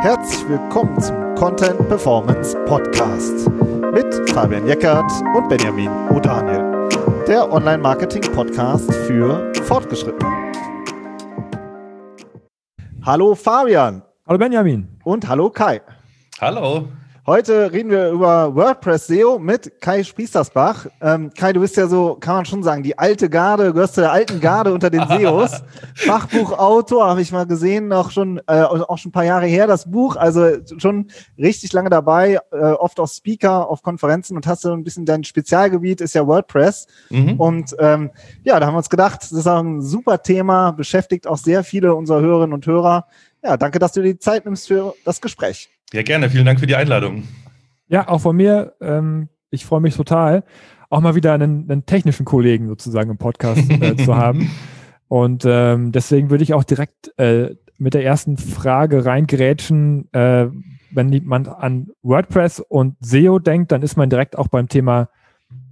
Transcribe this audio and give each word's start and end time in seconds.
Herzlich 0.00 0.48
willkommen 0.48 0.98
zum 1.00 1.34
Content 1.34 1.88
Performance 1.88 2.56
Podcast 2.66 3.48
mit 3.92 4.30
Fabian 4.30 4.66
Jeckert 4.66 5.10
und 5.36 5.48
Benjamin 5.48 5.90
O'Daniel, 6.08 6.88
der 7.26 7.52
Online-Marketing-Podcast 7.52 8.92
für 9.06 9.52
Fortgeschrittene. 9.64 10.52
Hallo 13.04 13.34
Fabian. 13.34 14.02
Hallo 14.26 14.38
Benjamin. 14.38 14.88
Und 15.04 15.28
hallo 15.28 15.50
Kai. 15.50 15.82
Hallo. 16.40 16.88
Heute 17.30 17.70
reden 17.70 17.92
wir 17.92 18.10
über 18.10 18.56
WordPress 18.56 19.06
SEO 19.06 19.38
mit 19.38 19.80
Kai 19.80 20.02
Spriestersbach. 20.02 20.86
Ähm, 21.00 21.30
Kai, 21.32 21.52
du 21.52 21.60
bist 21.60 21.76
ja 21.76 21.86
so, 21.86 22.16
kann 22.16 22.34
man 22.34 22.44
schon 22.44 22.64
sagen, 22.64 22.82
die 22.82 22.98
alte 22.98 23.30
Garde, 23.30 23.72
gehörst 23.72 23.94
zu 23.94 24.00
der 24.00 24.10
alten 24.10 24.40
Garde 24.40 24.74
unter 24.74 24.90
den 24.90 25.06
SEOs. 25.06 25.62
Fachbuchautor 25.94 27.06
habe 27.06 27.22
ich 27.22 27.30
mal 27.30 27.46
gesehen, 27.46 27.86
noch 27.86 28.10
schon, 28.10 28.38
äh, 28.48 28.62
auch 28.62 28.98
schon 28.98 29.10
ein 29.10 29.12
paar 29.12 29.24
Jahre 29.24 29.46
her, 29.46 29.68
das 29.68 29.88
Buch. 29.88 30.16
Also 30.16 30.56
schon 30.78 31.06
richtig 31.38 31.72
lange 31.72 31.88
dabei, 31.88 32.40
äh, 32.50 32.56
oft 32.56 32.98
auch 32.98 33.06
Speaker 33.06 33.70
auf 33.70 33.82
Konferenzen 33.84 34.34
und 34.34 34.48
hast 34.48 34.62
so 34.62 34.72
ein 34.72 34.82
bisschen 34.82 35.06
dein 35.06 35.22
Spezialgebiet 35.22 36.00
ist 36.00 36.16
ja 36.16 36.26
WordPress. 36.26 36.88
Mhm. 37.10 37.34
Und 37.38 37.76
ähm, 37.78 38.10
ja, 38.42 38.58
da 38.58 38.66
haben 38.66 38.74
wir 38.74 38.78
uns 38.78 38.90
gedacht, 38.90 39.22
das 39.22 39.30
ist 39.30 39.46
auch 39.46 39.62
ein 39.62 39.82
super 39.82 40.20
Thema, 40.24 40.72
beschäftigt 40.72 41.28
auch 41.28 41.38
sehr 41.38 41.62
viele 41.62 41.94
unserer 41.94 42.22
Hörerinnen 42.22 42.54
und 42.54 42.66
Hörer. 42.66 43.06
Ja, 43.40 43.56
danke, 43.56 43.78
dass 43.78 43.92
du 43.92 44.02
dir 44.02 44.14
die 44.14 44.18
Zeit 44.18 44.46
nimmst 44.46 44.66
für 44.66 44.94
das 45.04 45.20
Gespräch. 45.20 45.70
Ja, 45.92 46.02
gerne. 46.02 46.30
Vielen 46.30 46.46
Dank 46.46 46.60
für 46.60 46.66
die 46.66 46.76
Einladung. 46.76 47.24
Ja, 47.88 48.08
auch 48.08 48.20
von 48.20 48.36
mir. 48.36 48.74
Ähm, 48.80 49.28
ich 49.50 49.64
freue 49.64 49.80
mich 49.80 49.96
total, 49.96 50.44
auch 50.88 51.00
mal 51.00 51.14
wieder 51.14 51.34
einen, 51.34 51.70
einen 51.70 51.86
technischen 51.86 52.24
Kollegen 52.24 52.68
sozusagen 52.68 53.10
im 53.10 53.18
Podcast 53.18 53.68
äh, 53.70 53.96
zu 54.04 54.16
haben. 54.16 54.50
Und 55.08 55.44
ähm, 55.44 55.90
deswegen 55.90 56.30
würde 56.30 56.44
ich 56.44 56.54
auch 56.54 56.62
direkt 56.62 57.12
äh, 57.18 57.56
mit 57.78 57.94
der 57.94 58.04
ersten 58.04 58.36
Frage 58.36 59.04
reingrätschen. 59.04 60.12
Äh, 60.12 60.48
wenn 60.92 61.22
man 61.24 61.46
an 61.46 61.88
WordPress 62.02 62.60
und 62.60 62.96
SEO 63.00 63.38
denkt, 63.38 63.72
dann 63.72 63.82
ist 63.82 63.96
man 63.96 64.10
direkt 64.10 64.38
auch 64.38 64.48
beim 64.48 64.68
Thema 64.68 65.08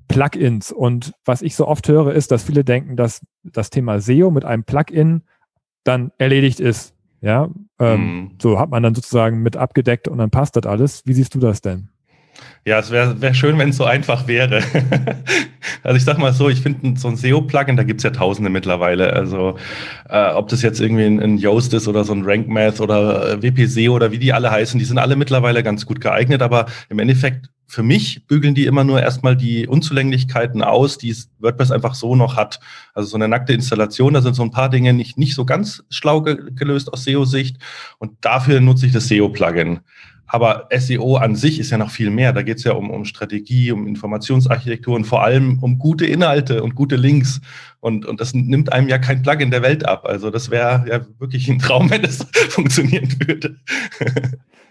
Plugins. 0.08 0.72
Und 0.72 1.12
was 1.24 1.42
ich 1.42 1.54
so 1.54 1.68
oft 1.68 1.86
höre, 1.88 2.12
ist, 2.12 2.32
dass 2.32 2.42
viele 2.42 2.64
denken, 2.64 2.96
dass 2.96 3.24
das 3.44 3.70
Thema 3.70 4.00
SEO 4.00 4.30
mit 4.30 4.44
einem 4.44 4.64
Plugin 4.64 5.22
dann 5.84 6.10
erledigt 6.18 6.60
ist. 6.60 6.94
Ja, 7.20 7.48
ähm, 7.80 8.00
mhm. 8.00 8.30
so 8.40 8.58
hat 8.58 8.70
man 8.70 8.82
dann 8.82 8.94
sozusagen 8.94 9.42
mit 9.42 9.56
abgedeckt 9.56 10.08
und 10.08 10.18
dann 10.18 10.30
passt 10.30 10.56
das 10.56 10.66
alles. 10.66 11.02
Wie 11.04 11.12
siehst 11.12 11.34
du 11.34 11.40
das 11.40 11.60
denn? 11.60 11.88
Ja, 12.64 12.78
es 12.78 12.90
wäre 12.90 13.20
wär 13.20 13.34
schön, 13.34 13.58
wenn 13.58 13.70
es 13.70 13.76
so 13.76 13.84
einfach 13.84 14.28
wäre. 14.28 14.62
also 15.82 15.96
ich 15.96 16.04
sag 16.04 16.18
mal 16.18 16.32
so, 16.32 16.48
ich 16.48 16.60
finde 16.60 16.98
so 16.98 17.08
ein 17.08 17.16
SEO-Plugin, 17.16 17.76
da 17.76 17.82
gibt 17.82 18.00
es 18.00 18.04
ja 18.04 18.10
tausende 18.10 18.50
mittlerweile. 18.50 19.12
Also 19.12 19.56
äh, 20.08 20.32
ob 20.32 20.48
das 20.48 20.62
jetzt 20.62 20.80
irgendwie 20.80 21.04
ein, 21.04 21.20
ein 21.20 21.38
Yoast 21.38 21.74
ist 21.74 21.88
oder 21.88 22.04
so 22.04 22.12
ein 22.12 22.24
RankMath 22.24 22.80
oder 22.80 23.32
äh, 23.32 23.42
WPSEO 23.42 23.94
oder 23.94 24.12
wie 24.12 24.18
die 24.18 24.32
alle 24.32 24.50
heißen, 24.50 24.78
die 24.78 24.84
sind 24.84 24.98
alle 24.98 25.16
mittlerweile 25.16 25.62
ganz 25.62 25.86
gut 25.86 26.00
geeignet, 26.00 26.42
aber 26.42 26.66
im 26.88 26.98
Endeffekt 26.98 27.50
für 27.68 27.82
mich 27.82 28.26
bügeln 28.26 28.54
die 28.54 28.64
immer 28.64 28.82
nur 28.82 29.02
erstmal 29.02 29.36
die 29.36 29.68
Unzulänglichkeiten 29.68 30.62
aus, 30.62 30.96
die 30.96 31.14
WordPress 31.38 31.70
einfach 31.70 31.94
so 31.94 32.16
noch 32.16 32.34
hat. 32.34 32.60
Also 32.94 33.10
so 33.10 33.16
eine 33.16 33.28
nackte 33.28 33.52
Installation, 33.52 34.14
da 34.14 34.22
sind 34.22 34.34
so 34.34 34.42
ein 34.42 34.50
paar 34.50 34.70
Dinge 34.70 34.94
nicht, 34.94 35.18
nicht 35.18 35.34
so 35.34 35.44
ganz 35.44 35.84
schlau 35.90 36.22
ge 36.22 36.38
gelöst 36.54 36.90
aus 36.90 37.04
SEO-Sicht. 37.04 37.58
Und 37.98 38.12
dafür 38.22 38.60
nutze 38.60 38.86
ich 38.86 38.92
das 38.92 39.08
SEO-Plugin. 39.08 39.80
Aber 40.26 40.68
SEO 40.74 41.16
an 41.16 41.36
sich 41.36 41.58
ist 41.58 41.70
ja 41.70 41.78
noch 41.78 41.90
viel 41.90 42.10
mehr. 42.10 42.32
Da 42.32 42.42
geht 42.42 42.56
es 42.56 42.64
ja 42.64 42.72
um, 42.72 42.90
um 42.90 43.04
Strategie, 43.04 43.70
um 43.70 43.86
Informationsarchitektur 43.86 44.96
und 44.96 45.04
vor 45.04 45.22
allem 45.22 45.58
um 45.62 45.78
gute 45.78 46.06
Inhalte 46.06 46.62
und 46.62 46.74
gute 46.74 46.96
Links. 46.96 47.40
Und, 47.80 48.06
und 48.06 48.20
das 48.20 48.32
nimmt 48.32 48.72
einem 48.72 48.88
ja 48.88 48.98
kein 48.98 49.22
Plugin 49.22 49.50
der 49.50 49.62
Welt 49.62 49.86
ab. 49.86 50.06
Also 50.06 50.30
das 50.30 50.50
wäre 50.50 50.86
ja 50.88 51.00
wirklich 51.18 51.48
ein 51.48 51.58
Traum, 51.58 51.90
wenn 51.90 52.02
das 52.02 52.26
funktionieren 52.48 53.14
würde. 53.26 53.56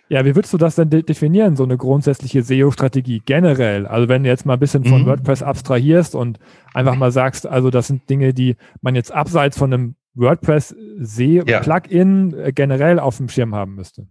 Ja, 0.10 0.24
wie 0.24 0.36
würdest 0.36 0.54
du 0.54 0.58
das 0.58 0.76
denn 0.76 0.90
de 0.90 1.04
definieren, 1.04 1.58
so 1.58 1.64
eine 1.64 1.78
grundsätzliche 1.78 2.42
SEO-Strategie 2.42 3.22
generell? 3.26 3.86
Also 3.86 4.08
wenn 4.08 4.24
du 4.24 4.30
jetzt 4.30 4.46
mal 4.46 4.54
ein 4.54 4.60
bisschen 4.60 4.86
von 4.86 5.02
mhm. 5.02 5.08
WordPress 5.08 5.44
abstrahierst 5.44 6.16
und 6.16 6.40
einfach 6.74 6.96
mal 6.96 7.12
sagst, 7.12 7.46
also 7.46 7.70
das 7.70 7.88
sind 7.88 8.10
Dinge, 8.10 8.34
die 8.34 8.56
man 8.82 8.96
jetzt 8.96 9.12
abseits 9.12 9.58
von 9.58 9.74
einem 9.74 9.96
WordPress-SEO-Plugin 10.16 12.32
ja. 12.32 12.38
Äh, 12.46 12.54
generell 12.54 13.00
auf 13.00 13.18
dem 13.18 13.28
Schirm 13.30 13.54
haben 13.54 13.76
müsste. 13.76 14.08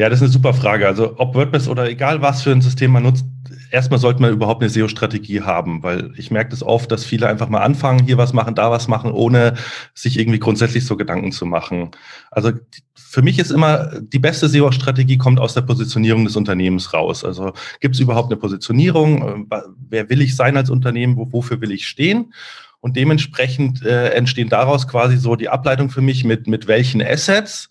Ja, 0.00 0.08
das 0.08 0.20
ist 0.20 0.22
eine 0.22 0.32
super 0.32 0.54
Frage. 0.54 0.86
Also 0.86 1.12
ob 1.18 1.34
WordPress 1.34 1.68
oder 1.68 1.86
egal 1.86 2.22
was 2.22 2.40
für 2.40 2.52
ein 2.52 2.62
System 2.62 2.90
man 2.90 3.02
nutzt, 3.02 3.26
erstmal 3.70 4.00
sollte 4.00 4.22
man 4.22 4.32
überhaupt 4.32 4.62
eine 4.62 4.70
SEO-Strategie 4.70 5.42
haben, 5.42 5.82
weil 5.82 6.14
ich 6.16 6.30
merke 6.30 6.48
das 6.48 6.62
oft, 6.62 6.90
dass 6.90 7.04
viele 7.04 7.28
einfach 7.28 7.50
mal 7.50 7.60
anfangen, 7.60 8.06
hier 8.06 8.16
was 8.16 8.32
machen, 8.32 8.54
da 8.54 8.70
was 8.70 8.88
machen, 8.88 9.12
ohne 9.12 9.56
sich 9.92 10.18
irgendwie 10.18 10.38
grundsätzlich 10.38 10.86
so 10.86 10.96
Gedanken 10.96 11.32
zu 11.32 11.44
machen. 11.44 11.90
Also 12.30 12.52
für 12.94 13.20
mich 13.20 13.38
ist 13.38 13.50
immer 13.50 13.90
die 14.00 14.18
beste 14.18 14.48
SEO-Strategie 14.48 15.18
kommt 15.18 15.38
aus 15.38 15.52
der 15.52 15.60
Positionierung 15.60 16.24
des 16.24 16.34
Unternehmens 16.34 16.94
raus. 16.94 17.22
Also 17.22 17.52
gibt 17.80 17.94
es 17.94 18.00
überhaupt 18.00 18.32
eine 18.32 18.40
Positionierung? 18.40 19.48
Wer 19.90 20.08
will 20.08 20.22
ich 20.22 20.34
sein 20.34 20.56
als 20.56 20.70
Unternehmen? 20.70 21.18
Wofür 21.30 21.60
will 21.60 21.72
ich 21.72 21.86
stehen? 21.86 22.32
Und 22.80 22.96
dementsprechend 22.96 23.84
äh, 23.84 24.12
entstehen 24.14 24.48
daraus 24.48 24.88
quasi 24.88 25.18
so 25.18 25.36
die 25.36 25.50
Ableitung 25.50 25.90
für 25.90 26.00
mich 26.00 26.24
mit, 26.24 26.46
mit 26.46 26.68
welchen 26.68 27.02
Assets 27.02 27.68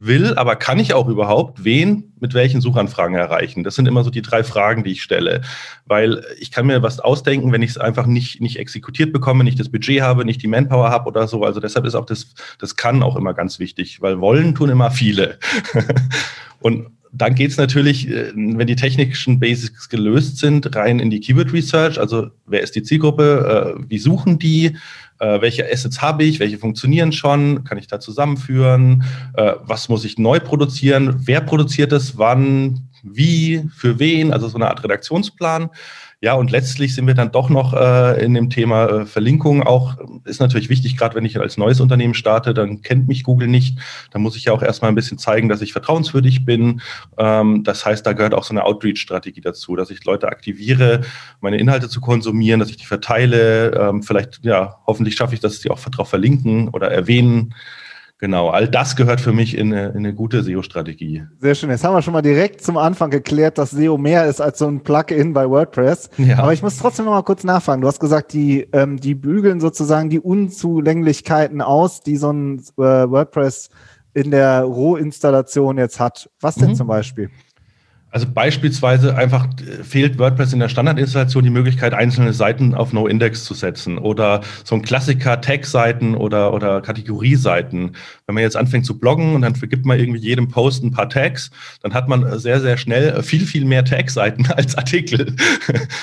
will, 0.00 0.34
aber 0.36 0.56
kann 0.56 0.78
ich 0.78 0.94
auch 0.94 1.08
überhaupt 1.08 1.64
wen 1.64 2.12
mit 2.20 2.34
welchen 2.34 2.60
Suchanfragen 2.60 3.16
erreichen? 3.16 3.64
Das 3.64 3.74
sind 3.74 3.86
immer 3.86 4.04
so 4.04 4.10
die 4.10 4.22
drei 4.22 4.44
Fragen, 4.44 4.84
die 4.84 4.92
ich 4.92 5.02
stelle, 5.02 5.40
weil 5.86 6.24
ich 6.38 6.50
kann 6.50 6.66
mir 6.66 6.82
was 6.82 7.00
ausdenken, 7.00 7.52
wenn 7.52 7.62
ich 7.62 7.70
es 7.70 7.78
einfach 7.78 8.06
nicht, 8.06 8.40
nicht 8.40 8.58
exekutiert 8.58 9.12
bekomme, 9.12 9.44
nicht 9.44 9.58
das 9.58 9.70
Budget 9.70 10.02
habe, 10.02 10.24
nicht 10.24 10.42
die 10.42 10.48
Manpower 10.48 10.90
habe 10.90 11.08
oder 11.08 11.26
so. 11.26 11.44
Also 11.44 11.60
deshalb 11.60 11.84
ist 11.84 11.94
auch 11.94 12.06
das, 12.06 12.34
das 12.58 12.76
kann 12.76 13.02
auch 13.02 13.16
immer 13.16 13.34
ganz 13.34 13.58
wichtig, 13.58 14.00
weil 14.00 14.20
wollen 14.20 14.54
tun 14.54 14.70
immer 14.70 14.90
viele. 14.90 15.38
Und 16.60 16.88
dann 17.12 17.34
geht 17.34 17.50
es 17.50 17.56
natürlich, 17.56 18.08
äh, 18.08 18.32
wenn 18.34 18.66
die 18.66 18.76
technischen 18.76 19.40
Basics 19.40 19.88
gelöst 19.88 20.38
sind, 20.38 20.74
rein 20.76 21.00
in 21.00 21.10
die 21.10 21.20
Keyword 21.20 21.52
Research. 21.52 21.98
Also 21.98 22.28
wer 22.46 22.62
ist 22.62 22.74
die 22.76 22.82
Zielgruppe? 22.82 23.76
Äh, 23.78 23.84
wie 23.88 23.98
suchen 23.98 24.38
die? 24.38 24.76
Äh, 25.18 25.40
welche 25.40 25.70
Assets 25.70 26.00
habe 26.00 26.24
ich? 26.24 26.40
Welche 26.40 26.58
funktionieren 26.58 27.12
schon? 27.12 27.64
Kann 27.64 27.78
ich 27.78 27.86
da 27.86 28.00
zusammenführen? 28.00 29.04
Was 29.34 29.88
muss 29.88 30.04
ich 30.04 30.18
neu 30.18 30.40
produzieren? 30.40 31.22
Wer 31.26 31.40
produziert 31.40 31.92
es? 31.92 32.18
Wann? 32.18 32.88
Wie? 33.02 33.68
Für 33.74 33.98
wen? 33.98 34.32
Also 34.32 34.48
so 34.48 34.56
eine 34.56 34.68
Art 34.68 34.82
Redaktionsplan. 34.82 35.70
Ja, 36.20 36.34
und 36.34 36.50
letztlich 36.50 36.96
sind 36.96 37.06
wir 37.06 37.14
dann 37.14 37.30
doch 37.30 37.48
noch 37.48 37.74
äh, 37.74 38.24
in 38.24 38.34
dem 38.34 38.50
Thema 38.50 38.86
äh, 38.88 39.06
Verlinkung 39.06 39.62
auch, 39.62 39.96
ist 40.24 40.40
natürlich 40.40 40.68
wichtig, 40.68 40.96
gerade 40.96 41.14
wenn 41.14 41.24
ich 41.24 41.38
als 41.38 41.56
neues 41.56 41.80
Unternehmen 41.80 42.14
starte, 42.14 42.54
dann 42.54 42.82
kennt 42.82 43.06
mich 43.06 43.22
Google 43.22 43.46
nicht. 43.46 43.78
Da 44.10 44.18
muss 44.18 44.34
ich 44.34 44.46
ja 44.46 44.52
auch 44.52 44.62
erstmal 44.62 44.90
ein 44.90 44.96
bisschen 44.96 45.18
zeigen, 45.18 45.48
dass 45.48 45.62
ich 45.62 45.72
vertrauenswürdig 45.72 46.44
bin. 46.44 46.80
Ähm, 47.18 47.62
das 47.62 47.86
heißt, 47.86 48.04
da 48.04 48.14
gehört 48.14 48.34
auch 48.34 48.42
so 48.42 48.50
eine 48.50 48.64
Outreach-Strategie 48.64 49.42
dazu, 49.42 49.76
dass 49.76 49.90
ich 49.90 50.04
Leute 50.04 50.26
aktiviere, 50.26 51.02
meine 51.40 51.58
Inhalte 51.58 51.88
zu 51.88 52.00
konsumieren, 52.00 52.58
dass 52.58 52.70
ich 52.70 52.78
die 52.78 52.86
verteile. 52.86 53.70
Ähm, 53.78 54.02
vielleicht, 54.02 54.44
ja, 54.44 54.74
hoffentlich 54.88 55.14
schaffe 55.14 55.34
ich, 55.34 55.40
dass 55.40 55.60
sie 55.60 55.70
auch 55.70 55.78
darauf 55.78 56.08
verlinken 56.08 56.68
oder 56.70 56.90
erwähnen. 56.90 57.54
Genau, 58.20 58.48
all 58.48 58.66
das 58.66 58.96
gehört 58.96 59.20
für 59.20 59.32
mich 59.32 59.56
in 59.56 59.72
eine, 59.72 59.90
in 59.90 59.98
eine 59.98 60.12
gute 60.12 60.42
SEO-Strategie. 60.42 61.22
Sehr 61.38 61.54
schön. 61.54 61.70
Jetzt 61.70 61.84
haben 61.84 61.94
wir 61.94 62.02
schon 62.02 62.12
mal 62.12 62.22
direkt 62.22 62.62
zum 62.62 62.76
Anfang 62.76 63.10
geklärt, 63.10 63.58
dass 63.58 63.70
SEO 63.70 63.96
mehr 63.96 64.26
ist 64.26 64.40
als 64.40 64.58
so 64.58 64.66
ein 64.66 64.82
Plugin 64.82 65.32
bei 65.32 65.48
WordPress. 65.48 66.10
Ja. 66.18 66.38
Aber 66.40 66.52
ich 66.52 66.60
muss 66.60 66.78
trotzdem 66.78 67.04
noch 67.04 67.12
mal 67.12 67.22
kurz 67.22 67.44
nachfragen. 67.44 67.80
Du 67.80 67.86
hast 67.86 68.00
gesagt, 68.00 68.32
die, 68.32 68.66
ähm, 68.72 68.98
die 68.98 69.14
bügeln 69.14 69.60
sozusagen 69.60 70.10
die 70.10 70.18
Unzulänglichkeiten 70.18 71.62
aus, 71.62 72.00
die 72.00 72.16
so 72.16 72.32
ein 72.32 72.58
äh, 72.58 72.82
WordPress 72.82 73.70
in 74.14 74.32
der 74.32 74.62
Rohinstallation 74.62 75.78
jetzt 75.78 76.00
hat. 76.00 76.28
Was 76.40 76.56
denn 76.56 76.70
mhm. 76.70 76.74
zum 76.74 76.88
Beispiel? 76.88 77.30
Also 78.10 78.26
beispielsweise 78.26 79.16
einfach 79.16 79.46
äh, 79.60 79.84
fehlt 79.84 80.18
WordPress 80.18 80.54
in 80.54 80.60
der 80.60 80.70
Standardinstallation 80.70 81.44
die 81.44 81.50
Möglichkeit, 81.50 81.92
einzelne 81.92 82.32
Seiten 82.32 82.74
auf 82.74 82.92
No-Index 82.94 83.44
zu 83.44 83.52
setzen 83.52 83.98
oder 83.98 84.40
so 84.64 84.74
ein 84.74 84.82
Klassiker 84.82 85.40
Tag-Seiten 85.42 86.14
oder, 86.14 86.54
oder 86.54 86.80
Kategorieseiten. 86.80 87.96
Wenn 88.26 88.34
man 88.34 88.42
jetzt 88.42 88.56
anfängt 88.56 88.86
zu 88.86 88.98
bloggen 88.98 89.34
und 89.34 89.42
dann 89.42 89.54
vergibt 89.54 89.84
man 89.84 89.98
irgendwie 89.98 90.20
jedem 90.20 90.48
Post 90.48 90.84
ein 90.84 90.90
paar 90.90 91.10
Tags, 91.10 91.50
dann 91.82 91.92
hat 91.92 92.08
man 92.08 92.38
sehr, 92.38 92.60
sehr 92.60 92.78
schnell 92.78 93.22
viel, 93.22 93.44
viel 93.44 93.66
mehr 93.66 93.84
Tag-Seiten 93.84 94.46
als 94.56 94.76
Artikel. 94.76 95.34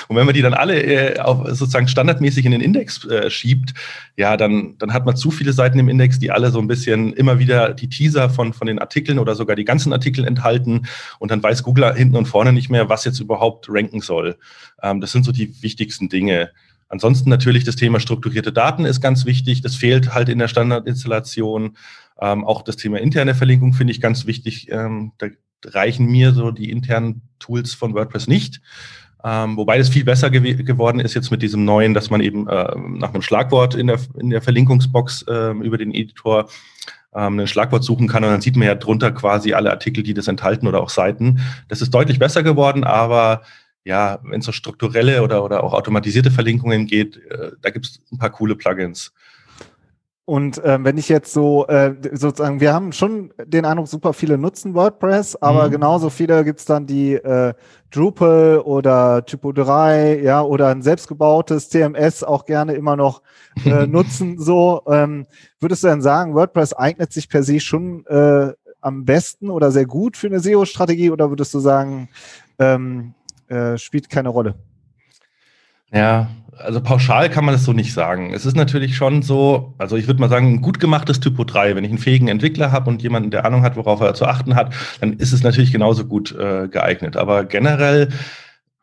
Und 0.06 0.16
wenn 0.16 0.26
man 0.26 0.34
die 0.34 0.42
dann 0.42 0.54
alle 0.54 0.80
äh, 0.80 1.18
auf, 1.18 1.48
sozusagen 1.48 1.88
standardmäßig 1.88 2.46
in 2.46 2.52
den 2.52 2.60
Index 2.60 3.04
äh, 3.04 3.30
schiebt, 3.30 3.74
ja, 4.16 4.36
dann, 4.36 4.76
dann 4.78 4.92
hat 4.92 5.06
man 5.06 5.16
zu 5.16 5.32
viele 5.32 5.52
Seiten 5.52 5.78
im 5.78 5.88
Index, 5.88 6.20
die 6.20 6.30
alle 6.30 6.50
so 6.50 6.60
ein 6.60 6.68
bisschen 6.68 7.12
immer 7.14 7.40
wieder 7.40 7.74
die 7.74 7.88
Teaser 7.88 8.30
von, 8.30 8.52
von 8.52 8.68
den 8.68 8.78
Artikeln 8.78 9.18
oder 9.18 9.34
sogar 9.34 9.56
die 9.56 9.64
ganzen 9.64 9.92
Artikel 9.92 10.24
enthalten 10.24 10.86
und 11.18 11.30
dann 11.32 11.42
weiß 11.42 11.64
Google 11.64 11.95
hinten 11.96 12.16
und 12.16 12.26
vorne 12.26 12.52
nicht 12.52 12.70
mehr, 12.70 12.88
was 12.88 13.04
jetzt 13.04 13.20
überhaupt 13.20 13.66
ranken 13.68 14.00
soll. 14.00 14.36
Ähm, 14.82 15.00
das 15.00 15.12
sind 15.12 15.24
so 15.24 15.32
die 15.32 15.62
wichtigsten 15.62 16.08
Dinge. 16.08 16.50
Ansonsten 16.88 17.30
natürlich 17.30 17.64
das 17.64 17.76
Thema 17.76 17.98
strukturierte 17.98 18.52
Daten 18.52 18.84
ist 18.84 19.00
ganz 19.00 19.24
wichtig. 19.24 19.60
Das 19.62 19.74
fehlt 19.74 20.14
halt 20.14 20.28
in 20.28 20.38
der 20.38 20.48
Standardinstallation. 20.48 21.76
Ähm, 22.20 22.44
auch 22.44 22.62
das 22.62 22.76
Thema 22.76 23.00
interne 23.00 23.34
Verlinkung 23.34 23.72
finde 23.72 23.92
ich 23.92 24.00
ganz 24.00 24.26
wichtig. 24.26 24.70
Ähm, 24.70 25.12
da 25.18 25.26
reichen 25.64 26.06
mir 26.06 26.32
so 26.32 26.50
die 26.50 26.70
internen 26.70 27.22
Tools 27.38 27.74
von 27.74 27.94
WordPress 27.94 28.28
nicht. 28.28 28.60
Ähm, 29.24 29.56
wobei 29.56 29.78
das 29.78 29.88
viel 29.88 30.04
besser 30.04 30.30
gew 30.30 30.62
geworden 30.62 31.00
ist 31.00 31.14
jetzt 31.14 31.30
mit 31.30 31.42
diesem 31.42 31.64
neuen, 31.64 31.94
dass 31.94 32.10
man 32.10 32.20
eben 32.20 32.46
äh, 32.46 32.76
nach 32.76 33.12
einem 33.12 33.22
Schlagwort 33.22 33.74
in 33.74 33.88
der, 33.88 33.98
in 34.18 34.30
der 34.30 34.40
Verlinkungsbox 34.42 35.22
äh, 35.22 35.50
über 35.50 35.78
den 35.78 35.92
Editor 35.92 36.48
ähm, 37.14 37.38
ein 37.38 37.46
Schlagwort 37.46 37.84
suchen 37.84 38.08
kann 38.08 38.24
und 38.24 38.30
dann 38.30 38.40
sieht 38.40 38.56
man 38.56 38.66
ja 38.66 38.74
drunter 38.74 39.12
quasi 39.12 39.52
alle 39.52 39.70
Artikel, 39.70 40.02
die 40.02 40.14
das 40.14 40.28
enthalten 40.28 40.66
oder 40.66 40.80
auch 40.80 40.90
Seiten. 40.90 41.40
Das 41.68 41.82
ist 41.82 41.90
deutlich 41.90 42.18
besser 42.18 42.42
geworden, 42.42 42.84
aber 42.84 43.42
ja, 43.84 44.18
wenn 44.24 44.40
es 44.40 44.46
so 44.46 44.52
strukturelle 44.52 45.22
oder, 45.22 45.44
oder 45.44 45.62
auch 45.62 45.72
automatisierte 45.72 46.30
Verlinkungen 46.30 46.86
geht, 46.86 47.18
äh, 47.30 47.52
da 47.62 47.70
gibt 47.70 47.86
es 47.86 48.00
ein 48.12 48.18
paar 48.18 48.30
coole 48.30 48.56
Plugins. 48.56 49.12
Und 50.26 50.58
äh, 50.64 50.82
wenn 50.82 50.98
ich 50.98 51.08
jetzt 51.08 51.32
so 51.32 51.68
äh, 51.68 51.94
sozusagen, 52.12 52.58
wir 52.58 52.74
haben 52.74 52.90
schon 52.90 53.32
den 53.44 53.64
Eindruck, 53.64 53.86
super 53.86 54.12
viele 54.12 54.36
nutzen 54.36 54.74
WordPress, 54.74 55.36
aber 55.36 55.68
mhm. 55.68 55.70
genauso 55.70 56.10
viele 56.10 56.44
gibt's 56.44 56.64
dann, 56.64 56.84
die 56.84 57.14
äh, 57.14 57.54
Drupal 57.92 58.58
oder 58.58 59.24
Typo 59.24 59.52
3, 59.52 60.20
ja, 60.20 60.42
oder 60.42 60.66
ein 60.66 60.82
selbstgebautes 60.82 61.70
CMS 61.70 62.24
auch 62.24 62.44
gerne 62.44 62.72
immer 62.74 62.96
noch 62.96 63.22
äh, 63.64 63.86
nutzen. 63.86 64.36
So, 64.36 64.82
ähm, 64.88 65.26
würdest 65.60 65.84
du 65.84 65.88
denn 65.88 66.02
sagen, 66.02 66.34
WordPress 66.34 66.72
eignet 66.72 67.12
sich 67.12 67.28
per 67.28 67.44
se 67.44 67.60
schon 67.60 68.04
äh, 68.06 68.52
am 68.80 69.04
besten 69.04 69.48
oder 69.48 69.70
sehr 69.70 69.86
gut 69.86 70.16
für 70.16 70.26
eine 70.26 70.40
SEO-Strategie 70.40 71.10
oder 71.12 71.30
würdest 71.30 71.54
du 71.54 71.60
sagen, 71.60 72.08
ähm, 72.58 73.14
äh, 73.46 73.78
spielt 73.78 74.10
keine 74.10 74.30
Rolle? 74.30 74.56
Ja, 75.92 76.28
also 76.58 76.80
pauschal 76.80 77.28
kann 77.30 77.44
man 77.44 77.54
das 77.54 77.64
so 77.64 77.72
nicht 77.72 77.92
sagen. 77.92 78.32
Es 78.32 78.46
ist 78.46 78.56
natürlich 78.56 78.96
schon 78.96 79.22
so, 79.22 79.74
also 79.78 79.96
ich 79.96 80.06
würde 80.06 80.20
mal 80.20 80.28
sagen, 80.28 80.54
ein 80.54 80.62
gut 80.62 80.80
gemachtes 80.80 81.20
Typo 81.20 81.44
3, 81.44 81.76
wenn 81.76 81.84
ich 81.84 81.90
einen 81.90 81.98
fähigen 81.98 82.28
Entwickler 82.28 82.72
habe 82.72 82.90
und 82.90 83.02
jemanden, 83.02 83.30
der 83.30 83.44
Ahnung 83.44 83.62
hat, 83.62 83.76
worauf 83.76 84.00
er 84.00 84.14
zu 84.14 84.26
achten 84.26 84.54
hat, 84.54 84.74
dann 85.00 85.14
ist 85.14 85.32
es 85.32 85.42
natürlich 85.42 85.72
genauso 85.72 86.04
gut 86.06 86.32
äh, 86.32 86.68
geeignet. 86.68 87.16
Aber 87.16 87.44
generell 87.44 88.08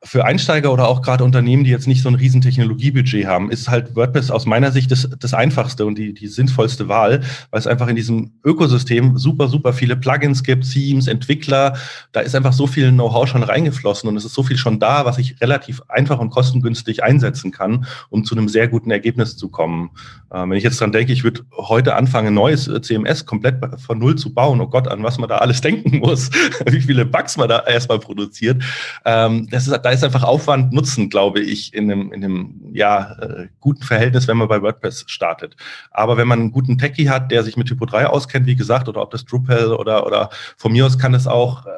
für 0.05 0.25
Einsteiger 0.25 0.73
oder 0.73 0.88
auch 0.88 1.01
gerade 1.01 1.23
Unternehmen, 1.23 1.63
die 1.63 1.69
jetzt 1.69 1.88
nicht 1.88 2.01
so 2.01 2.09
ein 2.09 2.15
riesen 2.15 2.41
Technologiebudget 2.41 3.25
haben, 3.25 3.50
ist 3.50 3.69
halt 3.69 3.95
WordPress 3.95 4.31
aus 4.31 4.45
meiner 4.45 4.71
Sicht 4.71 4.91
das, 4.91 5.09
das 5.17 5.33
einfachste 5.33 5.85
und 5.85 5.97
die, 5.97 6.13
die 6.13 6.27
sinnvollste 6.27 6.89
Wahl, 6.89 7.21
weil 7.51 7.59
es 7.59 7.67
einfach 7.67 7.88
in 7.88 7.95
diesem 7.95 8.31
Ökosystem 8.44 9.17
super, 9.17 9.47
super 9.47 9.71
viele 9.71 9.95
Plugins 9.95 10.44
gibt, 10.44 10.69
Themes, 10.69 11.07
Entwickler. 11.07 11.77
Da 12.11 12.19
ist 12.19 12.35
einfach 12.35 12.51
so 12.51 12.67
viel 12.67 12.91
Know-how 12.91 13.27
schon 13.27 13.44
reingeflossen 13.44 14.09
und 14.09 14.17
es 14.17 14.25
ist 14.25 14.33
so 14.33 14.44
viel 14.44 14.57
schon 14.57 14.79
da, 14.79 15.05
was 15.05 15.17
ich 15.17 15.39
relativ 15.39 15.81
einfach 15.88 16.19
und 16.19 16.31
kostengünstig 16.31 17.01
einsetzen 17.01 17.51
kann, 17.51 17.85
um 18.09 18.25
zu 18.25 18.35
einem 18.35 18.50
sehr 18.50 18.67
guten 18.67 18.91
Ergebnis 18.91 19.38
zu 19.38 19.47
kommen. 19.50 19.91
Ähm, 20.33 20.50
wenn 20.50 20.57
ich 20.57 20.63
jetzt 20.63 20.81
dran 20.81 20.91
denke, 20.91 21.13
ich 21.13 21.23
würde 21.23 21.41
heute 21.55 21.95
anfangen, 21.95 22.27
ein 22.27 22.33
neues 22.33 22.67
äh, 22.67 22.81
CMS 22.81 23.25
komplett 23.25 23.55
von 23.79 24.00
Null 24.00 24.15
zu 24.15 24.33
bauen, 24.33 24.59
oh 24.59 24.67
Gott, 24.67 24.88
an 24.89 25.01
was 25.03 25.17
man 25.17 25.29
da 25.29 25.38
alles 25.38 25.61
denken 25.61 26.00
muss, 26.00 26.29
wie 26.65 26.81
viele 26.81 27.05
Bugs 27.05 27.38
man 27.38 27.47
da 27.47 27.59
erstmal 27.59 28.00
produziert. 28.00 28.61
Ähm, 29.05 29.47
das 29.50 29.67
ist, 29.67 29.79
da 29.81 29.93
ist 29.94 30.04
einfach 30.04 30.24
Aufwand 30.24 30.74
Nutzen, 30.74 31.10
glaube 31.10 31.40
ich, 31.40 31.74
in 31.74 31.92
einem, 31.92 32.12
in 32.12 32.24
einem 32.24 32.62
ja, 32.74 33.13
äh, 33.19 33.48
guten 33.60 33.84
Verhältnis, 33.84 34.28
wenn 34.28 34.38
man 34.38 34.48
bei 34.48 34.62
WordPress 34.62 35.06
startet. 35.07 35.56
Aber 35.92 36.18
wenn 36.18 36.28
man 36.28 36.40
einen 36.40 36.51
guten 36.51 36.78
Techie 36.78 37.10
hat, 37.10 37.31
der 37.31 37.44
sich 37.44 37.57
mit 37.57 37.68
Typo 37.68 37.86
3 37.86 38.07
auskennt, 38.07 38.45
wie 38.45 38.56
gesagt, 38.56 38.88
oder 38.90 39.01
ob 39.01 39.12
das 39.12 39.25
Drupal 39.25 39.74
oder, 39.74 40.06
oder 40.06 40.30
von 40.57 40.72
mir 40.72 40.86
aus 40.86 40.98
kann 40.98 41.13
es 41.13 41.28
auch 41.28 41.66
äh, 41.66 41.69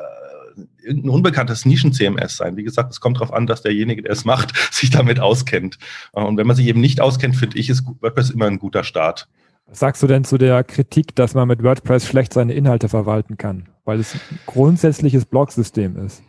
irgendein 0.84 1.10
unbekanntes 1.10 1.66
Nischen-CMS 1.66 2.38
sein. 2.38 2.56
Wie 2.58 2.64
gesagt, 2.64 2.92
es 2.92 3.02
kommt 3.02 3.18
darauf 3.18 3.34
an, 3.34 3.48
dass 3.48 3.62
derjenige, 3.62 4.04
der 4.04 4.12
es 4.12 4.26
macht, 4.26 4.54
sich 4.74 4.90
damit 4.90 5.20
auskennt. 5.20 5.78
Und 6.12 6.38
wenn 6.38 6.48
man 6.48 6.56
sich 6.56 6.68
eben 6.68 6.82
nicht 6.82 7.02
auskennt, 7.02 7.36
finde 7.36 7.58
ich, 7.58 7.70
ist 7.70 7.84
WordPress 8.02 8.30
immer 8.30 8.46
ein 8.46 8.60
guter 8.60 8.84
Start. 8.84 9.28
Was 9.68 9.80
sagst 9.80 10.04
du 10.04 10.08
denn 10.08 10.24
zu 10.24 10.38
der 10.38 10.64
Kritik, 10.64 11.16
dass 11.16 11.34
man 11.34 11.48
mit 11.48 11.64
WordPress 11.64 12.08
schlecht 12.08 12.34
seine 12.34 12.54
Inhalte 12.54 12.88
verwalten 12.88 13.38
kann, 13.38 13.68
weil 13.84 14.00
es 14.00 14.14
ein 14.14 14.40
grundsätzliches 14.46 15.26
Blog-System 15.26 15.98
ist? 16.06 16.22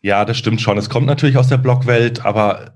Ja, 0.00 0.24
das 0.24 0.38
stimmt 0.38 0.60
schon. 0.60 0.78
Es 0.78 0.90
kommt 0.90 1.06
natürlich 1.06 1.36
aus 1.36 1.48
der 1.48 1.58
Blogwelt, 1.58 2.24
aber 2.24 2.74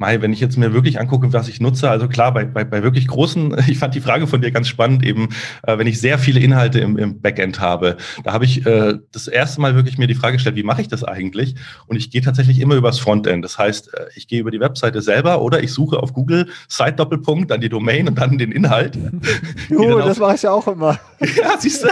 Mai, 0.00 0.22
wenn 0.22 0.32
ich 0.32 0.38
jetzt 0.38 0.56
mir 0.56 0.72
wirklich 0.72 1.00
angucke, 1.00 1.32
was 1.32 1.48
ich 1.48 1.60
nutze, 1.60 1.90
also 1.90 2.06
klar, 2.06 2.32
bei, 2.32 2.44
bei, 2.44 2.62
bei 2.62 2.84
wirklich 2.84 3.08
großen, 3.08 3.56
ich 3.66 3.78
fand 3.78 3.96
die 3.96 4.00
Frage 4.00 4.28
von 4.28 4.40
dir 4.40 4.52
ganz 4.52 4.68
spannend, 4.68 5.04
eben, 5.04 5.30
äh, 5.64 5.76
wenn 5.76 5.88
ich 5.88 6.00
sehr 6.00 6.20
viele 6.20 6.38
Inhalte 6.38 6.78
im, 6.78 6.96
im 6.96 7.20
Backend 7.20 7.58
habe, 7.58 7.96
da 8.22 8.32
habe 8.32 8.44
ich 8.44 8.64
äh, 8.64 8.94
das 9.10 9.26
erste 9.26 9.60
Mal 9.60 9.74
wirklich 9.74 9.98
mir 9.98 10.06
die 10.06 10.14
Frage 10.14 10.34
gestellt, 10.34 10.54
wie 10.54 10.62
mache 10.62 10.82
ich 10.82 10.88
das 10.88 11.02
eigentlich? 11.02 11.56
Und 11.88 11.96
ich 11.96 12.12
gehe 12.12 12.20
tatsächlich 12.20 12.60
immer 12.60 12.76
übers 12.76 13.00
Frontend. 13.00 13.44
Das 13.44 13.58
heißt, 13.58 13.92
äh, 13.92 14.06
ich 14.14 14.28
gehe 14.28 14.38
über 14.38 14.52
die 14.52 14.60
Webseite 14.60 15.02
selber 15.02 15.42
oder 15.42 15.64
ich 15.64 15.72
suche 15.72 16.00
auf 16.00 16.12
Google 16.12 16.48
Site-Doppelpunkt, 16.68 17.50
dann 17.50 17.60
die 17.60 17.68
Domain 17.68 18.06
und 18.06 18.16
dann 18.20 18.38
den 18.38 18.52
Inhalt. 18.52 18.96
Jo, 19.68 19.98
das 19.98 20.18
mache 20.18 20.36
ich 20.36 20.42
ja 20.42 20.52
auch 20.52 20.68
immer. 20.68 20.98
ja, 21.20 21.58
siehst 21.58 21.82
du? 21.82 21.88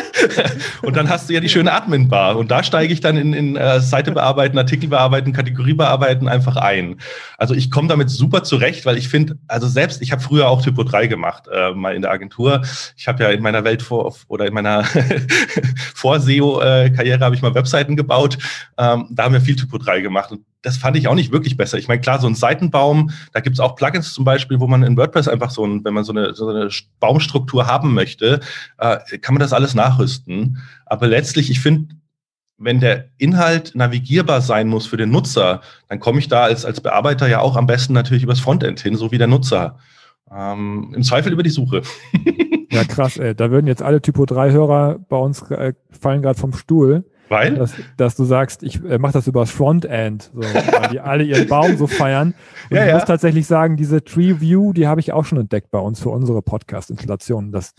Und 0.82 0.97
dann 0.97 1.08
hast 1.08 1.29
du 1.29 1.35
ja 1.35 1.41
die 1.41 1.49
schöne 1.49 1.73
Admin-Bar 1.73 2.37
und 2.37 2.53
da 2.53 2.62
steige 2.62 2.93
ich 2.93 3.00
dann 3.00 3.17
in, 3.17 3.32
in 3.32 3.56
äh, 3.56 3.81
Seite 3.81 4.12
bearbeiten, 4.12 4.56
Artikel 4.56 4.88
bearbeiten, 4.88 5.32
Kategorie 5.32 5.75
bearbeiten 5.75 6.29
einfach 6.29 6.56
ein. 6.56 6.97
Also 7.37 7.55
ich 7.55 7.70
komme 7.70 7.88
da 7.88 7.95
damit 7.96 8.10
super 8.10 8.44
zurecht, 8.44 8.84
weil 8.87 8.98
ich 8.98 9.08
finde, 9.08 9.38
also 9.48 9.66
selbst, 9.66 10.02
ich 10.02 10.12
habe 10.12 10.22
früher 10.22 10.48
auch 10.48 10.62
Typo 10.62 10.84
3 10.84 11.06
gemacht, 11.06 11.44
äh, 11.52 11.72
mal 11.72 11.94
in 11.94 12.02
der 12.02 12.10
Agentur. 12.10 12.62
Ich 12.96 13.08
habe 13.08 13.22
ja 13.22 13.31
in 13.31 13.43
meiner 13.43 13.64
Welt 13.64 13.82
vor 13.82 14.14
oder 14.28 14.46
in 14.46 14.54
meiner 14.54 14.84
Vor-SEO-Karriere 15.94 17.25
habe 17.25 17.34
ich 17.34 17.43
mal 17.43 17.54
Webseiten 17.54 17.96
gebaut. 17.96 18.38
Ähm, 18.78 19.08
da 19.10 19.25
haben 19.25 19.32
wir 19.32 19.40
viel 19.40 19.56
Typo 19.56 19.78
3 19.78 20.00
gemacht. 20.00 20.31
Und 20.31 20.44
das 20.62 20.76
fand 20.76 20.96
ich 20.96 21.08
auch 21.08 21.14
nicht 21.14 21.32
wirklich 21.32 21.56
besser. 21.56 21.78
Ich 21.78 21.88
meine, 21.88 22.00
klar, 22.00 22.20
so 22.20 22.26
ein 22.26 22.34
Seitenbaum, 22.34 23.10
da 23.32 23.40
gibt 23.40 23.54
es 23.54 23.60
auch 23.60 23.76
Plugins 23.76 24.12
zum 24.12 24.25
Beispiel, 24.25 24.60
wo 24.60 24.66
man 24.66 24.82
in 24.82 24.96
WordPress 24.96 25.28
einfach 25.28 25.50
so 25.50 25.64
ein, 25.64 25.84
wenn 25.84 25.94
man 25.94 26.04
so 26.04 26.12
eine, 26.12 26.34
so 26.34 26.48
eine 26.48 26.69
Baumstruktur 27.00 27.66
haben 27.66 27.94
möchte, 27.94 28.40
äh, 28.78 28.98
kann 29.19 29.34
man 29.34 29.40
das 29.40 29.52
alles 29.52 29.75
nachrüsten. 29.75 30.58
Aber 30.84 31.06
letztlich, 31.06 31.50
ich 31.50 31.60
finde, 31.60 31.94
wenn 32.58 32.81
der 32.81 33.06
Inhalt 33.19 33.73
navigierbar 33.75 34.41
sein 34.41 34.69
muss 34.69 34.87
für 34.87 34.97
den 34.97 35.11
Nutzer, 35.11 35.61
dann 35.88 36.00
komme 36.00 36.19
ich 36.19 36.29
da 36.29 36.44
als, 36.44 36.64
als 36.64 36.81
Bearbeiter 36.81 37.29
ja 37.29 37.41
auch 37.41 37.56
am 37.56 37.67
besten 37.67 37.93
natürlich 37.93 38.23
übers 38.23 38.41
Frontend 38.41 38.81
hin, 38.81 38.97
so 38.97 39.12
wie 39.12 39.19
der 39.19 39.26
Nutzer. 39.26 39.79
Ähm, 40.35 40.93
Im 40.94 41.03
Zweifel 41.03 41.32
über 41.32 41.43
die 41.43 41.50
Suche. 41.50 41.82
ja, 42.70 42.85
krass, 42.85 43.19
ey. 43.19 43.35
Da 43.35 43.50
würden 43.50 43.67
jetzt 43.67 43.82
alle 43.82 44.00
Typo 44.00 44.25
3-Hörer 44.25 44.99
bei 45.08 45.17
uns 45.17 45.43
äh, 45.50 45.75
fallen 45.91 46.23
gerade 46.23 46.38
vom 46.38 46.53
Stuhl. 46.53 47.05
Weil? 47.29 47.56
Dass, 47.56 47.75
dass 47.97 48.17
du 48.17 48.25
sagst, 48.25 48.62
ich 48.62 48.82
äh, 48.85 48.99
mache 48.99 49.14
das 49.14 49.26
übers 49.26 49.50
Frontend, 49.50 50.31
so, 50.32 50.41
weil 50.41 50.91
die 50.91 51.00
alle 51.00 51.25
ihren 51.25 51.49
Baum 51.49 51.76
so 51.76 51.87
feiern. 51.87 52.35
Und 52.70 52.76
ja, 52.76 52.85
ich 52.85 52.88
ja. 52.88 52.94
muss 52.94 53.05
tatsächlich 53.05 53.47
sagen, 53.47 53.76
diese 53.76 54.05
Tree 54.05 54.41
View, 54.41 54.73
die 54.73 54.87
habe 54.87 55.00
ich 55.00 55.12
auch 55.12 55.25
schon 55.25 55.38
entdeckt 55.38 55.70
bei 55.70 55.79
uns 55.81 56.00
für 56.00 56.11
unsere 56.11 56.41
Podcast-Installationen. 56.41 57.50
Das 57.50 57.75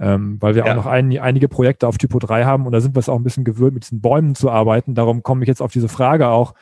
ähm, 0.00 0.36
weil 0.40 0.54
wir 0.54 0.64
ja. 0.64 0.72
auch 0.72 0.76
noch 0.76 0.86
ein, 0.86 1.16
einige 1.18 1.48
Projekte 1.48 1.86
auf 1.88 1.98
Typo 1.98 2.18
3 2.18 2.44
haben 2.44 2.66
und 2.66 2.72
da 2.72 2.80
sind 2.80 2.94
wir 2.94 3.00
es 3.00 3.08
auch 3.08 3.16
ein 3.16 3.24
bisschen 3.24 3.44
gewöhnt, 3.44 3.74
mit 3.74 3.84
diesen 3.84 4.00
Bäumen 4.00 4.34
zu 4.34 4.50
arbeiten. 4.50 4.94
Darum 4.94 5.22
komme 5.22 5.42
ich 5.42 5.48
jetzt 5.48 5.62
auf 5.62 5.72
diese 5.72 5.88
Frage 5.88 6.28
auch 6.28 6.54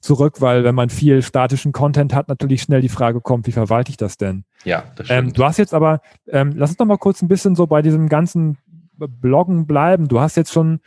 zurück, 0.00 0.40
weil 0.40 0.64
wenn 0.64 0.74
man 0.74 0.88
viel 0.88 1.22
statischen 1.22 1.72
Content 1.72 2.14
hat, 2.14 2.28
natürlich 2.28 2.62
schnell 2.62 2.80
die 2.80 2.88
Frage 2.88 3.20
kommt, 3.20 3.46
wie 3.46 3.52
verwalte 3.52 3.90
ich 3.90 3.96
das 3.96 4.16
denn? 4.16 4.44
Ja, 4.64 4.84
das 4.96 5.00
ähm, 5.00 5.04
stimmt. 5.04 5.28
Ähm, 5.28 5.32
du 5.34 5.44
hast 5.44 5.58
jetzt 5.58 5.74
aber, 5.74 6.00
ähm, 6.28 6.52
lass 6.56 6.70
uns 6.70 6.78
noch 6.78 6.86
mal 6.86 6.98
kurz 6.98 7.22
ein 7.22 7.28
bisschen 7.28 7.54
so 7.54 7.66
bei 7.66 7.82
diesem 7.82 8.08
ganzen 8.08 8.56
Bloggen 8.96 9.66
bleiben. 9.66 10.08
Du 10.08 10.20
hast 10.20 10.36
jetzt 10.36 10.52
schon 10.52 10.80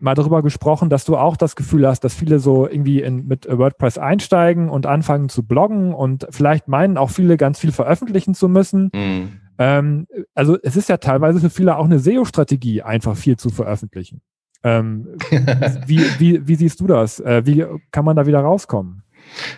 mal 0.00 0.14
darüber 0.14 0.42
gesprochen, 0.42 0.90
dass 0.90 1.04
du 1.04 1.16
auch 1.16 1.36
das 1.36 1.56
Gefühl 1.56 1.86
hast, 1.86 2.00
dass 2.00 2.14
viele 2.14 2.38
so 2.38 2.68
irgendwie 2.68 3.02
in, 3.02 3.26
mit 3.26 3.48
WordPress 3.50 3.98
einsteigen 3.98 4.68
und 4.68 4.86
anfangen 4.86 5.28
zu 5.28 5.42
bloggen 5.42 5.92
und 5.92 6.26
vielleicht 6.30 6.68
meinen 6.68 6.96
auch 6.96 7.10
viele 7.10 7.36
ganz 7.36 7.58
viel 7.58 7.72
veröffentlichen 7.72 8.34
zu 8.34 8.48
müssen. 8.48 8.90
Mhm. 8.94 9.40
Ähm, 9.58 10.06
also 10.34 10.56
es 10.62 10.76
ist 10.76 10.88
ja 10.88 10.96
teilweise 10.96 11.40
für 11.40 11.50
viele 11.50 11.76
auch 11.76 11.84
eine 11.84 11.98
SEO-Strategie, 11.98 12.82
einfach 12.82 13.16
viel 13.16 13.36
zu 13.36 13.50
veröffentlichen. 13.50 14.22
Ähm, 14.64 15.08
wie, 15.86 16.00
wie, 16.18 16.46
wie 16.46 16.54
siehst 16.54 16.80
du 16.80 16.86
das? 16.86 17.20
Äh, 17.20 17.42
wie 17.44 17.64
kann 17.90 18.04
man 18.04 18.16
da 18.16 18.26
wieder 18.26 18.40
rauskommen? 18.40 19.02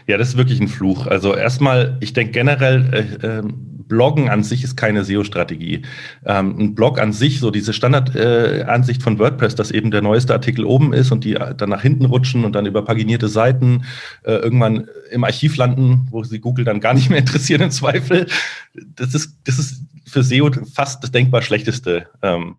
Ja, 0.06 0.18
das 0.18 0.30
ist 0.30 0.36
wirklich 0.36 0.60
ein 0.60 0.68
Fluch. 0.68 1.06
Also 1.06 1.34
erstmal, 1.34 1.96
ich 2.00 2.12
denke 2.12 2.32
generell, 2.32 3.18
äh, 3.22 3.38
äh, 3.38 3.42
Bloggen 3.90 4.28
an 4.28 4.44
sich 4.44 4.62
ist 4.62 4.76
keine 4.76 5.04
SEO-Strategie. 5.04 5.82
Ähm, 6.24 6.56
ein 6.58 6.74
Blog 6.74 7.00
an 7.00 7.12
sich, 7.12 7.40
so 7.40 7.50
diese 7.50 7.72
Standardansicht 7.72 9.00
äh, 9.00 9.02
von 9.02 9.18
WordPress, 9.18 9.56
dass 9.56 9.72
eben 9.72 9.90
der 9.90 10.00
neueste 10.00 10.32
Artikel 10.32 10.64
oben 10.64 10.92
ist 10.92 11.10
und 11.10 11.24
die 11.24 11.34
dann 11.34 11.68
nach 11.68 11.82
hinten 11.82 12.04
rutschen 12.04 12.44
und 12.44 12.54
dann 12.54 12.66
über 12.66 12.84
paginierte 12.84 13.28
Seiten 13.28 13.82
äh, 14.22 14.32
irgendwann 14.32 14.88
im 15.10 15.24
Archiv 15.24 15.56
landen, 15.56 16.06
wo 16.10 16.22
sie 16.22 16.38
Google 16.38 16.64
dann 16.64 16.80
gar 16.80 16.94
nicht 16.94 17.10
mehr 17.10 17.18
interessieren 17.24 17.62
im 17.62 17.70
Zweifel. 17.70 18.26
Das 18.94 19.14
ist, 19.14 19.38
das 19.44 19.58
ist 19.58 19.82
für 20.10 20.22
SEO 20.22 20.50
fast 20.74 21.02
das 21.02 21.10
denkbar 21.10 21.42
schlechteste. 21.42 22.08
Ähm, 22.22 22.56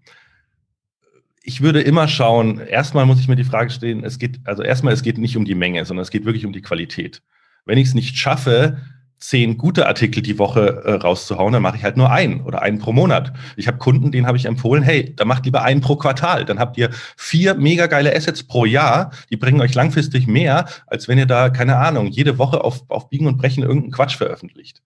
ich 1.43 1.61
würde 1.61 1.81
immer 1.81 2.07
schauen, 2.07 2.59
erstmal 2.59 3.05
muss 3.05 3.19
ich 3.19 3.27
mir 3.27 3.35
die 3.35 3.43
Frage 3.43 3.71
stellen, 3.71 4.03
es 4.03 4.19
geht, 4.19 4.39
also 4.45 4.63
erstmal, 4.63 4.93
es 4.93 5.03
geht 5.03 5.17
nicht 5.17 5.37
um 5.37 5.45
die 5.45 5.55
Menge, 5.55 5.83
sondern 5.85 6.03
es 6.03 6.11
geht 6.11 6.25
wirklich 6.25 6.45
um 6.45 6.53
die 6.53 6.61
Qualität. 6.61 7.23
Wenn 7.65 7.77
ich 7.77 7.89
es 7.89 7.93
nicht 7.93 8.17
schaffe, 8.17 8.77
zehn 9.21 9.57
gute 9.57 9.87
Artikel 9.87 10.23
die 10.23 10.39
Woche 10.39 10.81
äh, 10.83 10.93
rauszuhauen, 10.93 11.53
dann 11.53 11.61
mache 11.61 11.77
ich 11.77 11.83
halt 11.83 11.95
nur 11.95 12.11
einen 12.11 12.41
oder 12.41 12.61
einen 12.63 12.79
pro 12.79 12.91
Monat. 12.91 13.31
Ich 13.55 13.67
habe 13.67 13.77
Kunden, 13.77 14.11
denen 14.11 14.25
habe 14.25 14.37
ich 14.37 14.45
empfohlen, 14.45 14.83
hey, 14.83 15.15
dann 15.15 15.27
macht 15.27 15.45
lieber 15.45 15.61
einen 15.63 15.79
pro 15.79 15.95
Quartal. 15.95 16.43
Dann 16.43 16.59
habt 16.59 16.77
ihr 16.77 16.89
vier 17.17 17.53
mega 17.53 17.85
geile 17.85 18.15
Assets 18.15 18.43
pro 18.43 18.65
Jahr, 18.65 19.11
die 19.29 19.37
bringen 19.37 19.61
euch 19.61 19.75
langfristig 19.75 20.27
mehr, 20.27 20.65
als 20.87 21.07
wenn 21.07 21.19
ihr 21.19 21.27
da, 21.27 21.49
keine 21.49 21.77
Ahnung, 21.77 22.07
jede 22.07 22.39
Woche 22.39 22.63
auf, 22.63 22.89
auf 22.89 23.09
Biegen 23.09 23.27
und 23.27 23.37
Brechen 23.37 23.61
irgendeinen 23.63 23.91
Quatsch 23.91 24.17
veröffentlicht. 24.17 24.81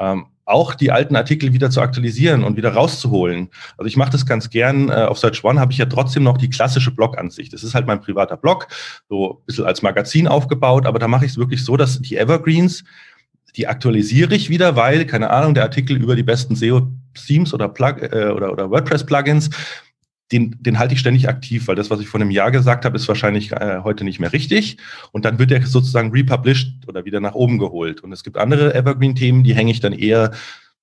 Ähm, 0.00 0.26
auch 0.46 0.74
die 0.74 0.92
alten 0.92 1.16
Artikel 1.16 1.52
wieder 1.52 1.70
zu 1.70 1.80
aktualisieren 1.80 2.44
und 2.44 2.56
wieder 2.56 2.72
rauszuholen. 2.72 3.50
Also 3.76 3.88
ich 3.88 3.96
mache 3.96 4.12
das 4.12 4.24
ganz 4.24 4.48
gern. 4.48 4.88
Äh, 4.88 4.92
auf 4.92 5.18
Search 5.18 5.44
One 5.44 5.60
habe 5.60 5.72
ich 5.72 5.78
ja 5.78 5.86
trotzdem 5.86 6.22
noch 6.22 6.38
die 6.38 6.48
klassische 6.48 6.92
Blog-Ansicht. 6.92 7.52
Das 7.52 7.64
ist 7.64 7.74
halt 7.74 7.86
mein 7.86 8.00
privater 8.00 8.36
Blog, 8.36 8.68
so 9.08 9.32
ein 9.32 9.46
bisschen 9.46 9.66
als 9.66 9.82
Magazin 9.82 10.28
aufgebaut, 10.28 10.86
aber 10.86 10.98
da 10.98 11.08
mache 11.08 11.24
ich 11.24 11.32
es 11.32 11.36
wirklich 11.36 11.64
so, 11.64 11.76
dass 11.76 12.00
die 12.00 12.16
Evergreens, 12.16 12.84
die 13.56 13.66
aktualisiere 13.66 14.34
ich 14.34 14.48
wieder, 14.48 14.76
weil, 14.76 15.04
keine 15.04 15.30
Ahnung, 15.30 15.54
der 15.54 15.64
Artikel 15.64 15.96
über 15.96 16.14
die 16.14 16.22
besten 16.22 16.54
SEO 16.54 16.92
Themes 17.14 17.52
oder, 17.52 17.68
Plug, 17.68 18.02
äh, 18.02 18.30
oder, 18.30 18.52
oder 18.52 18.70
WordPress-Plugins, 18.70 19.50
den, 20.32 20.56
den 20.60 20.78
halte 20.78 20.94
ich 20.94 21.00
ständig 21.00 21.28
aktiv, 21.28 21.68
weil 21.68 21.76
das, 21.76 21.90
was 21.90 22.00
ich 22.00 22.08
vor 22.08 22.20
einem 22.20 22.30
Jahr 22.30 22.50
gesagt 22.50 22.84
habe, 22.84 22.96
ist 22.96 23.06
wahrscheinlich 23.06 23.52
äh, 23.52 23.80
heute 23.84 24.04
nicht 24.04 24.18
mehr 24.18 24.32
richtig. 24.32 24.78
Und 25.12 25.24
dann 25.24 25.38
wird 25.38 25.52
er 25.52 25.64
sozusagen 25.64 26.10
republished 26.10 26.88
oder 26.88 27.04
wieder 27.04 27.20
nach 27.20 27.34
oben 27.34 27.58
geholt. 27.58 28.00
Und 28.00 28.12
es 28.12 28.24
gibt 28.24 28.36
andere 28.36 28.74
Evergreen-Themen, 28.74 29.44
die 29.44 29.54
hänge 29.54 29.70
ich 29.70 29.80
dann 29.80 29.92
eher, 29.92 30.32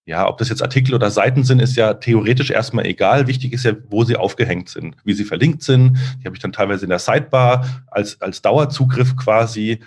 ja, 0.06 0.28
ob 0.28 0.38
das 0.38 0.50
jetzt 0.50 0.62
Artikel 0.62 0.96
oder 0.96 1.12
Seiten 1.12 1.44
sind, 1.44 1.62
ist 1.62 1.76
ja 1.76 1.94
theoretisch 1.94 2.52
erstmal 2.52 2.86
egal. 2.86 3.28
Wichtig 3.28 3.54
ist 3.54 3.66
ja, 3.66 3.74
wo 3.90 4.04
sie 4.04 4.16
aufgehängt 4.16 4.70
sind, 4.70 4.96
wie 5.04 5.14
sie 5.14 5.26
verlinkt 5.26 5.64
sind. 5.64 5.98
Die 6.22 6.26
habe 6.26 6.36
ich 6.36 6.42
dann 6.42 6.54
teilweise 6.54 6.86
in 6.86 6.90
der 6.90 7.00
Sidebar 7.00 7.84
als, 7.88 8.22
als 8.22 8.42
Dauerzugriff 8.42 9.16
quasi. 9.16 9.80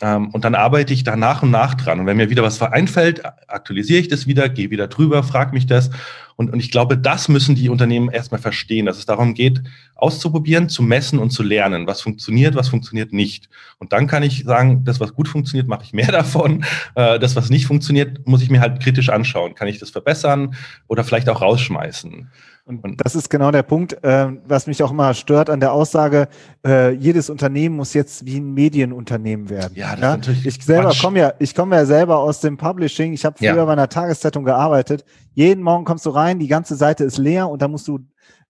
Ähm, 0.00 0.30
und 0.30 0.44
dann 0.44 0.54
arbeite 0.54 0.94
ich 0.94 1.04
da 1.04 1.16
nach 1.16 1.42
und 1.42 1.50
nach 1.50 1.74
dran. 1.74 2.00
Und 2.00 2.06
wenn 2.06 2.16
mir 2.16 2.30
wieder 2.30 2.42
was 2.42 2.60
einfällt, 2.62 3.22
aktualisiere 3.48 4.00
ich 4.00 4.08
das 4.08 4.26
wieder, 4.26 4.48
gehe 4.48 4.70
wieder 4.70 4.88
drüber, 4.88 5.22
frage 5.22 5.52
mich 5.52 5.66
das. 5.66 5.90
Und, 6.36 6.50
und 6.50 6.60
ich 6.60 6.70
glaube, 6.70 6.96
das 6.96 7.28
müssen 7.28 7.54
die 7.54 7.68
Unternehmen 7.68 8.10
erstmal 8.10 8.40
verstehen, 8.40 8.86
dass 8.86 8.98
es 8.98 9.06
darum 9.06 9.34
geht, 9.34 9.62
auszuprobieren, 9.94 10.68
zu 10.68 10.82
messen 10.82 11.18
und 11.18 11.30
zu 11.30 11.42
lernen, 11.42 11.86
was 11.86 12.00
funktioniert, 12.00 12.54
was 12.54 12.68
funktioniert 12.68 13.12
nicht. 13.12 13.50
Und 13.78 13.92
dann 13.92 14.06
kann 14.06 14.22
ich 14.22 14.44
sagen, 14.44 14.84
das, 14.84 14.98
was 14.98 15.14
gut 15.14 15.28
funktioniert, 15.28 15.68
mache 15.68 15.84
ich 15.84 15.92
mehr 15.92 16.06
davon. 16.12 16.64
Äh, 16.94 17.18
das, 17.18 17.36
was 17.36 17.50
nicht 17.50 17.66
funktioniert, 17.66 18.26
muss 18.26 18.42
ich 18.42 18.50
mir 18.50 18.60
halt 18.60 18.82
kritisch 18.82 19.10
anschauen. 19.10 19.54
Kann 19.54 19.68
ich 19.68 19.78
das 19.78 19.90
verbessern 19.90 20.54
oder 20.88 21.04
vielleicht 21.04 21.28
auch 21.28 21.42
rausschmeißen? 21.42 22.28
Und 22.64 22.80
das 23.04 23.16
ist 23.16 23.28
genau 23.28 23.50
der 23.50 23.64
Punkt, 23.64 24.04
äh, 24.04 24.28
was 24.46 24.68
mich 24.68 24.82
auch 24.84 24.92
immer 24.92 25.14
stört 25.14 25.50
an 25.50 25.58
der 25.58 25.72
Aussage, 25.72 26.28
äh, 26.64 26.92
jedes 26.92 27.28
Unternehmen 27.28 27.74
muss 27.74 27.92
jetzt 27.92 28.24
wie 28.24 28.38
ein 28.38 28.54
Medienunternehmen 28.54 29.50
werden. 29.50 29.72
Ja, 29.74 29.96
das 29.96 30.00
ja? 30.00 30.12
Ist 30.12 30.18
natürlich 30.18 30.46
ich 30.46 30.64
selber 30.64 30.92
komme 31.00 31.18
ja, 31.18 31.32
ich 31.40 31.54
komme 31.56 31.74
ja 31.74 31.84
selber 31.84 32.18
aus 32.18 32.40
dem 32.40 32.56
Publishing. 32.56 33.14
Ich 33.14 33.24
habe 33.24 33.36
früher 33.36 33.56
ja. 33.56 33.64
bei 33.64 33.72
einer 33.72 33.88
Tageszeitung 33.88 34.44
gearbeitet. 34.44 35.04
Jeden 35.34 35.62
Morgen 35.62 35.84
kommst 35.84 36.06
du 36.06 36.10
rein, 36.10 36.38
die 36.38 36.46
ganze 36.46 36.76
Seite 36.76 37.02
ist 37.02 37.18
leer 37.18 37.48
und 37.48 37.62
da 37.62 37.66
musst 37.66 37.88
du 37.88 37.98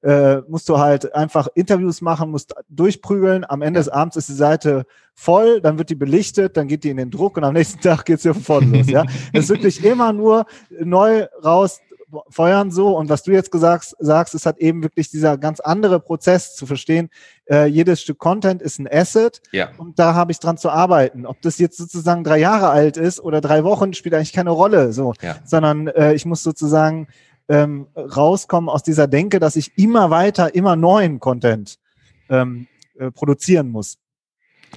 äh, 0.02 0.42
musst 0.48 0.68
du 0.68 0.78
halt 0.78 1.14
einfach 1.14 1.48
Interviews 1.54 2.00
machen, 2.00 2.30
musst 2.30 2.54
durchprügeln. 2.68 3.44
Am 3.48 3.62
Ende 3.62 3.80
des 3.80 3.88
Abends 3.88 4.16
ist 4.16 4.28
die 4.28 4.34
Seite 4.34 4.84
voll, 5.14 5.60
dann 5.60 5.78
wird 5.78 5.90
die 5.90 5.94
belichtet, 5.94 6.56
dann 6.56 6.66
geht 6.68 6.84
die 6.84 6.90
in 6.90 6.96
den 6.96 7.10
Druck 7.10 7.36
und 7.36 7.44
am 7.44 7.54
nächsten 7.54 7.80
Tag 7.82 8.04
geht's 8.04 8.24
hier 8.24 8.34
von 8.34 8.72
los. 8.72 8.88
Ja, 8.88 9.04
es 9.32 9.44
ist 9.44 9.50
wirklich 9.50 9.82
immer 9.84 10.12
nur 10.12 10.44
neu 10.80 11.26
raus, 11.44 11.80
feuern 12.28 12.70
so. 12.70 12.96
Und 12.96 13.08
was 13.08 13.22
du 13.22 13.32
jetzt 13.32 13.50
gesagt 13.50 13.94
sagst, 13.98 14.34
ist 14.34 14.46
halt 14.46 14.58
eben 14.58 14.82
wirklich 14.82 15.10
dieser 15.10 15.38
ganz 15.38 15.60
andere 15.60 16.00
Prozess 16.00 16.54
zu 16.54 16.66
verstehen. 16.66 17.10
Äh, 17.50 17.66
jedes 17.66 18.02
Stück 18.02 18.18
Content 18.18 18.62
ist 18.62 18.78
ein 18.78 18.88
Asset 18.90 19.40
ja. 19.52 19.70
und 19.78 19.98
da 19.98 20.14
habe 20.14 20.32
ich 20.32 20.38
dran 20.38 20.56
zu 20.56 20.70
arbeiten. 20.70 21.26
Ob 21.26 21.40
das 21.42 21.58
jetzt 21.58 21.78
sozusagen 21.78 22.24
drei 22.24 22.38
Jahre 22.38 22.70
alt 22.70 22.96
ist 22.96 23.20
oder 23.20 23.40
drei 23.40 23.64
Wochen, 23.64 23.94
spielt 23.94 24.14
eigentlich 24.14 24.32
keine 24.32 24.50
Rolle. 24.50 24.92
So, 24.92 25.14
ja. 25.22 25.36
sondern 25.44 25.88
äh, 25.88 26.14
ich 26.14 26.24
muss 26.26 26.42
sozusagen 26.42 27.08
ähm, 27.48 27.86
rauskommen 27.96 28.68
aus 28.70 28.82
dieser 28.82 29.08
Denke, 29.08 29.40
dass 29.40 29.56
ich 29.56 29.76
immer 29.76 30.10
weiter, 30.10 30.54
immer 30.54 30.76
neuen 30.76 31.20
Content 31.20 31.78
ähm, 32.28 32.66
äh, 32.98 33.10
produzieren 33.10 33.68
muss. 33.68 33.98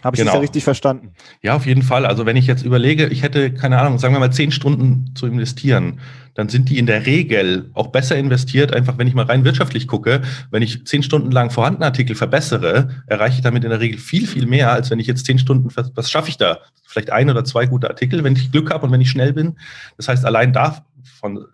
Habe 0.04 0.16
ich 0.16 0.20
genau. 0.20 0.32
das 0.32 0.36
ja 0.36 0.42
richtig 0.42 0.64
verstanden? 0.64 1.12
Ja, 1.42 1.56
auf 1.56 1.66
jeden 1.66 1.82
Fall. 1.82 2.06
Also 2.06 2.25
wenn 2.25 2.36
ich 2.36 2.48
jetzt 2.48 2.64
überlege, 2.64 3.08
ich 3.08 3.24
hätte, 3.24 3.54
keine 3.54 3.80
Ahnung, 3.80 3.98
sagen 3.98 4.14
wir 4.14 4.20
mal 4.20 4.32
zehn 4.32 4.52
Stunden 4.52 5.12
zu 5.16 5.25
investieren, 5.25 6.00
dann 6.36 6.50
sind 6.50 6.70
die 6.70 6.78
in 6.78 6.86
der 6.86 7.06
Regel 7.06 7.70
auch 7.74 7.88
besser 7.88 8.18
investiert, 8.18 8.74
einfach 8.74 8.98
wenn 8.98 9.08
ich 9.08 9.14
mal 9.14 9.25
rein 9.25 9.46
wirtschaftlich 9.46 9.88
gucke, 9.88 10.22
wenn 10.52 10.62
ich 10.62 10.86
zehn 10.86 11.02
Stunden 11.02 11.32
lang 11.32 11.50
vorhandene 11.50 11.86
Artikel 11.86 12.16
verbessere, 12.16 12.90
erreiche 13.08 13.38
ich 13.38 13.42
damit 13.42 13.64
in 13.64 13.70
der 13.70 13.80
Regel 13.80 13.98
viel, 13.98 14.28
viel 14.28 14.46
mehr, 14.46 14.72
als 14.72 14.92
wenn 14.92 15.00
ich 15.00 15.08
jetzt 15.08 15.25
zehn 15.25 15.40
Stunden, 15.40 15.70
was, 15.74 16.12
schaffe 16.12 16.30
ich 16.30 16.38
da? 16.38 16.60
Vielleicht 16.86 17.10
ein 17.10 17.30
oder 17.30 17.46
zwei 17.46 17.66
gute 17.66 17.90
Artikel, 17.90 18.24
wenn 18.24 18.36
ich 18.36 18.52
Glück 18.52 18.72
habe 18.72 18.86
und 18.86 18.92
wenn 18.92 19.02
ich 19.02 19.10
schnell 19.10 19.34
bin. 19.34 19.56
Das 19.98 20.10
heißt, 20.10 20.25
allein 20.25 20.52
davon 20.52 21.46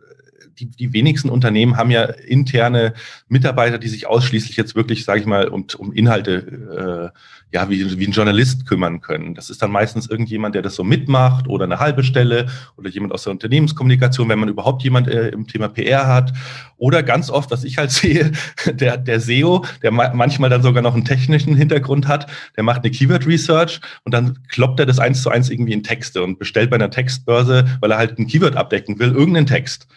die, 0.62 0.68
die 0.68 0.94
wenigsten 0.94 1.30
Unternehmen 1.30 1.78
haben 1.78 1.92
ja 1.92 2.04
interne 2.04 2.94
Mitarbeiter, 3.28 3.80
die 3.80 3.88
sich 3.88 4.08
ausschließlich 4.08 4.56
jetzt 4.56 4.76
wirklich, 4.76 5.04
sage 5.04 5.20
ich 5.20 5.26
mal, 5.26 5.48
um, 5.48 5.66
um 5.78 5.92
Inhalte, 5.92 7.12
äh, 7.14 7.18
ja, 7.54 7.70
wie, 7.70 8.00
wie 8.00 8.08
ein 8.08 8.12
Journalist 8.12 8.66
kümmern 8.66 9.02
können. 9.02 9.36
Das 9.36 9.50
ist 9.50 9.62
dann 9.62 9.72
meistens 9.72 10.10
irgendjemand, 10.10 10.56
der 10.56 10.62
das 10.62 10.76
so 10.76 10.84
mitmacht 10.84 11.48
oder 11.48 11.66
eine 11.66 11.80
halbe 11.80 12.04
Stelle 12.04 12.48
oder 12.78 12.90
jemand 12.90 13.14
aus 13.14 13.24
der 13.24 13.32
Unternehmenskommunikation, 13.32 14.30
wenn 14.30 14.40
man 14.40 14.50
überhaupt 14.50 14.84
jemand 14.84 15.08
äh, 15.08 15.30
im 15.30 15.48
Thema 15.48 15.68
PR 15.68 16.08
hat. 16.08 16.32
Oder 16.78 17.04
ganz 17.04 17.30
oft, 17.30 17.52
was 17.52 17.64
ich 17.64 17.78
halt 17.78 17.92
sehe, 17.92 18.32
der, 18.66 18.98
der 18.98 19.20
SEO, 19.20 19.66
der 19.82 19.92
ma 19.92 20.14
manchmal 20.14 20.50
dann 20.50 20.62
sogar 20.62 20.84
noch 20.84 20.94
einen 20.94 21.06
technischen 21.06 21.56
Hintergrund 21.56 22.08
hat, 22.08 22.28
der 22.56 22.64
macht 22.64 22.84
eine 22.84 22.92
Keyword 22.92 23.26
Research 23.26 23.82
und 24.04 24.14
dann 24.14 24.40
kloppt 24.48 24.80
er 24.80 24.86
das 24.86 25.00
eins 25.00 25.22
zu 25.22 25.30
eins 25.30 25.50
irgendwie 25.50 25.74
in 25.74 25.84
Texte 25.84 26.24
und 26.24 26.40
bestellt 26.40 26.70
bei 26.70 26.76
einer 26.76 26.92
Textbörse, 26.92 27.66
weil 27.82 27.92
er 27.92 27.98
halt 27.98 28.18
ein 28.18 28.28
Keyword 28.28 28.56
abdecken 28.56 29.00
will, 29.00 29.12
irgendeinen 29.12 29.48
Text 29.48 29.88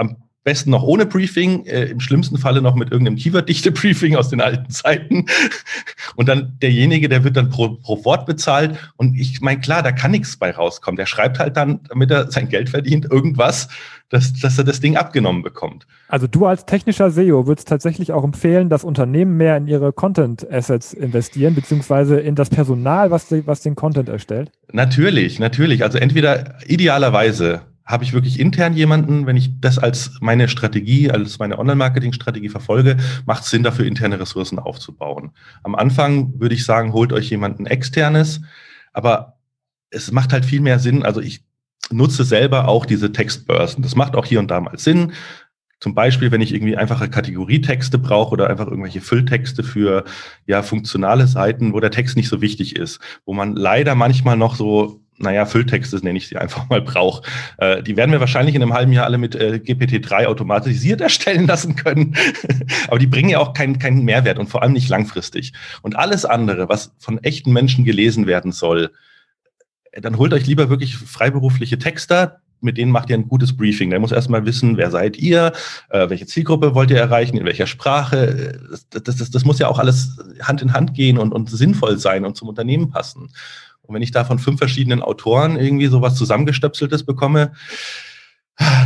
am 0.00 0.16
besten 0.42 0.70
noch 0.70 0.82
ohne 0.82 1.04
Briefing, 1.04 1.66
äh, 1.66 1.84
im 1.84 2.00
schlimmsten 2.00 2.38
Falle 2.38 2.62
noch 2.62 2.74
mit 2.74 2.90
irgendeinem 2.90 3.16
Keyword-Dichte-Briefing 3.18 4.16
aus 4.16 4.30
den 4.30 4.40
alten 4.40 4.70
Zeiten. 4.70 5.26
Und 6.16 6.28
dann 6.28 6.56
derjenige, 6.62 7.08
der 7.08 7.24
wird 7.24 7.36
dann 7.36 7.50
pro, 7.50 7.76
pro 7.76 8.04
Wort 8.04 8.26
bezahlt. 8.26 8.76
Und 8.96 9.18
ich 9.18 9.40
meine, 9.42 9.60
klar, 9.60 9.82
da 9.82 9.92
kann 9.92 10.10
nichts 10.10 10.36
bei 10.36 10.50
rauskommen. 10.50 10.96
Der 10.96 11.06
schreibt 11.06 11.38
halt 11.38 11.56
dann, 11.56 11.80
damit 11.88 12.10
er 12.10 12.30
sein 12.30 12.48
Geld 12.48 12.70
verdient, 12.70 13.04
irgendwas, 13.10 13.68
dass, 14.08 14.32
dass 14.32 14.56
er 14.56 14.64
das 14.64 14.80
Ding 14.80 14.96
abgenommen 14.96 15.42
bekommt. 15.42 15.86
Also 16.08 16.26
du 16.26 16.46
als 16.46 16.64
technischer 16.64 17.10
SEO 17.10 17.46
würdest 17.46 17.68
tatsächlich 17.68 18.12
auch 18.12 18.24
empfehlen, 18.24 18.70
dass 18.70 18.82
Unternehmen 18.82 19.36
mehr 19.36 19.56
in 19.56 19.68
ihre 19.68 19.92
Content-Assets 19.92 20.94
investieren, 20.94 21.54
beziehungsweise 21.54 22.18
in 22.18 22.34
das 22.34 22.48
Personal, 22.48 23.10
was, 23.10 23.28
die, 23.28 23.46
was 23.46 23.60
den 23.60 23.76
Content 23.76 24.08
erstellt? 24.08 24.50
Natürlich, 24.72 25.38
natürlich. 25.38 25.84
Also 25.84 25.98
entweder 25.98 26.56
idealerweise 26.66 27.69
habe 27.90 28.04
ich 28.04 28.12
wirklich 28.12 28.38
intern 28.38 28.74
jemanden, 28.74 29.26
wenn 29.26 29.36
ich 29.36 29.60
das 29.60 29.78
als 29.78 30.12
meine 30.20 30.48
Strategie, 30.48 31.10
als 31.10 31.38
meine 31.38 31.58
Online-Marketing-Strategie 31.58 32.48
verfolge, 32.48 32.96
macht 33.26 33.44
es 33.44 33.50
Sinn, 33.50 33.62
dafür 33.62 33.86
interne 33.86 34.20
Ressourcen 34.20 34.58
aufzubauen. 34.58 35.32
Am 35.62 35.74
Anfang 35.74 36.38
würde 36.40 36.54
ich 36.54 36.64
sagen, 36.64 36.92
holt 36.92 37.12
euch 37.12 37.30
jemanden 37.30 37.66
externes, 37.66 38.40
aber 38.92 39.38
es 39.90 40.12
macht 40.12 40.32
halt 40.32 40.44
viel 40.44 40.60
mehr 40.60 40.78
Sinn. 40.78 41.02
Also 41.02 41.20
ich 41.20 41.44
nutze 41.90 42.24
selber 42.24 42.68
auch 42.68 42.86
diese 42.86 43.12
Textbörsen. 43.12 43.82
Das 43.82 43.96
macht 43.96 44.14
auch 44.14 44.26
hier 44.26 44.38
und 44.38 44.50
da 44.50 44.60
mal 44.60 44.78
Sinn. 44.78 45.12
Zum 45.80 45.94
Beispiel, 45.94 46.30
wenn 46.30 46.42
ich 46.42 46.52
irgendwie 46.52 46.76
einfache 46.76 47.08
Kategorietexte 47.08 47.98
brauche 47.98 48.32
oder 48.32 48.50
einfach 48.50 48.66
irgendwelche 48.66 49.00
Fülltexte 49.00 49.62
für 49.64 50.04
ja 50.46 50.62
funktionale 50.62 51.26
Seiten, 51.26 51.72
wo 51.72 51.80
der 51.80 51.90
Text 51.90 52.16
nicht 52.16 52.28
so 52.28 52.42
wichtig 52.42 52.76
ist, 52.76 53.00
wo 53.24 53.32
man 53.32 53.56
leider 53.56 53.94
manchmal 53.94 54.36
noch 54.36 54.54
so 54.54 55.00
naja, 55.20 55.44
Fülltexte 55.44 55.96
nenne 56.02 56.18
ich 56.18 56.28
sie 56.28 56.36
einfach 56.36 56.68
mal, 56.68 56.80
brauche. 56.80 57.22
Äh, 57.58 57.82
die 57.82 57.96
werden 57.96 58.10
wir 58.10 58.20
wahrscheinlich 58.20 58.54
in 58.54 58.62
einem 58.62 58.72
halben 58.72 58.92
Jahr 58.92 59.04
alle 59.04 59.18
mit 59.18 59.34
äh, 59.34 59.60
GPT-3 59.62 60.26
automatisiert 60.26 61.00
erstellen 61.00 61.46
lassen 61.46 61.76
können. 61.76 62.16
Aber 62.88 62.98
die 62.98 63.06
bringen 63.06 63.28
ja 63.28 63.38
auch 63.38 63.52
keinen, 63.52 63.78
keinen 63.78 64.04
Mehrwert 64.04 64.38
und 64.38 64.48
vor 64.48 64.62
allem 64.62 64.72
nicht 64.72 64.88
langfristig. 64.88 65.52
Und 65.82 65.96
alles 65.96 66.24
andere, 66.24 66.68
was 66.68 66.92
von 66.98 67.18
echten 67.18 67.52
Menschen 67.52 67.84
gelesen 67.84 68.26
werden 68.26 68.52
soll, 68.52 68.90
äh, 69.92 70.00
dann 70.00 70.16
holt 70.16 70.32
euch 70.32 70.46
lieber 70.46 70.70
wirklich 70.70 70.96
freiberufliche 70.96 71.78
Texter, 71.78 72.40
mit 72.62 72.76
denen 72.76 72.92
macht 72.92 73.10
ihr 73.10 73.16
ein 73.16 73.28
gutes 73.28 73.56
Briefing. 73.56 73.90
Der 73.90 74.00
muss 74.00 74.12
erstmal 74.12 74.44
wissen, 74.44 74.76
wer 74.76 74.90
seid 74.90 75.16
ihr, 75.16 75.52
äh, 75.90 76.08
welche 76.10 76.26
Zielgruppe 76.26 76.74
wollt 76.74 76.90
ihr 76.90 76.98
erreichen, 76.98 77.36
in 77.36 77.46
welcher 77.46 77.66
Sprache. 77.66 78.60
Das, 78.70 78.86
das, 79.02 79.16
das, 79.16 79.30
das 79.30 79.44
muss 79.44 79.58
ja 79.58 79.68
auch 79.68 79.78
alles 79.78 80.18
Hand 80.42 80.62
in 80.62 80.72
Hand 80.72 80.94
gehen 80.94 81.18
und, 81.18 81.32
und 81.32 81.50
sinnvoll 81.50 81.98
sein 81.98 82.24
und 82.24 82.36
zum 82.36 82.48
Unternehmen 82.48 82.90
passen. 82.90 83.30
Und 83.90 83.96
wenn 83.96 84.02
ich 84.02 84.12
da 84.12 84.24
von 84.24 84.38
fünf 84.38 84.58
verschiedenen 84.58 85.02
Autoren 85.02 85.58
irgendwie 85.58 85.88
sowas 85.88 86.14
zusammengestöpseltes 86.14 87.04
bekomme, 87.04 87.54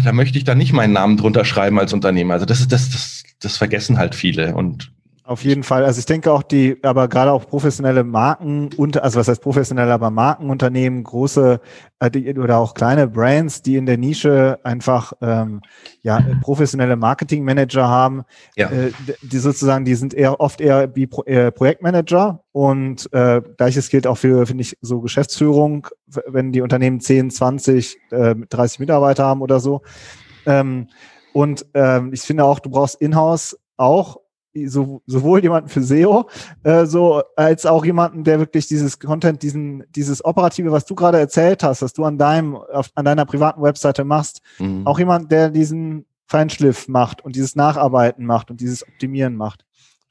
da 0.02 0.12
möchte 0.12 0.38
ich 0.38 0.44
da 0.44 0.54
nicht 0.54 0.72
meinen 0.72 0.94
Namen 0.94 1.18
drunter 1.18 1.44
schreiben 1.44 1.78
als 1.78 1.92
Unternehmer. 1.92 2.32
Also 2.32 2.46
das 2.46 2.60
ist 2.60 2.72
das, 2.72 2.88
das, 2.88 3.22
das 3.38 3.58
vergessen 3.58 3.98
halt 3.98 4.14
viele. 4.14 4.54
Und 4.54 4.93
auf 5.26 5.42
jeden 5.42 5.62
Fall. 5.62 5.86
Also 5.86 6.00
ich 6.00 6.04
denke 6.04 6.30
auch 6.30 6.42
die, 6.42 6.76
aber 6.82 7.08
gerade 7.08 7.32
auch 7.32 7.46
professionelle 7.46 8.04
Marken 8.04 8.68
und 8.76 9.02
also 9.02 9.18
was 9.18 9.26
heißt 9.26 9.40
professionell, 9.40 9.90
aber 9.90 10.10
Markenunternehmen, 10.10 11.02
große 11.02 11.60
äh, 12.00 12.38
oder 12.38 12.58
auch 12.58 12.74
kleine 12.74 13.08
Brands, 13.08 13.62
die 13.62 13.76
in 13.76 13.86
der 13.86 13.96
Nische 13.96 14.58
einfach 14.64 15.14
ähm, 15.22 15.62
ja 16.02 16.20
professionelle 16.42 16.96
Marketingmanager 16.96 17.88
haben, 17.88 18.24
ja. 18.54 18.70
äh, 18.70 18.92
die 19.22 19.38
sozusagen, 19.38 19.86
die 19.86 19.94
sind 19.94 20.12
eher 20.12 20.40
oft 20.40 20.60
eher 20.60 20.94
wie 20.94 21.06
Pro, 21.06 21.22
äh, 21.24 21.50
Projektmanager 21.50 22.44
und 22.52 23.10
äh, 23.14 23.40
gleiches 23.56 23.88
gilt 23.88 24.06
auch 24.06 24.18
für 24.18 24.44
finde 24.44 24.60
ich 24.60 24.76
so 24.82 25.00
Geschäftsführung, 25.00 25.88
wenn 26.26 26.52
die 26.52 26.60
Unternehmen 26.60 27.00
10, 27.00 27.30
20, 27.30 27.98
äh, 28.10 28.34
30 28.34 28.78
Mitarbeiter 28.78 29.24
haben 29.24 29.40
oder 29.40 29.58
so. 29.58 29.80
Ähm, 30.44 30.88
und 31.32 31.64
ähm, 31.72 32.12
ich 32.12 32.20
finde 32.20 32.44
auch, 32.44 32.58
du 32.58 32.68
brauchst 32.68 33.00
in-house 33.00 33.58
auch 33.78 34.18
so, 34.66 35.02
sowohl 35.06 35.42
jemanden 35.42 35.68
für 35.68 35.82
SEO, 35.82 36.28
äh, 36.62 36.86
so 36.86 37.22
als 37.36 37.66
auch 37.66 37.84
jemanden, 37.84 38.24
der 38.24 38.38
wirklich 38.38 38.66
dieses 38.66 38.98
Content, 38.98 39.42
diesen, 39.42 39.84
dieses 39.90 40.24
Operative, 40.24 40.72
was 40.72 40.86
du 40.86 40.94
gerade 40.94 41.18
erzählt 41.18 41.62
hast, 41.62 41.82
was 41.82 41.92
du 41.92 42.04
an 42.04 42.18
deinem, 42.18 42.56
auf, 42.56 42.90
an 42.94 43.04
deiner 43.04 43.26
privaten 43.26 43.62
Webseite 43.62 44.04
machst, 44.04 44.40
mhm. 44.58 44.86
auch 44.86 44.98
jemand, 44.98 45.32
der 45.32 45.50
diesen 45.50 46.06
Feinschliff 46.26 46.88
macht 46.88 47.24
und 47.24 47.36
dieses 47.36 47.56
Nacharbeiten 47.56 48.24
macht 48.24 48.50
und 48.50 48.60
dieses 48.60 48.86
Optimieren 48.86 49.36
macht. 49.36 49.64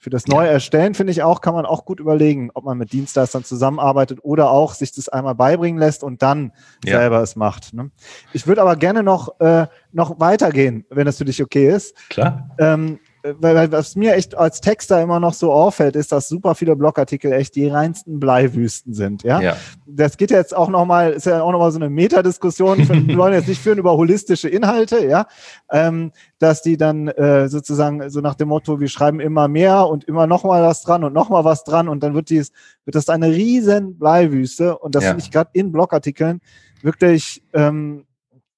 Für 0.04 0.10
das 0.10 0.28
neue 0.28 0.50
Erstellen 0.50 0.96
finde 0.96 1.12
ich 1.12 1.24
auch, 1.24 1.40
kann 1.40 1.54
man 1.54 1.66
auch 1.66 1.86
gut 1.86 2.02
überlegen, 2.02 2.52
ob 2.54 2.66
man 2.66 2.78
mit 2.78 2.92
Dienstleistern 2.92 3.46
zusammenarbeitet 3.46 4.20
oder 4.22 4.52
auch 4.52 4.74
sich 4.74 4.92
das 4.92 5.08
einmal 5.08 5.34
beibringen 5.34 5.80
lässt 5.80 6.04
und 6.04 6.22
dann 6.22 6.52
ja. 6.84 7.00
selber 7.00 7.22
es 7.22 7.38
macht. 7.38 7.74
Ne? 7.74 7.90
Ich 8.34 8.46
würde 8.46 8.62
aber 8.62 8.76
gerne 8.76 9.02
noch, 9.02 9.40
äh, 9.40 9.68
noch 9.94 10.20
weitergehen, 10.20 10.86
wenn 10.90 11.06
das 11.06 11.20
für 11.20 11.26
dich 11.26 11.42
okay 11.42 11.74
ist. 11.74 11.96
Klar. 12.10 12.50
Ähm, 12.60 13.00
weil, 13.24 13.72
was 13.72 13.96
mir 13.96 14.15
echt 14.15 14.36
als 14.36 14.60
Texter 14.60 15.01
immer 15.01 15.20
noch 15.20 15.34
so 15.34 15.53
auffällt, 15.53 15.96
ist, 15.96 16.12
dass 16.12 16.27
super 16.27 16.56
viele 16.56 16.75
Blogartikel 16.75 17.32
echt 17.32 17.56
die 17.56 17.68
reinsten 17.68 18.20
Bleiwüsten 18.20 18.94
sind. 18.94 19.24
Ja, 19.24 19.39
ja. 19.39 19.56
das 19.86 20.18
geht 20.18 20.30
jetzt 20.30 20.56
auch 20.56 20.70
noch 20.70 20.86
mal, 20.86 21.12
ist 21.12 21.25
ja 21.25 21.42
auch 21.42 21.51
noch 21.53 21.60
mal 21.60 21.72
so 21.72 21.80
eine 21.80 21.89
Metadiskussion. 21.89 22.77
Wir 23.08 23.18
wollen 23.18 23.34
jetzt 23.34 23.48
nicht 23.48 23.62
führen 23.62 23.77
über 23.77 23.96
holistische 23.96 24.50
Inhalte, 24.50 25.08
ja, 25.08 25.27
ähm, 25.72 26.12
dass 26.39 26.62
die 26.62 26.75
dann 26.75 27.08
äh, 27.08 27.48
sozusagen 27.48 28.10
so 28.10 28.20
nach 28.20 28.36
dem 28.36 28.50
Motto, 28.50 28.82
wir 28.82 28.89
schreiben 28.89 29.22
immer 29.22 29.48
mehr 29.48 29.88
und 29.88 30.03
immer 30.03 30.27
noch 30.27 30.44
mal 30.44 30.62
was 30.62 30.82
dran 30.82 31.06
und 31.06 31.13
noch 31.13 31.30
mal 31.30 31.46
was 31.46 31.63
dran 31.63 31.88
und 31.88 32.03
dann 32.03 32.13
wird 32.13 32.30
dies 32.30 32.51
wird 32.84 32.96
das 32.96 33.08
eine 33.08 33.27
riesen 33.27 33.98
Bleiwüste 33.98 34.77
und 34.77 34.96
das 34.96 35.03
ja. 35.03 35.12
finde 35.12 35.24
ich 35.24 35.32
gerade 35.32 35.50
in 35.53 35.72
Blogartikeln 35.72 36.42
wirklich 36.82 37.42
ähm, 37.53 38.06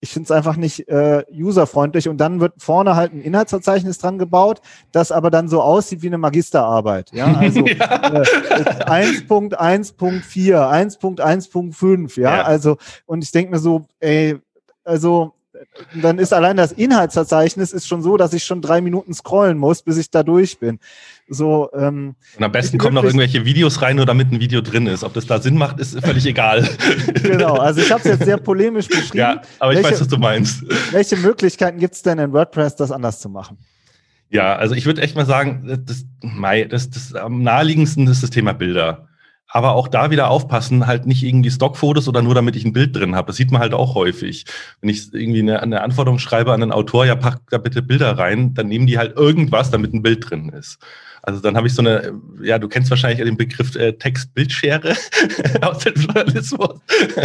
ich 0.06 0.14
finde 0.14 0.26
es 0.26 0.32
einfach 0.32 0.56
nicht 0.56 0.88
äh, 0.88 1.24
userfreundlich 1.34 2.08
und 2.08 2.18
dann 2.18 2.40
wird 2.40 2.54
vorne 2.60 2.96
halt 2.96 3.12
ein 3.12 3.22
Inhaltsverzeichnis 3.22 3.98
dran 3.98 4.20
gebaut, 4.20 4.62
das 4.92 5.12
aber 5.12 5.32
dann 5.32 5.48
so 5.48 5.64
aussieht 5.64 6.04
wie 6.04 6.08
eine 6.08 6.20
Magisterarbeit. 6.20 7.12
Ja, 7.12 7.26
also 7.40 7.66
ja. 7.66 8.22
Äh, 8.22 9.08
1.1.4, 9.08 10.30
1.1.5, 10.30 12.20
ja? 12.20 12.38
ja, 12.38 12.44
also 12.44 12.78
und 13.08 13.24
ich 13.24 13.32
denke 13.32 13.52
mir 13.52 13.60
so, 13.60 13.86
ey, 14.00 14.38
also 14.84 15.34
dann 15.94 16.20
ist 16.20 16.34
allein 16.34 16.58
das 16.58 16.72
Inhaltsverzeichnis 16.72 17.72
ist 17.72 17.88
schon 17.88 18.02
so, 18.02 18.18
dass 18.18 18.34
ich 18.34 18.44
schon 18.44 18.62
drei 18.62 18.82
Minuten 18.82 19.14
scrollen 19.14 19.58
muss, 19.58 19.82
bis 19.82 19.98
ich 19.98 20.10
da 20.10 20.24
durch 20.24 20.60
bin. 20.60 20.80
So, 21.28 21.70
ähm, 21.74 22.16
und 22.38 22.44
am 22.44 22.52
besten 22.52 22.78
kommen 22.78 22.96
noch 22.96 23.04
irgendwelche 23.04 23.46
Videos 23.46 23.82
rein, 23.82 23.96
nur 23.96 24.06
damit 24.06 24.32
ein 24.32 24.40
Video 24.40 24.62
drin 24.62 24.88
ist. 24.88 25.04
Ob 25.04 25.14
das 25.14 25.26
da 25.26 25.40
Sinn 25.40 25.58
macht, 25.58 25.80
ist 25.80 26.00
völlig 26.00 26.26
egal. 26.26 26.68
genau, 27.24 27.56
also 27.56 27.82
ich 27.82 27.92
habe 27.92 28.02
es 28.02 28.06
jetzt 28.06 28.26
sehr 28.26 28.38
polemisch 28.38 28.88
beschrieben. 28.88 29.18
Ja, 29.18 29.42
aber 29.60 29.72
ich 29.72 29.78
welche, 29.78 29.92
weiß, 29.92 30.02
was 30.02 30.08
du 30.08 30.18
meinst. 30.18 30.64
Welche 30.92 31.18
Möglichkeiten 31.18 31.80
gibt 31.80 31.96
es 31.96 32.02
denn 32.02 32.20
in 32.20 32.32
WordPress, 32.32 32.76
das 32.76 32.92
anders 32.92 33.20
zu 33.20 33.30
machen? 33.30 33.58
Ja, 34.30 34.56
also 34.56 34.76
ich 34.76 34.86
würde 34.86 35.02
echt 35.02 35.16
mal 35.16 35.26
sagen, 35.26 35.84
das, 35.86 36.06
das, 36.70 36.90
das 36.90 37.16
am 37.16 37.42
naheliegendsten 37.42 38.08
ist 38.08 38.22
das 38.22 38.30
Thema 38.30 38.54
Bilder 38.54 39.08
aber 39.56 39.74
auch 39.74 39.88
da 39.88 40.12
wieder 40.12 40.30
aufpassen, 40.30 40.86
halt 40.86 41.06
nicht 41.06 41.24
irgendwie 41.24 41.50
Stockfotos 41.50 42.10
oder 42.10 42.22
nur 42.22 42.36
damit 42.36 42.58
ich 42.58 42.66
ein 42.66 42.74
Bild 42.74 42.94
drin 42.94 43.16
habe. 43.16 43.28
Das 43.28 43.38
sieht 43.38 43.52
man 43.52 43.62
halt 43.62 43.74
auch 43.74 43.96
häufig. 43.96 44.44
Wenn 44.82 44.90
ich 44.90 45.14
irgendwie 45.14 45.40
eine, 45.40 45.64
eine 45.64 45.82
Anforderung 45.82 46.20
schreibe 46.20 46.52
an 46.52 46.62
einen 46.62 46.74
Autor, 46.74 47.06
ja, 47.06 47.16
pack 47.16 47.40
da 47.50 47.58
bitte 47.58 47.82
Bilder 47.82 48.18
rein, 48.18 48.54
dann 48.54 48.68
nehmen 48.68 48.86
die 48.86 48.98
halt 48.98 49.16
irgendwas, 49.16 49.72
damit 49.72 49.94
ein 49.94 50.02
Bild 50.02 50.30
drin 50.30 50.50
ist. 50.50 50.78
Also 51.22 51.40
dann 51.40 51.56
habe 51.56 51.68
ich 51.68 51.74
so 51.74 51.82
eine, 51.82 52.12
ja, 52.44 52.60
du 52.60 52.68
kennst 52.68 52.90
wahrscheinlich 52.90 53.26
den 53.26 53.38
Begriff 53.38 53.78
äh, 53.78 53.94
Text-Bildschere 53.94 54.94
aus 55.62 55.78
dem 55.86 55.94
Journalismus. 55.94 56.82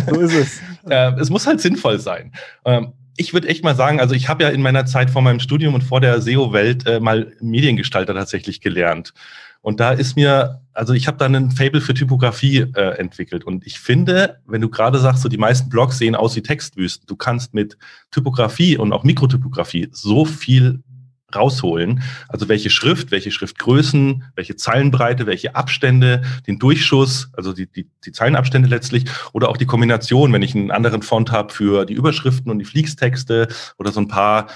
So 0.08 0.20
ist 0.20 0.34
es. 0.34 0.60
äh, 0.88 1.10
es 1.18 1.30
muss 1.30 1.48
halt 1.48 1.60
sinnvoll 1.60 1.98
sein. 1.98 2.30
Ähm, 2.64 2.92
ich 3.16 3.34
würde 3.34 3.48
echt 3.48 3.64
mal 3.64 3.74
sagen, 3.74 3.98
also 3.98 4.14
ich 4.14 4.28
habe 4.28 4.44
ja 4.44 4.50
in 4.50 4.62
meiner 4.62 4.86
Zeit 4.86 5.10
vor 5.10 5.20
meinem 5.20 5.40
Studium 5.40 5.74
und 5.74 5.82
vor 5.82 6.00
der 6.00 6.20
SEO-Welt 6.20 6.86
äh, 6.86 7.00
mal 7.00 7.32
Mediengestalter 7.40 8.14
tatsächlich 8.14 8.60
gelernt. 8.60 9.14
Und 9.62 9.80
da 9.80 9.92
ist 9.92 10.16
mir, 10.16 10.62
also 10.72 10.94
ich 10.94 11.06
habe 11.06 11.18
da 11.18 11.26
einen 11.26 11.50
Fable 11.50 11.80
für 11.80 11.94
Typografie 11.94 12.60
äh, 12.74 12.98
entwickelt. 12.98 13.44
Und 13.44 13.66
ich 13.66 13.78
finde, 13.78 14.38
wenn 14.46 14.60
du 14.60 14.70
gerade 14.70 14.98
sagst, 14.98 15.22
so 15.22 15.28
die 15.28 15.38
meisten 15.38 15.68
Blogs 15.68 15.98
sehen 15.98 16.14
aus 16.14 16.34
wie 16.36 16.42
Textwüsten, 16.42 17.06
du 17.06 17.16
kannst 17.16 17.52
mit 17.52 17.76
Typografie 18.10 18.78
und 18.78 18.92
auch 18.92 19.04
Mikrotypografie 19.04 19.88
so 19.92 20.24
viel 20.24 20.82
rausholen. 21.34 22.02
Also 22.28 22.48
welche 22.48 22.70
Schrift, 22.70 23.10
welche 23.10 23.30
Schriftgrößen, 23.30 24.24
welche 24.34 24.56
Zeilenbreite, 24.56 25.26
welche 25.26 25.54
Abstände, 25.54 26.22
den 26.46 26.58
Durchschuss, 26.58 27.30
also 27.34 27.52
die, 27.52 27.66
die, 27.66 27.88
die 28.04 28.12
Zeilenabstände 28.12 28.68
letztlich 28.68 29.04
oder 29.32 29.48
auch 29.48 29.56
die 29.56 29.66
Kombination, 29.66 30.32
wenn 30.32 30.42
ich 30.42 30.54
einen 30.54 30.70
anderen 30.70 31.02
Font 31.02 31.30
habe 31.30 31.52
für 31.52 31.84
die 31.84 31.94
Überschriften 31.94 32.50
und 32.50 32.58
die 32.58 32.64
Fließtexte 32.64 33.48
oder 33.78 33.92
so 33.92 34.00
ein 34.00 34.08
paar 34.08 34.48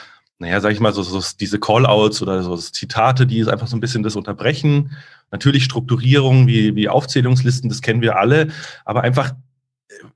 naja, 0.44 0.60
sag 0.60 0.72
ich 0.72 0.80
mal, 0.80 0.92
so, 0.92 1.02
so 1.02 1.22
diese 1.40 1.58
Callouts 1.58 2.20
oder 2.20 2.42
so 2.42 2.54
Zitate, 2.54 3.26
die 3.26 3.48
einfach 3.48 3.66
so 3.66 3.76
ein 3.78 3.80
bisschen 3.80 4.02
das 4.02 4.14
unterbrechen. 4.14 4.90
Natürlich 5.30 5.64
Strukturierung 5.64 6.46
wie, 6.46 6.76
wie 6.76 6.90
Aufzählungslisten, 6.90 7.70
das 7.70 7.80
kennen 7.80 8.02
wir 8.02 8.18
alle, 8.18 8.48
aber 8.84 9.02
einfach, 9.02 9.32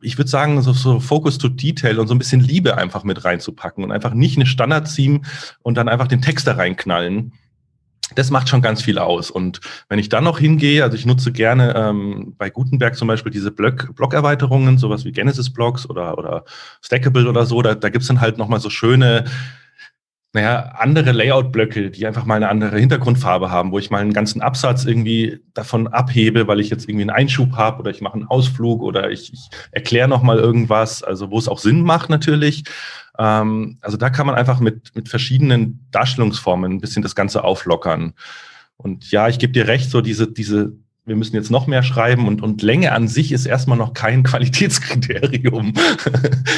ich 0.03 0.19
würde 0.19 0.29
sagen, 0.29 0.61
so, 0.61 0.75
so 0.75 1.01
Focus 1.01 1.39
to 1.39 1.49
Detail 1.49 1.99
und 1.99 2.09
so 2.09 2.15
ein 2.15 2.19
bisschen 2.19 2.41
Liebe 2.41 2.77
einfach 2.77 3.05
mit 3.05 3.25
reinzupacken 3.25 3.83
und 3.83 3.91
einfach 3.91 4.13
nicht 4.13 4.37
eine 4.37 4.45
Standard-Theme 4.45 5.23
und 5.63 5.79
dann 5.79 5.89
einfach 5.89 6.09
den 6.09 6.21
Text 6.21 6.47
da 6.47 6.53
reinknallen. 6.53 7.33
Das 8.15 8.31
macht 8.31 8.51
schon 8.51 8.61
ganz 8.61 8.83
viel 8.83 8.99
aus. 8.99 9.31
Und 9.31 9.61
wenn 9.89 9.99
ich 9.99 10.11
dann 10.11 10.25
noch 10.25 10.39
hingehe, 10.39 10.83
also 10.83 10.95
ich 10.95 11.07
nutze 11.07 11.33
gerne 11.33 11.75
ähm, 11.75 12.35
bei 12.37 12.51
Gutenberg 12.51 12.97
zum 12.97 13.09
Beispiel 13.09 13.33
diese 13.33 13.51
Blog-Erweiterungen, 13.51 14.77
sowas 14.77 15.07
wie 15.07 15.13
Genesis-Blogs 15.13 15.89
oder, 15.89 16.19
oder 16.19 16.45
Stackable 16.83 17.29
oder 17.29 17.47
so, 17.47 17.63
da, 17.63 17.75
da 17.75 17.89
gibt's 17.89 18.09
dann 18.09 18.21
halt 18.21 18.37
nochmal 18.37 18.61
so 18.61 18.69
schöne 18.69 19.25
naja, 20.35 20.75
andere 20.77 21.13
Layout-Blöcke, 21.13 21.91
die 21.91 22.07
einfach 22.07 22.27
mal 22.27 22.35
eine 22.35 22.51
andere 22.51 22.79
Hintergrundfarbe 22.79 23.51
haben, 23.51 23.73
wo 23.73 23.79
ich 23.79 23.91
mal 23.91 24.03
einen 24.03 24.13
ganzen 24.13 24.43
Absatz 24.43 24.85
irgendwie 24.85 25.41
davon 25.55 25.89
abhebe, 25.89 26.47
weil 26.47 26.61
ich 26.61 26.69
jetzt 26.69 26.87
irgendwie 26.87 27.03
einen 27.03 27.17
Einschub 27.17 27.53
habe 27.53 27.81
oder 27.81 27.91
ich 27.91 28.03
mache 28.03 28.15
einen 28.15 28.27
Ausflug 28.29 28.83
oder 28.83 29.11
ich, 29.11 29.33
ich 29.33 29.49
erkläre 29.73 30.09
nochmal 30.09 30.39
irgendwas, 30.39 31.03
also 31.03 31.31
wo 31.31 31.39
es 31.39 31.49
auch 31.49 31.59
Sinn 31.59 31.83
macht 31.83 32.11
natürlich. 32.11 32.65
Ähm, 33.19 33.79
also 33.81 33.97
da 33.97 34.11
kann 34.11 34.27
man 34.27 34.35
einfach 34.35 34.61
mit, 34.61 34.95
mit 34.95 35.09
verschiedenen 35.09 35.87
Darstellungsformen 35.93 36.73
ein 36.73 36.81
bisschen 36.81 37.03
das 37.03 37.15
Ganze 37.15 37.43
auflockern. 37.43 38.13
Und 38.77 39.11
ja, 39.11 39.29
ich 39.29 39.39
gebe 39.39 39.55
dir 39.55 39.67
recht, 39.67 39.91
so 39.91 40.03
diese, 40.03 40.31
diese 40.31 40.75
wir 41.09 41.17
müssen 41.17 41.35
jetzt 41.35 41.51
noch 41.51 41.67
mehr 41.67 41.83
schreiben 41.83 42.29
und, 42.29 42.43
und 42.43 42.63
Länge 42.63 42.93
an 42.93 43.09
sich 43.09 43.33
ist 43.33 43.47
erstmal 43.47 43.79
noch 43.79 43.95
kein 43.95 44.23
Qualitätskriterium. 44.25 45.75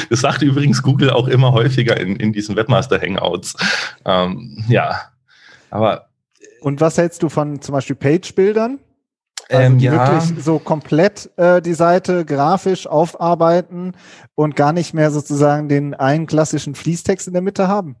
Das 0.09 0.21
sagt 0.21 0.41
übrigens 0.41 0.83
Google 0.83 1.09
auch 1.09 1.27
immer 1.27 1.53
häufiger 1.53 1.99
in, 1.99 2.17
in 2.17 2.33
diesen 2.33 2.55
Webmaster-Hangouts. 2.55 3.55
Ähm, 4.05 4.63
ja, 4.67 5.01
aber. 5.69 6.09
Und 6.61 6.81
was 6.81 6.97
hältst 6.97 7.23
du 7.23 7.29
von 7.29 7.61
zum 7.61 7.73
Beispiel 7.73 7.95
Page-Bildern? 7.95 8.79
Also 9.49 9.63
ähm, 9.63 9.77
die 9.79 9.85
ja. 9.85 9.93
wirklich 9.93 10.43
so 10.43 10.59
komplett 10.59 11.29
äh, 11.37 11.61
die 11.61 11.73
Seite 11.73 12.25
grafisch 12.25 12.87
aufarbeiten 12.87 13.93
und 14.35 14.55
gar 14.55 14.71
nicht 14.71 14.93
mehr 14.93 15.11
sozusagen 15.11 15.67
den 15.67 15.93
einen 15.93 16.27
klassischen 16.27 16.75
Fließtext 16.75 17.27
in 17.27 17.33
der 17.33 17.41
Mitte 17.41 17.67
haben? 17.67 17.95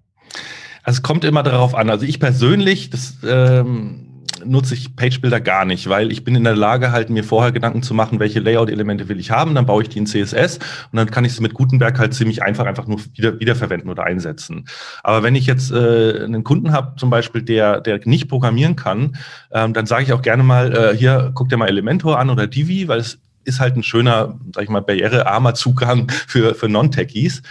Also 0.83 0.97
es 0.97 1.03
kommt 1.03 1.25
immer 1.25 1.43
darauf 1.43 1.75
an. 1.75 1.89
Also 1.89 2.05
ich 2.05 2.19
persönlich, 2.19 2.89
das 2.89 3.15
ähm, 3.27 4.10
nutze 4.45 4.73
ich 4.73 4.95
Page-Builder 4.95 5.41
gar 5.41 5.65
nicht, 5.65 5.89
weil 5.89 6.11
ich 6.11 6.23
bin 6.23 6.35
in 6.35 6.43
der 6.43 6.55
Lage, 6.55 6.91
halt 6.91 7.09
mir 7.09 7.23
vorher 7.23 7.51
Gedanken 7.51 7.83
zu 7.83 7.93
machen, 7.93 8.19
welche 8.19 8.39
Layout-Elemente 8.39 9.09
will 9.09 9.19
ich 9.19 9.31
haben, 9.31 9.55
dann 9.55 9.65
baue 9.65 9.83
ich 9.83 9.89
die 9.89 9.99
in 9.99 10.05
CSS 10.05 10.57
und 10.91 10.97
dann 10.97 11.09
kann 11.09 11.25
ich 11.25 11.33
sie 11.33 11.41
mit 11.41 11.53
Gutenberg 11.53 11.99
halt 11.99 12.13
ziemlich 12.13 12.43
einfach 12.43 12.65
einfach 12.65 12.87
nur 12.87 12.99
wieder 13.15 13.39
wiederverwenden 13.39 13.89
oder 13.89 14.03
einsetzen. 14.03 14.65
Aber 15.03 15.23
wenn 15.23 15.35
ich 15.35 15.45
jetzt 15.45 15.71
äh, 15.71 16.23
einen 16.23 16.43
Kunden 16.43 16.71
habe, 16.71 16.95
zum 16.97 17.09
Beispiel, 17.09 17.41
der, 17.41 17.81
der 17.81 17.99
nicht 18.05 18.27
programmieren 18.27 18.75
kann, 18.75 19.17
ähm, 19.51 19.73
dann 19.73 19.85
sage 19.85 20.03
ich 20.03 20.13
auch 20.13 20.21
gerne 20.21 20.43
mal, 20.43 20.75
äh, 20.75 20.97
hier, 20.97 21.31
guck 21.33 21.49
dir 21.49 21.57
mal 21.57 21.67
Elementor 21.67 22.19
an 22.19 22.29
oder 22.29 22.47
Divi, 22.47 22.87
weil 22.87 22.99
es 22.99 23.19
ist 23.43 23.59
halt 23.59 23.75
ein 23.75 23.83
schöner, 23.83 24.39
sag 24.53 24.63
ich 24.63 24.69
mal, 24.69 24.81
barrierearmer 24.81 25.53
Zugang 25.53 26.09
für, 26.27 26.55
für 26.55 26.69
Non-Techies. 26.69 27.41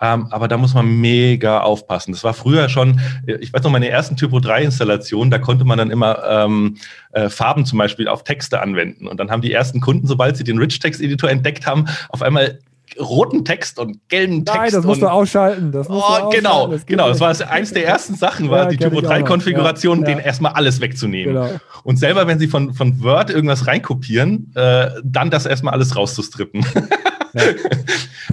Ähm, 0.00 0.28
aber 0.30 0.48
da 0.48 0.56
muss 0.56 0.74
man 0.74 0.86
mega 0.86 1.60
aufpassen. 1.60 2.12
Das 2.12 2.24
war 2.24 2.32
früher 2.32 2.68
schon, 2.68 3.00
ich 3.26 3.52
weiß 3.52 3.62
noch, 3.62 3.70
meine 3.70 3.88
ersten 3.88 4.16
Typo 4.16 4.40
3 4.40 4.62
Installationen, 4.62 5.30
da 5.30 5.38
konnte 5.38 5.64
man 5.64 5.78
dann 5.78 5.90
immer 5.90 6.22
ähm, 6.26 6.76
äh, 7.12 7.28
Farben 7.28 7.66
zum 7.66 7.78
Beispiel 7.78 8.08
auf 8.08 8.24
Texte 8.24 8.62
anwenden. 8.62 9.06
Und 9.06 9.20
dann 9.20 9.30
haben 9.30 9.42
die 9.42 9.52
ersten 9.52 9.80
Kunden, 9.80 10.06
sobald 10.06 10.36
sie 10.36 10.44
den 10.44 10.58
Rich-Text-Editor 10.58 11.28
entdeckt 11.28 11.66
haben, 11.66 11.86
auf 12.08 12.22
einmal 12.22 12.58
roten 12.98 13.44
Text 13.44 13.78
und 13.78 14.08
gelben 14.08 14.44
Text. 14.44 14.60
Nein, 14.60 14.70
das 14.72 14.84
musst 14.84 15.02
du 15.02 15.06
ausschalten. 15.06 15.70
Das 15.70 15.88
musst 15.88 16.02
oh, 16.02 16.08
du 16.08 16.14
ausschalten. 16.14 16.36
genau, 16.36 16.66
das 16.66 16.86
genau. 16.86 17.08
Das 17.08 17.20
war 17.20 17.50
eins 17.50 17.72
der 17.72 17.86
ersten 17.86 18.14
Sachen, 18.14 18.50
war 18.50 18.64
ja, 18.64 18.68
die 18.70 18.76
Typo 18.78 19.00
3 19.00 19.22
Konfiguration, 19.22 20.00
ja, 20.00 20.08
ja. 20.08 20.14
denen 20.14 20.26
erstmal 20.26 20.52
alles 20.52 20.80
wegzunehmen. 20.80 21.34
Genau. 21.34 21.50
Und 21.84 21.98
selber, 21.98 22.26
wenn 22.26 22.38
sie 22.38 22.48
von, 22.48 22.74
von 22.74 23.02
Word 23.02 23.30
irgendwas 23.30 23.66
reinkopieren, 23.66 24.52
äh, 24.54 24.90
dann 25.04 25.30
das 25.30 25.46
erstmal 25.46 25.74
alles 25.74 25.94
rauszustrippen. 25.94 26.64
Ja. 27.34 27.42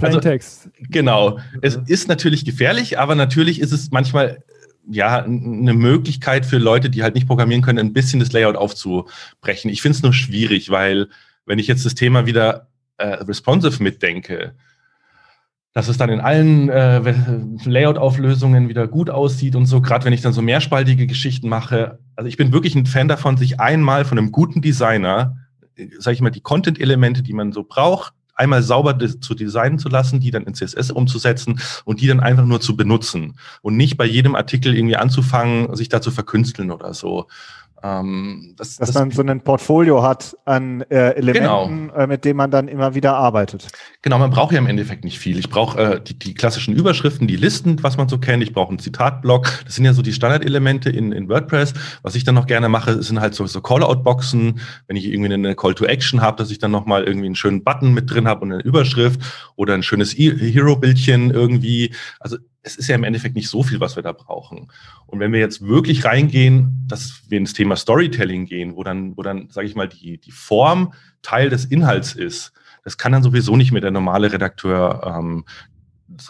also, 0.02 0.20
Text. 0.20 0.70
Genau. 0.90 1.38
Es 1.62 1.76
ist 1.86 2.08
natürlich 2.08 2.44
gefährlich, 2.44 2.98
aber 2.98 3.14
natürlich 3.14 3.60
ist 3.60 3.72
es 3.72 3.90
manchmal 3.90 4.42
ja, 4.90 5.22
eine 5.22 5.74
Möglichkeit 5.74 6.46
für 6.46 6.58
Leute, 6.58 6.90
die 6.90 7.02
halt 7.02 7.14
nicht 7.14 7.26
programmieren 7.26 7.62
können, 7.62 7.78
ein 7.78 7.92
bisschen 7.92 8.20
das 8.20 8.32
Layout 8.32 8.56
aufzubrechen. 8.56 9.70
Ich 9.70 9.82
finde 9.82 9.96
es 9.96 10.02
nur 10.02 10.14
schwierig, 10.14 10.70
weil 10.70 11.08
wenn 11.44 11.58
ich 11.58 11.66
jetzt 11.66 11.84
das 11.84 11.94
Thema 11.94 12.26
wieder 12.26 12.68
äh, 12.96 13.06
responsive 13.06 13.82
mitdenke, 13.82 14.54
dass 15.74 15.88
es 15.88 15.98
dann 15.98 16.10
in 16.10 16.20
allen 16.20 16.70
äh, 16.70 17.14
Layout-Auflösungen 17.64 18.68
wieder 18.68 18.88
gut 18.88 19.10
aussieht 19.10 19.54
und 19.54 19.66
so, 19.66 19.80
gerade 19.80 20.04
wenn 20.06 20.12
ich 20.12 20.22
dann 20.22 20.32
so 20.32 20.42
mehrspaltige 20.42 21.06
Geschichten 21.06 21.48
mache. 21.48 21.98
Also 22.16 22.28
ich 22.28 22.36
bin 22.36 22.52
wirklich 22.52 22.74
ein 22.74 22.86
Fan 22.86 23.06
davon, 23.06 23.36
sich 23.36 23.60
einmal 23.60 24.04
von 24.04 24.18
einem 24.18 24.32
guten 24.32 24.62
Designer, 24.62 25.36
äh, 25.76 25.88
sage 25.98 26.14
ich 26.14 26.20
mal, 26.20 26.30
die 26.30 26.40
Content-Elemente, 26.40 27.22
die 27.22 27.34
man 27.34 27.52
so 27.52 27.62
braucht, 27.62 28.14
einmal 28.38 28.62
sauber 28.62 28.98
zu 28.98 29.34
designen 29.34 29.78
zu 29.78 29.88
lassen, 29.88 30.20
die 30.20 30.30
dann 30.30 30.44
in 30.44 30.54
CSS 30.54 30.90
umzusetzen 30.90 31.60
und 31.84 32.00
die 32.00 32.06
dann 32.06 32.20
einfach 32.20 32.44
nur 32.44 32.60
zu 32.60 32.76
benutzen 32.76 33.36
und 33.62 33.76
nicht 33.76 33.96
bei 33.96 34.06
jedem 34.06 34.34
Artikel 34.34 34.74
irgendwie 34.74 34.96
anzufangen, 34.96 35.74
sich 35.76 35.88
da 35.88 36.00
zu 36.00 36.10
verkünsteln 36.10 36.70
oder 36.70 36.94
so. 36.94 37.26
Ähm, 37.82 38.54
das, 38.56 38.76
Dass 38.76 38.88
das 38.88 38.94
man 38.96 39.10
so 39.10 39.22
ein 39.22 39.40
Portfolio 39.40 40.02
hat 40.02 40.36
an 40.44 40.82
äh, 40.90 41.10
Elementen, 41.14 41.88
genau. 41.88 41.94
äh, 41.96 42.06
mit 42.06 42.24
denen 42.24 42.36
man 42.36 42.50
dann 42.50 42.66
immer 42.66 42.94
wieder 42.94 43.14
arbeitet. 43.16 43.68
Genau, 44.02 44.18
man 44.18 44.30
braucht 44.30 44.52
ja 44.52 44.58
im 44.58 44.66
Endeffekt 44.66 45.04
nicht 45.04 45.18
viel. 45.18 45.38
Ich 45.38 45.48
brauche 45.48 45.78
äh, 45.78 46.00
die, 46.00 46.18
die, 46.18 46.34
klassischen 46.34 46.74
Überschriften, 46.74 47.28
die 47.28 47.36
Listen, 47.36 47.82
was 47.82 47.96
man 47.96 48.08
so 48.08 48.18
kennt. 48.18 48.42
Ich 48.42 48.52
brauche 48.52 48.70
einen 48.70 48.80
Zitatblock. 48.80 49.62
Das 49.64 49.76
sind 49.76 49.84
ja 49.84 49.92
so 49.92 50.02
die 50.02 50.12
Standardelemente 50.12 50.90
in, 50.90 51.12
in 51.12 51.28
WordPress. 51.28 51.74
Was 52.02 52.16
ich 52.16 52.24
dann 52.24 52.34
noch 52.34 52.46
gerne 52.46 52.68
mache, 52.68 53.00
sind 53.02 53.20
halt 53.20 53.34
so, 53.34 53.46
so 53.46 53.60
Call-out-Boxen. 53.60 54.60
Wenn 54.88 54.96
ich 54.96 55.06
irgendwie 55.06 55.32
eine 55.32 55.54
Call-to-Action 55.54 56.20
habe, 56.20 56.36
dass 56.36 56.50
ich 56.50 56.58
dann 56.58 56.72
nochmal 56.72 57.04
irgendwie 57.04 57.26
einen 57.26 57.36
schönen 57.36 57.62
Button 57.62 57.94
mit 57.94 58.10
drin 58.10 58.26
habe 58.26 58.40
und 58.40 58.52
eine 58.52 58.62
Überschrift 58.62 59.20
oder 59.54 59.74
ein 59.74 59.84
schönes 59.84 60.14
Hero-Bildchen 60.14 61.30
irgendwie. 61.30 61.94
Also 62.18 62.38
es 62.68 62.76
ist 62.76 62.88
ja 62.88 62.94
im 62.94 63.04
Endeffekt 63.04 63.34
nicht 63.34 63.48
so 63.48 63.62
viel, 63.62 63.80
was 63.80 63.96
wir 63.96 64.02
da 64.02 64.12
brauchen. 64.12 64.68
Und 65.06 65.20
wenn 65.20 65.32
wir 65.32 65.40
jetzt 65.40 65.66
wirklich 65.66 66.04
reingehen, 66.04 66.84
dass 66.86 67.22
wir 67.28 67.38
ins 67.38 67.54
Thema 67.54 67.76
Storytelling 67.76 68.44
gehen, 68.44 68.76
wo 68.76 68.84
dann, 68.84 69.16
wo 69.16 69.22
dann, 69.22 69.48
sage 69.50 69.66
ich 69.66 69.74
mal, 69.74 69.88
die, 69.88 70.18
die 70.18 70.30
Form 70.30 70.92
Teil 71.22 71.48
des 71.48 71.64
Inhalts 71.64 72.12
ist, 72.12 72.52
das 72.84 72.98
kann 72.98 73.12
dann 73.12 73.22
sowieso 73.22 73.56
nicht 73.56 73.72
mehr 73.72 73.80
der 73.80 73.90
normale 73.90 74.32
Redakteur 74.32 75.02
ähm, 75.18 75.44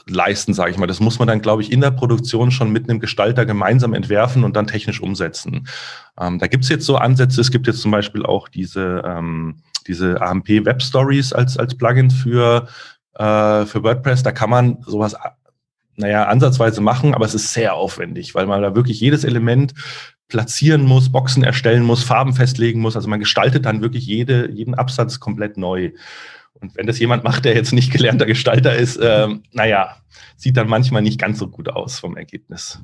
leisten, 0.07 0.55
sage 0.55 0.71
ich 0.71 0.79
mal. 0.79 0.87
Das 0.87 1.01
muss 1.01 1.19
man 1.19 1.29
dann, 1.29 1.43
glaube 1.43 1.63
ich, 1.63 1.73
in 1.73 1.81
der 1.81 1.91
Produktion 1.91 2.51
schon 2.51 2.71
mit 2.71 2.89
einem 2.89 3.01
Gestalter 3.01 3.47
gemeinsam 3.47 3.95
entwerfen 3.95 4.45
und 4.45 4.57
dann 4.57 4.67
technisch 4.67 5.01
umsetzen. 5.01 5.69
Ähm, 6.21 6.39
da 6.39 6.47
gibt 6.47 6.65
es 6.65 6.71
jetzt 6.71 6.87
so 6.87 6.97
Ansätze. 6.97 7.41
Es 7.41 7.51
gibt 7.51 7.67
jetzt 7.67 7.81
zum 7.81 7.91
Beispiel 7.91 8.25
auch 8.25 8.49
diese, 8.49 9.03
ähm, 9.05 9.57
diese 9.87 10.21
AMP 10.21 10.49
Web 10.65 10.83
Stories 10.83 11.33
als, 11.33 11.57
als 11.57 11.77
Plugin 11.77 12.11
für, 12.11 12.69
äh, 13.15 13.67
für 13.67 13.83
WordPress. 13.83 14.23
Da 14.23 14.33
kann 14.33 14.51
man 14.51 14.79
sowas 14.85 15.17
naja, 15.99 16.25
ansatzweise 16.25 16.81
machen, 16.81 17.13
aber 17.13 17.27
es 17.27 17.35
ist 17.35 17.53
sehr 17.53 17.75
aufwendig, 17.75 18.35
weil 18.35 18.47
man 18.47 18.63
da 18.63 18.75
wirklich 18.75 19.01
jedes 19.01 19.25
Element 19.25 19.75
platzieren 20.29 20.85
muss, 20.85 21.11
Boxen 21.11 21.43
erstellen 21.43 21.83
muss, 21.83 22.05
Farben 22.05 22.35
festlegen 22.35 22.81
muss. 22.81 22.97
Also 22.97 23.09
man 23.09 23.19
gestaltet 23.19 23.67
dann 23.67 23.83
wirklich 23.83 24.07
jede, 24.07 24.51
jeden 24.51 24.75
Absatz 24.75 25.21
komplett 25.21 25.57
neu. 25.57 25.93
Und 26.55 26.77
wenn 26.77 26.87
das 26.87 26.99
jemand 26.99 27.25
macht, 27.25 27.45
der 27.45 27.55
jetzt 27.55 27.73
nicht 27.73 27.93
gelernter 27.93 28.27
Gestalter 28.27 28.77
ist, 28.77 28.97
äh, 28.97 29.29
naja, 29.53 29.97
sieht 30.37 30.57
dann 30.57 30.69
manchmal 30.69 31.03
nicht 31.03 31.21
ganz 31.21 31.39
so 31.39 31.49
gut 31.49 31.69
aus 31.69 31.99
vom 31.99 32.17
Ergebnis. 32.17 32.81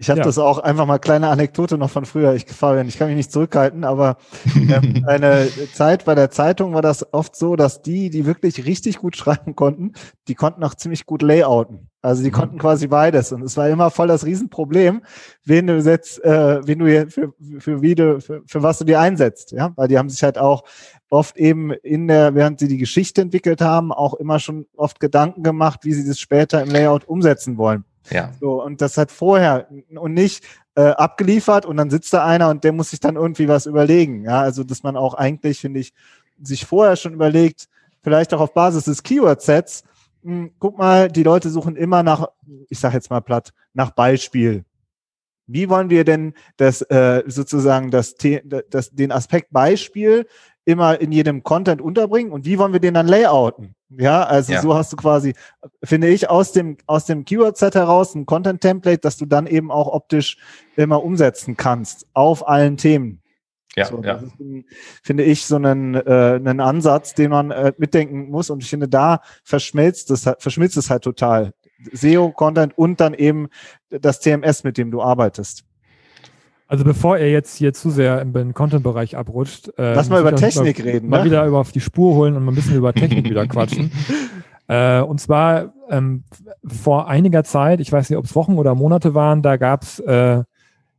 Ich 0.00 0.08
habe 0.08 0.20
ja. 0.20 0.24
das 0.24 0.38
auch 0.38 0.58
einfach 0.58 0.86
mal 0.86 0.98
kleine 0.98 1.28
Anekdote 1.28 1.76
noch 1.76 1.90
von 1.90 2.06
früher. 2.06 2.32
Ich 2.32 2.46
Fabian, 2.46 2.88
ich 2.88 2.96
kann 2.96 3.08
mich 3.08 3.18
nicht 3.18 3.30
zurückhalten, 3.30 3.84
aber 3.84 4.16
ähm, 4.56 5.04
eine 5.06 5.46
Zeit 5.74 6.06
bei 6.06 6.14
der 6.14 6.30
Zeitung 6.30 6.72
war 6.72 6.80
das 6.80 7.12
oft 7.12 7.36
so, 7.36 7.54
dass 7.54 7.82
die, 7.82 8.08
die 8.08 8.24
wirklich 8.24 8.64
richtig 8.64 8.96
gut 8.96 9.14
schreiben 9.18 9.54
konnten, 9.54 9.92
die 10.26 10.34
konnten 10.34 10.64
auch 10.64 10.74
ziemlich 10.74 11.04
gut 11.04 11.20
layouten. 11.20 11.90
Also 12.00 12.22
die 12.22 12.30
mhm. 12.30 12.34
konnten 12.34 12.58
quasi 12.58 12.86
beides 12.86 13.30
und 13.32 13.42
es 13.42 13.58
war 13.58 13.68
immer 13.68 13.90
voll 13.90 14.08
das 14.08 14.24
Riesenproblem, 14.24 15.02
wen 15.44 15.66
du 15.66 15.76
jetzt, 15.76 16.24
äh, 16.24 16.66
wen 16.66 16.78
du 16.78 16.86
hier 16.86 17.10
für, 17.10 17.34
für 17.58 17.82
wie 17.82 17.94
du, 17.94 18.22
für, 18.22 18.40
für 18.46 18.62
was 18.62 18.78
du 18.78 18.86
die 18.86 18.96
einsetzt, 18.96 19.52
ja, 19.52 19.74
weil 19.76 19.88
die 19.88 19.98
haben 19.98 20.08
sich 20.08 20.22
halt 20.22 20.38
auch 20.38 20.64
oft 21.10 21.36
eben 21.36 21.72
in 21.72 22.08
der, 22.08 22.34
während 22.34 22.58
sie 22.58 22.68
die 22.68 22.78
Geschichte 22.78 23.20
entwickelt 23.20 23.60
haben, 23.60 23.92
auch 23.92 24.14
immer 24.14 24.38
schon 24.38 24.64
oft 24.76 24.98
Gedanken 24.98 25.42
gemacht, 25.42 25.80
wie 25.82 25.92
sie 25.92 26.08
das 26.08 26.18
später 26.18 26.62
im 26.62 26.70
Layout 26.70 27.06
umsetzen 27.06 27.58
wollen. 27.58 27.84
Ja. 28.10 28.32
So, 28.40 28.62
und 28.62 28.80
das 28.80 28.96
hat 28.96 29.12
vorher 29.12 29.68
und 29.94 30.14
nicht 30.14 30.44
äh, 30.74 30.90
abgeliefert 30.90 31.66
und 31.66 31.76
dann 31.76 31.90
sitzt 31.90 32.12
da 32.12 32.24
einer 32.24 32.48
und 32.48 32.64
der 32.64 32.72
muss 32.72 32.90
sich 32.90 33.00
dann 33.00 33.16
irgendwie 33.16 33.48
was 33.48 33.66
überlegen. 33.66 34.24
Ja, 34.24 34.40
also 34.40 34.64
dass 34.64 34.82
man 34.82 34.96
auch 34.96 35.14
eigentlich, 35.14 35.60
finde 35.60 35.80
ich, 35.80 35.92
sich 36.42 36.64
vorher 36.64 36.96
schon 36.96 37.12
überlegt, 37.12 37.68
vielleicht 38.02 38.32
auch 38.32 38.40
auf 38.40 38.54
Basis 38.54 38.84
des 38.84 39.02
Keyword-Sets, 39.02 39.84
hm, 40.22 40.52
guck 40.58 40.78
mal, 40.78 41.08
die 41.08 41.22
Leute 41.22 41.50
suchen 41.50 41.76
immer 41.76 42.02
nach, 42.02 42.28
ich 42.68 42.78
sage 42.78 42.94
jetzt 42.94 43.10
mal 43.10 43.20
platt, 43.20 43.52
nach 43.74 43.90
Beispiel. 43.90 44.64
Wie 45.46 45.68
wollen 45.68 45.90
wir 45.90 46.04
denn 46.04 46.34
das 46.56 46.82
äh, 46.82 47.24
sozusagen 47.26 47.90
das, 47.90 48.14
das, 48.70 48.90
den 48.90 49.10
Aspekt 49.10 49.50
Beispiel 49.50 50.26
immer 50.70 51.00
in 51.00 51.12
jedem 51.12 51.42
Content 51.42 51.80
unterbringen 51.80 52.32
und 52.32 52.44
wie 52.44 52.58
wollen 52.58 52.72
wir 52.72 52.80
den 52.80 52.94
dann 52.94 53.06
layouten? 53.06 53.74
Ja, 53.90 54.22
also 54.22 54.52
ja. 54.52 54.62
so 54.62 54.74
hast 54.74 54.92
du 54.92 54.96
quasi, 54.96 55.34
finde 55.82 56.08
ich, 56.08 56.30
aus 56.30 56.52
dem, 56.52 56.76
aus 56.86 57.06
dem 57.06 57.24
Keyword-Set 57.24 57.74
heraus 57.74 58.14
ein 58.14 58.24
Content-Template, 58.24 59.00
das 59.00 59.16
du 59.16 59.26
dann 59.26 59.46
eben 59.46 59.70
auch 59.70 59.88
optisch 59.88 60.38
immer 60.76 61.02
umsetzen 61.02 61.56
kannst 61.56 62.06
auf 62.14 62.46
allen 62.46 62.76
Themen. 62.76 63.20
Ja, 63.76 63.86
so, 63.86 64.02
ja. 64.02 64.16
Ist, 64.16 64.32
finde 65.02 65.24
ich, 65.24 65.44
so 65.44 65.56
einen, 65.56 65.94
äh, 65.94 66.34
einen 66.36 66.60
Ansatz, 66.60 67.14
den 67.14 67.30
man 67.30 67.50
äh, 67.50 67.72
mitdenken 67.78 68.30
muss. 68.30 68.50
Und 68.50 68.62
ich 68.62 68.70
finde, 68.70 68.88
da 68.88 69.20
verschmilzt 69.44 70.10
es, 70.10 70.28
verschmilzt 70.38 70.76
es 70.76 70.90
halt 70.90 71.02
total. 71.02 71.52
SEO-Content 71.92 72.76
und 72.76 73.00
dann 73.00 73.14
eben 73.14 73.48
das 73.88 74.20
CMS, 74.20 74.64
mit 74.64 74.76
dem 74.76 74.90
du 74.90 75.02
arbeitest. 75.02 75.64
Also 76.70 76.84
bevor 76.84 77.18
er 77.18 77.28
jetzt 77.32 77.56
hier 77.56 77.72
zu 77.72 77.90
sehr 77.90 78.22
im 78.22 78.54
Content-Bereich 78.54 79.16
abrutscht, 79.16 79.76
äh, 79.76 79.92
lass 79.92 80.08
mal 80.08 80.20
über 80.20 80.36
Technik 80.36 80.78
mal, 80.78 80.84
reden. 80.84 81.08
Mal 81.08 81.18
ne? 81.18 81.24
wieder 81.24 81.44
über 81.44 81.58
auf 81.58 81.72
die 81.72 81.80
Spur 81.80 82.14
holen 82.14 82.36
und 82.36 82.44
mal 82.44 82.52
ein 82.52 82.54
bisschen 82.54 82.76
über 82.76 82.92
Technik 82.92 83.24
wieder 83.24 83.44
quatschen. 83.48 83.90
Äh, 84.68 85.00
und 85.00 85.20
zwar 85.20 85.74
ähm, 85.88 86.22
vor 86.64 87.08
einiger 87.08 87.42
Zeit, 87.42 87.80
ich 87.80 87.90
weiß 87.90 88.08
nicht, 88.08 88.16
ob 88.16 88.24
es 88.24 88.36
Wochen 88.36 88.56
oder 88.56 88.76
Monate 88.76 89.14
waren, 89.14 89.42
da 89.42 89.56
gab 89.56 89.82
es 89.82 89.98
äh, 89.98 90.44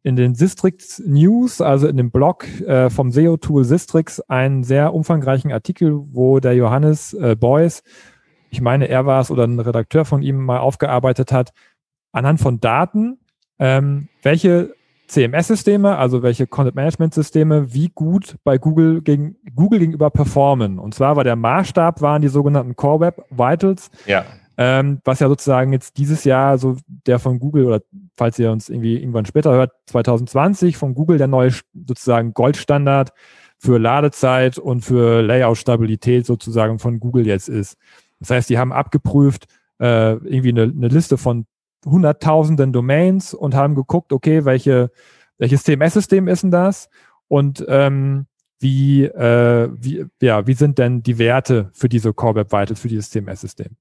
in 0.03 0.17
den 0.17 0.35
Sistrix 0.35 1.01
News, 1.05 1.61
also 1.61 1.87
in 1.87 1.95
dem 1.95 2.11
Blog 2.11 2.45
äh, 2.63 2.89
vom 2.89 3.09
SEO-Tool 3.09 3.63
Sistrix, 3.63 4.19
einen 4.19 4.65
sehr 4.65 4.93
umfangreichen 4.93 5.53
Artikel, 5.53 6.01
wo 6.11 6.41
der 6.41 6.53
Johannes 6.53 7.13
äh, 7.13 7.37
Beuys, 7.39 7.81
ich 8.49 8.59
meine, 8.59 8.89
er 8.89 9.05
war 9.05 9.21
es 9.21 9.31
oder 9.31 9.45
ein 9.45 9.57
Redakteur 9.57 10.03
von 10.03 10.21
ihm 10.21 10.43
mal 10.43 10.59
aufgearbeitet 10.59 11.31
hat, 11.31 11.53
anhand 12.11 12.41
von 12.41 12.59
Daten, 12.59 13.19
ähm, 13.57 14.09
welche 14.21 14.73
CMS-Systeme, 15.11 15.97
also 15.97 16.23
welche 16.23 16.47
Content-Management-Systeme, 16.47 17.73
wie 17.73 17.89
gut 17.89 18.35
bei 18.45 18.57
Google, 18.57 19.01
gegen, 19.01 19.35
Google 19.53 19.79
gegenüber 19.79 20.09
performen. 20.09 20.79
Und 20.79 20.95
zwar 20.95 21.17
war 21.17 21.25
der 21.25 21.35
Maßstab, 21.35 22.01
waren 22.01 22.21
die 22.21 22.29
sogenannten 22.29 22.77
Core 22.77 23.01
Web 23.01 23.25
Vitals. 23.29 23.91
Ja. 24.05 24.23
Ähm, 24.57 25.01
was 25.03 25.19
ja 25.19 25.27
sozusagen 25.27 25.73
jetzt 25.73 25.97
dieses 25.97 26.23
Jahr 26.23 26.57
so 26.57 26.77
der 26.87 27.19
von 27.19 27.39
Google 27.39 27.65
oder 27.65 27.81
falls 28.15 28.39
ihr 28.39 28.51
uns 28.51 28.69
irgendwie 28.69 28.97
irgendwann 28.97 29.25
später 29.25 29.51
hört, 29.51 29.71
2020 29.87 30.77
von 30.77 30.93
Google 30.93 31.17
der 31.17 31.27
neue 31.27 31.51
sozusagen 31.87 32.33
Goldstandard 32.33 33.11
für 33.57 33.79
Ladezeit 33.79 34.57
und 34.57 34.81
für 34.81 35.21
Layout-Stabilität 35.21 36.25
sozusagen 36.25 36.79
von 36.79 36.99
Google 36.99 37.27
jetzt 37.27 37.49
ist. 37.49 37.77
Das 38.19 38.29
heißt, 38.29 38.49
die 38.49 38.57
haben 38.57 38.71
abgeprüft, 38.71 39.47
äh, 39.79 40.13
irgendwie 40.13 40.49
eine, 40.49 40.63
eine 40.63 40.87
Liste 40.87 41.17
von 41.17 41.45
hunderttausenden 41.85 42.73
Domains 42.73 43.33
und 43.33 43.55
haben 43.55 43.75
geguckt, 43.75 44.13
okay, 44.13 44.45
welche, 44.45 44.91
welches 45.37 45.63
CMS-System 45.63 46.27
ist 46.27 46.43
denn 46.43 46.51
das? 46.51 46.89
Und 47.27 47.65
ähm, 47.67 48.27
wie, 48.59 49.05
äh, 49.05 49.69
wie, 49.73 50.05
ja, 50.21 50.45
wie 50.45 50.53
sind 50.53 50.77
denn 50.77 51.01
die 51.01 51.17
Werte 51.17 51.69
für 51.73 51.89
diese 51.89 52.13
Core 52.13 52.35
Web 52.35 52.51
Vitals, 52.51 52.79
für 52.79 52.87
dieses 52.87 53.09
CMS-System? 53.09 53.75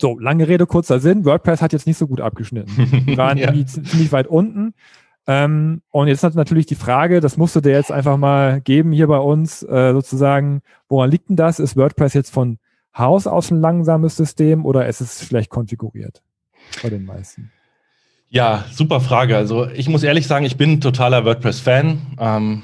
So, 0.00 0.16
lange 0.18 0.46
Rede, 0.46 0.66
kurzer 0.66 1.00
Sinn. 1.00 1.24
WordPress 1.24 1.60
hat 1.60 1.72
jetzt 1.72 1.88
nicht 1.88 1.98
so 1.98 2.06
gut 2.06 2.20
abgeschnitten. 2.20 3.04
Die 3.06 3.16
waren 3.16 3.36
ja. 3.36 3.52
ziemlich 3.66 4.12
weit 4.12 4.28
unten. 4.28 4.74
Ähm, 5.26 5.82
und 5.90 6.06
jetzt 6.06 6.22
hat 6.22 6.36
natürlich 6.36 6.66
die 6.66 6.76
Frage, 6.76 7.20
das 7.20 7.36
musst 7.36 7.56
du 7.56 7.60
dir 7.60 7.72
jetzt 7.72 7.90
einfach 7.90 8.16
mal 8.16 8.60
geben 8.60 8.92
hier 8.92 9.08
bei 9.08 9.18
uns, 9.18 9.62
äh, 9.64 9.92
sozusagen, 9.92 10.62
woran 10.88 11.10
liegt 11.10 11.28
denn 11.28 11.36
das? 11.36 11.58
Ist 11.58 11.76
WordPress 11.76 12.14
jetzt 12.14 12.32
von 12.32 12.58
Haus 12.96 13.26
aus 13.26 13.50
ein 13.50 13.60
langsames 13.60 14.16
System 14.16 14.64
oder 14.64 14.86
ist 14.86 15.00
es 15.00 15.26
schlecht 15.26 15.50
konfiguriert? 15.50 16.22
Bei 16.82 16.90
den 16.90 17.04
meisten? 17.04 17.50
Ja, 18.30 18.64
super 18.72 19.00
Frage. 19.00 19.36
Also 19.36 19.68
ich 19.68 19.88
muss 19.88 20.02
ehrlich 20.02 20.26
sagen, 20.26 20.44
ich 20.44 20.56
bin 20.56 20.80
totaler 20.80 21.24
WordPress-Fan 21.24 22.18
ähm, 22.20 22.62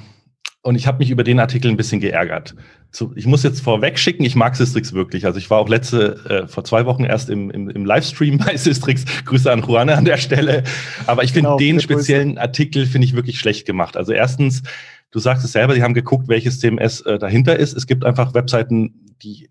und 0.63 0.75
ich 0.75 0.87
habe 0.87 0.99
mich 0.99 1.11
über 1.11 1.25
den 1.25 1.41
Artikel 1.41 1.71
ein 1.71 1.77
bisschen 1.77 2.01
geärgert. 2.01 2.55
So, 2.91 3.13
ich 3.17 3.27
muss 3.27 3.43
jetzt 3.43 3.61
vorweg 3.61 3.99
schicken, 3.99 4.25
ich 4.25 4.37
mag 4.37 4.55
Systrix 4.55 4.93
wirklich. 4.93 5.27
Also 5.27 5.39
ich 5.39 5.51
war 5.51 5.59
auch 5.59 5.69
letzte, 5.69 6.45
äh, 6.45 6.49
vor 6.49 6.65
zwei 6.65 6.87
Wochen 6.87 7.05
erst 7.05 7.29
im, 7.31 7.51
im, 7.51 7.69
im 7.71 7.85
Livestream 7.85 8.39
bei 8.45 8.57
Systrix. 8.57 9.05
Grüße 9.25 9.51
an 9.51 9.63
Juane 9.63 9.97
an 9.97 10.05
der 10.05 10.19
Stelle. 10.19 10.65
Aber 11.07 11.25
ich 11.25 11.33
finde 11.33 11.49
genau, 11.49 11.59
den 11.59 11.81
speziellen 11.81 12.39
Artikel 12.39 12.87
finde 12.87 13.07
ich 13.07 13.17
wirklich 13.17 13.41
schlecht 13.41 13.67
gemacht. 13.67 13.97
Also 13.97 14.13
erstens, 14.13 14.63
du 15.11 15.19
sagst 15.19 15.45
es 15.45 15.53
selber, 15.53 15.75
die 15.75 15.83
haben 15.83 15.95
geguckt, 15.95 16.29
welches 16.29 16.61
CMS 16.61 17.01
äh, 17.01 17.19
dahinter 17.19 17.59
ist. 17.59 17.75
Es 17.75 17.87
gibt 17.87 18.05
einfach 18.05 18.35
Webseiten, 18.35 19.17
die 19.23 19.49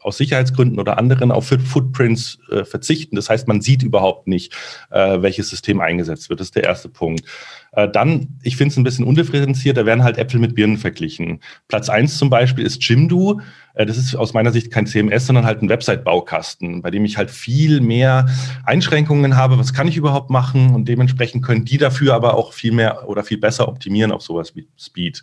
aus 0.00 0.16
Sicherheitsgründen 0.16 0.78
oder 0.78 0.98
anderen 0.98 1.30
auf 1.30 1.46
Footprints 1.46 2.38
äh, 2.50 2.64
verzichten. 2.64 3.16
Das 3.16 3.28
heißt, 3.28 3.48
man 3.48 3.60
sieht 3.60 3.82
überhaupt 3.82 4.26
nicht, 4.26 4.54
äh, 4.90 5.22
welches 5.22 5.50
System 5.50 5.80
eingesetzt 5.80 6.30
wird. 6.30 6.40
Das 6.40 6.48
ist 6.48 6.56
der 6.56 6.64
erste 6.64 6.88
Punkt. 6.88 7.24
Äh, 7.72 7.88
dann, 7.88 8.38
ich 8.42 8.56
finde 8.56 8.72
es 8.72 8.76
ein 8.76 8.84
bisschen 8.84 9.04
undifferenziert, 9.04 9.76
da 9.76 9.86
werden 9.86 10.02
halt 10.02 10.18
Äpfel 10.18 10.40
mit 10.40 10.54
Birnen 10.54 10.76
verglichen. 10.76 11.40
Platz 11.68 11.88
eins 11.88 12.18
zum 12.18 12.30
Beispiel 12.30 12.64
ist 12.64 12.82
Jimdo. 12.82 13.40
Äh, 13.74 13.86
das 13.86 13.96
ist 13.96 14.16
aus 14.16 14.34
meiner 14.34 14.52
Sicht 14.52 14.70
kein 14.70 14.86
CMS, 14.86 15.26
sondern 15.26 15.44
halt 15.44 15.62
ein 15.62 15.68
Website-Baukasten, 15.68 16.82
bei 16.82 16.90
dem 16.90 17.04
ich 17.04 17.16
halt 17.16 17.30
viel 17.30 17.80
mehr 17.80 18.26
Einschränkungen 18.64 19.36
habe. 19.36 19.58
Was 19.58 19.72
kann 19.72 19.88
ich 19.88 19.96
überhaupt 19.96 20.30
machen? 20.30 20.74
Und 20.74 20.88
dementsprechend 20.88 21.44
können 21.44 21.64
die 21.64 21.78
dafür 21.78 22.14
aber 22.14 22.34
auch 22.34 22.52
viel 22.52 22.72
mehr 22.72 23.08
oder 23.08 23.22
viel 23.22 23.38
besser 23.38 23.68
optimieren 23.68 24.12
auf 24.12 24.22
sowas 24.22 24.56
wie 24.56 24.66
Speed. 24.76 25.22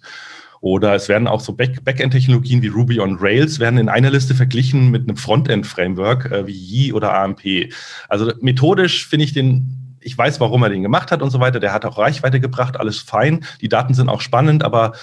Oder 0.62 0.96
es 0.96 1.08
werden 1.10 1.28
auch 1.28 1.39
so 1.39 1.54
Backend-Technologien 1.54 2.62
wie 2.62 2.67
Ruby 2.67 3.00
on 3.00 3.17
Rails 3.20 3.60
werden 3.60 3.80
in 3.80 3.89
einer 3.89 4.10
Liste 4.10 4.36
verglichen 4.36 4.89
mit 4.89 5.04
einem 5.04 5.17
Frontend-Framework 5.17 6.32
äh, 6.32 6.48
wie 6.48 6.52
Yi 6.52 6.93
oder 6.93 7.13
AMP. 7.17 7.72
Also 8.10 8.32
methodisch 8.41 9.08
finde 9.08 9.26
ich 9.26 9.34
den 9.34 9.84
ich 10.00 10.17
weiß, 10.17 10.39
warum 10.39 10.63
er 10.63 10.70
den 10.70 10.84
gemacht 10.84 11.12
hat 11.12 11.22
und 11.22 11.32
so 11.32 11.41
weiter. 11.41 11.60
Der 11.60 11.74
hat 11.74 11.84
auch 11.84 11.98
Reichweite 11.98 12.39
gebracht, 12.39 12.80
alles 12.80 13.00
fein. 13.00 13.43
Die 13.60 13.67
Daten 13.67 13.93
sind 13.93 14.08
auch 14.08 14.22
spannend, 14.22 14.63
aber 14.63 14.93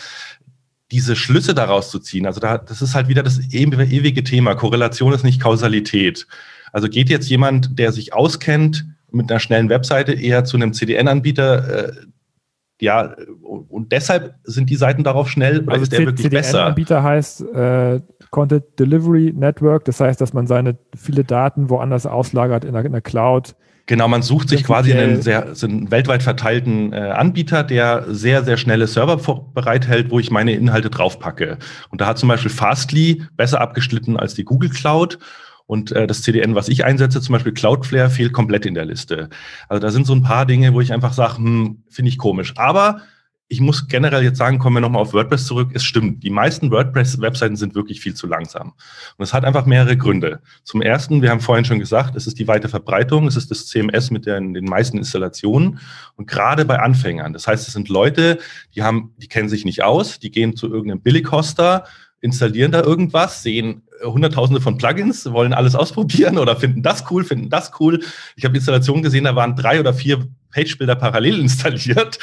diese 0.90 1.14
Schlüsse 1.14 1.54
daraus 1.54 1.90
zu 1.90 1.98
ziehen, 1.98 2.26
also 2.26 2.40
da, 2.40 2.56
das 2.56 2.80
ist 2.80 2.94
halt 2.94 3.08
wieder 3.08 3.22
das 3.22 3.40
ewige 3.52 4.24
Thema. 4.24 4.54
Korrelation 4.54 5.12
ist 5.12 5.24
nicht 5.24 5.40
Kausalität. 5.40 6.26
Also 6.72 6.88
geht 6.88 7.08
jetzt 7.08 7.28
jemand, 7.28 7.78
der 7.78 7.92
sich 7.92 8.14
auskennt 8.14 8.86
mit 9.10 9.30
einer 9.30 9.40
schnellen 9.40 9.68
Webseite, 9.68 10.12
eher 10.12 10.44
zu 10.44 10.56
einem 10.56 10.72
CDN-Anbieter, 10.72 11.88
äh, 11.88 11.92
ja, 12.80 13.14
und 13.42 13.92
deshalb 13.92 14.34
sind 14.44 14.68
die 14.68 14.76
Seiten 14.76 15.04
darauf 15.04 15.28
schnell 15.28 15.60
oder 15.60 15.72
also 15.72 15.82
ist 15.84 15.92
der 15.92 16.00
wirklich 16.00 16.24
CDN 16.24 16.42
besser? 16.42 16.66
Anbieter 16.66 17.02
heißt 17.02 17.40
äh, 17.42 18.00
Content 18.30 18.64
Delivery 18.78 19.32
Network, 19.34 19.84
das 19.84 20.00
heißt, 20.00 20.20
dass 20.20 20.32
man 20.32 20.46
seine 20.46 20.76
viele 20.96 21.24
Daten 21.24 21.70
woanders 21.70 22.06
auslagert 22.06 22.64
in 22.64 22.72
der, 22.72 22.84
in 22.84 22.92
der 22.92 23.00
Cloud. 23.00 23.54
Genau, 23.86 24.08
man 24.08 24.22
sucht 24.22 24.48
sich 24.48 24.64
quasi 24.64 24.94
einen 24.94 25.20
sehr 25.20 25.52
einen 25.62 25.90
weltweit 25.90 26.22
verteilten 26.22 26.94
äh, 26.94 26.96
Anbieter, 26.96 27.62
der 27.62 28.06
sehr, 28.08 28.42
sehr 28.42 28.56
schnelle 28.56 28.86
Server 28.86 29.18
bereithält, 29.52 30.10
wo 30.10 30.18
ich 30.18 30.30
meine 30.30 30.54
Inhalte 30.54 30.88
draufpacke. 30.88 31.58
Und 31.90 32.00
da 32.00 32.06
hat 32.06 32.18
zum 32.18 32.30
Beispiel 32.30 32.50
Fastly 32.50 33.22
besser 33.36 33.60
abgeschnitten 33.60 34.16
als 34.16 34.34
die 34.34 34.44
Google 34.44 34.70
Cloud. 34.70 35.18
Und 35.66 35.92
äh, 35.92 36.06
das 36.06 36.22
CDN, 36.22 36.54
was 36.54 36.68
ich 36.68 36.84
einsetze, 36.84 37.20
zum 37.20 37.32
Beispiel 37.32 37.54
Cloudflare, 37.54 38.10
fehlt 38.10 38.32
komplett 38.32 38.66
in 38.66 38.74
der 38.74 38.84
Liste. 38.84 39.30
Also 39.68 39.80
da 39.80 39.90
sind 39.90 40.06
so 40.06 40.14
ein 40.14 40.22
paar 40.22 40.46
Dinge, 40.46 40.74
wo 40.74 40.80
ich 40.80 40.92
einfach 40.92 41.12
sage, 41.12 41.38
hm, 41.38 41.84
finde 41.88 42.10
ich 42.10 42.18
komisch. 42.18 42.52
Aber 42.56 43.00
ich 43.48 43.60
muss 43.60 43.88
generell 43.88 44.22
jetzt 44.22 44.38
sagen, 44.38 44.58
kommen 44.58 44.76
wir 44.76 44.80
nochmal 44.80 45.02
auf 45.02 45.12
WordPress 45.12 45.46
zurück. 45.46 45.70
Es 45.74 45.84
stimmt, 45.84 46.22
die 46.22 46.30
meisten 46.30 46.70
WordPress-Webseiten 46.70 47.56
sind 47.56 47.74
wirklich 47.74 48.00
viel 48.00 48.14
zu 48.14 48.26
langsam. 48.26 48.72
Und 49.16 49.22
es 49.22 49.34
hat 49.34 49.44
einfach 49.44 49.66
mehrere 49.66 49.96
Gründe. 49.96 50.40
Zum 50.64 50.80
ersten, 50.80 51.22
wir 51.22 51.30
haben 51.30 51.40
vorhin 51.40 51.64
schon 51.64 51.78
gesagt, 51.78 52.16
es 52.16 52.26
ist 52.26 52.38
die 52.38 52.48
weite 52.48 52.68
Verbreitung, 52.68 53.26
es 53.26 53.36
ist 53.36 53.50
das 53.50 53.66
CMS 53.66 54.10
mit 54.10 54.26
den, 54.26 54.54
den 54.54 54.64
meisten 54.64 54.98
Installationen 54.98 55.78
und 56.16 56.26
gerade 56.26 56.64
bei 56.64 56.78
Anfängern. 56.78 57.32
Das 57.32 57.46
heißt, 57.46 57.68
es 57.68 57.74
sind 57.74 57.88
Leute, 57.88 58.38
die 58.74 58.82
haben, 58.82 59.14
die 59.18 59.28
kennen 59.28 59.48
sich 59.48 59.64
nicht 59.64 59.84
aus, 59.84 60.18
die 60.18 60.30
gehen 60.30 60.56
zu 60.56 60.68
irgendeinem 60.68 61.02
Billighoster, 61.02 61.84
installieren 62.22 62.72
da 62.72 62.82
irgendwas, 62.82 63.42
sehen 63.42 63.82
Hunderttausende 64.02 64.60
von 64.60 64.76
Plugins, 64.76 65.30
wollen 65.32 65.52
alles 65.52 65.74
ausprobieren 65.74 66.38
oder 66.38 66.56
finden 66.56 66.82
das 66.82 67.04
cool, 67.10 67.24
finden 67.24 67.48
das 67.48 67.72
cool. 67.78 68.00
Ich 68.36 68.44
habe 68.44 68.56
Installationen 68.56 69.02
gesehen, 69.02 69.24
da 69.24 69.36
waren 69.36 69.56
drei 69.56 69.78
oder 69.78 69.94
vier 69.94 70.26
Page-Builder 70.52 70.96
parallel 70.96 71.40
installiert. 71.40 72.18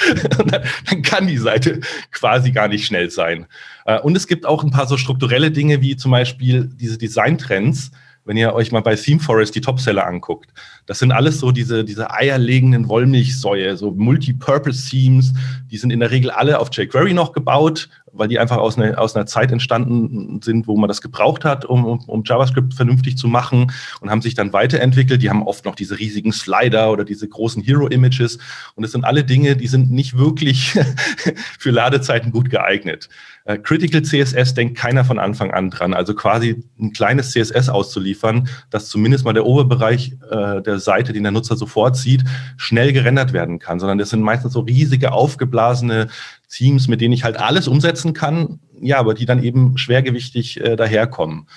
dann 0.89 1.01
kann 1.01 1.27
die 1.27 1.37
Seite 1.37 1.79
quasi 2.11 2.51
gar 2.51 2.67
nicht 2.67 2.85
schnell 2.85 3.09
sein. 3.09 3.45
Äh, 3.85 3.99
und 3.99 4.15
es 4.15 4.27
gibt 4.27 4.45
auch 4.45 4.63
ein 4.63 4.71
paar 4.71 4.87
so 4.87 4.97
strukturelle 4.97 5.51
Dinge 5.51 5.81
wie 5.81 5.95
zum 5.95 6.11
Beispiel 6.11 6.69
diese 6.73 6.97
Design-Trends 6.97 7.91
wenn 8.25 8.37
ihr 8.37 8.53
euch 8.53 8.71
mal 8.71 8.81
bei 8.81 8.95
ThemeForest 8.95 9.55
die 9.55 9.61
Topseller 9.61 10.05
anguckt, 10.05 10.51
das 10.91 10.99
sind 10.99 11.13
alles 11.13 11.39
so 11.39 11.53
diese, 11.53 11.85
diese 11.85 12.11
eierlegenden 12.11 12.89
Wollmilchsäue, 12.89 13.77
so 13.77 13.91
Multipurpose-Themes, 13.91 15.31
die 15.71 15.77
sind 15.77 15.89
in 15.89 16.01
der 16.01 16.11
Regel 16.11 16.31
alle 16.31 16.59
auf 16.59 16.67
jQuery 16.69 17.13
noch 17.13 17.31
gebaut, 17.31 17.87
weil 18.11 18.27
die 18.27 18.39
einfach 18.39 18.57
aus 18.57 18.77
einer, 18.77 18.99
aus 18.99 19.15
einer 19.15 19.25
Zeit 19.25 19.53
entstanden 19.53 20.41
sind, 20.43 20.67
wo 20.67 20.75
man 20.75 20.89
das 20.89 21.01
gebraucht 21.01 21.45
hat, 21.45 21.63
um, 21.63 21.85
um, 21.85 21.99
um 22.07 22.23
JavaScript 22.25 22.73
vernünftig 22.73 23.15
zu 23.15 23.29
machen 23.29 23.71
und 24.01 24.09
haben 24.09 24.21
sich 24.21 24.33
dann 24.33 24.51
weiterentwickelt. 24.51 25.21
Die 25.21 25.29
haben 25.29 25.43
oft 25.43 25.63
noch 25.63 25.75
diese 25.75 25.97
riesigen 25.97 26.33
Slider 26.33 26.91
oder 26.91 27.05
diese 27.05 27.25
großen 27.25 27.63
Hero-Images 27.63 28.39
und 28.75 28.83
es 28.83 28.91
sind 28.91 29.05
alle 29.05 29.23
Dinge, 29.23 29.55
die 29.55 29.67
sind 29.67 29.91
nicht 29.91 30.17
wirklich 30.17 30.77
für 31.57 31.71
Ladezeiten 31.71 32.33
gut 32.33 32.49
geeignet. 32.49 33.07
Äh, 33.45 33.57
Critical 33.57 34.01
CSS 34.01 34.53
denkt 34.53 34.77
keiner 34.77 35.03
von 35.03 35.19
Anfang 35.19 35.51
an 35.51 35.69
dran. 35.69 35.93
Also 35.93 36.13
quasi 36.13 36.63
ein 36.79 36.93
kleines 36.93 37.31
CSS 37.31 37.69
auszuliefern, 37.69 38.47
dass 38.69 38.89
zumindest 38.89 39.25
mal 39.25 39.33
der 39.33 39.45
Oberbereich 39.45 40.13
äh, 40.29 40.61
der 40.61 40.79
Seite, 40.81 41.13
den 41.13 41.23
der 41.23 41.31
Nutzer 41.31 41.55
sofort 41.55 41.95
sieht, 41.95 42.25
schnell 42.57 42.91
gerendert 42.91 43.31
werden 43.31 43.59
kann, 43.59 43.79
sondern 43.79 43.97
das 43.97 44.09
sind 44.09 44.21
meistens 44.21 44.53
so 44.53 44.59
riesige, 44.59 45.13
aufgeblasene 45.13 46.07
Themes, 46.49 46.87
mit 46.87 46.99
denen 46.99 47.13
ich 47.13 47.23
halt 47.23 47.37
alles 47.37 47.67
umsetzen 47.67 48.13
kann, 48.13 48.59
ja, 48.81 48.97
aber 48.97 49.13
die 49.13 49.25
dann 49.25 49.41
eben 49.41 49.77
schwergewichtig 49.77 50.59
äh, 50.59 50.75
daherkommen. 50.75 51.47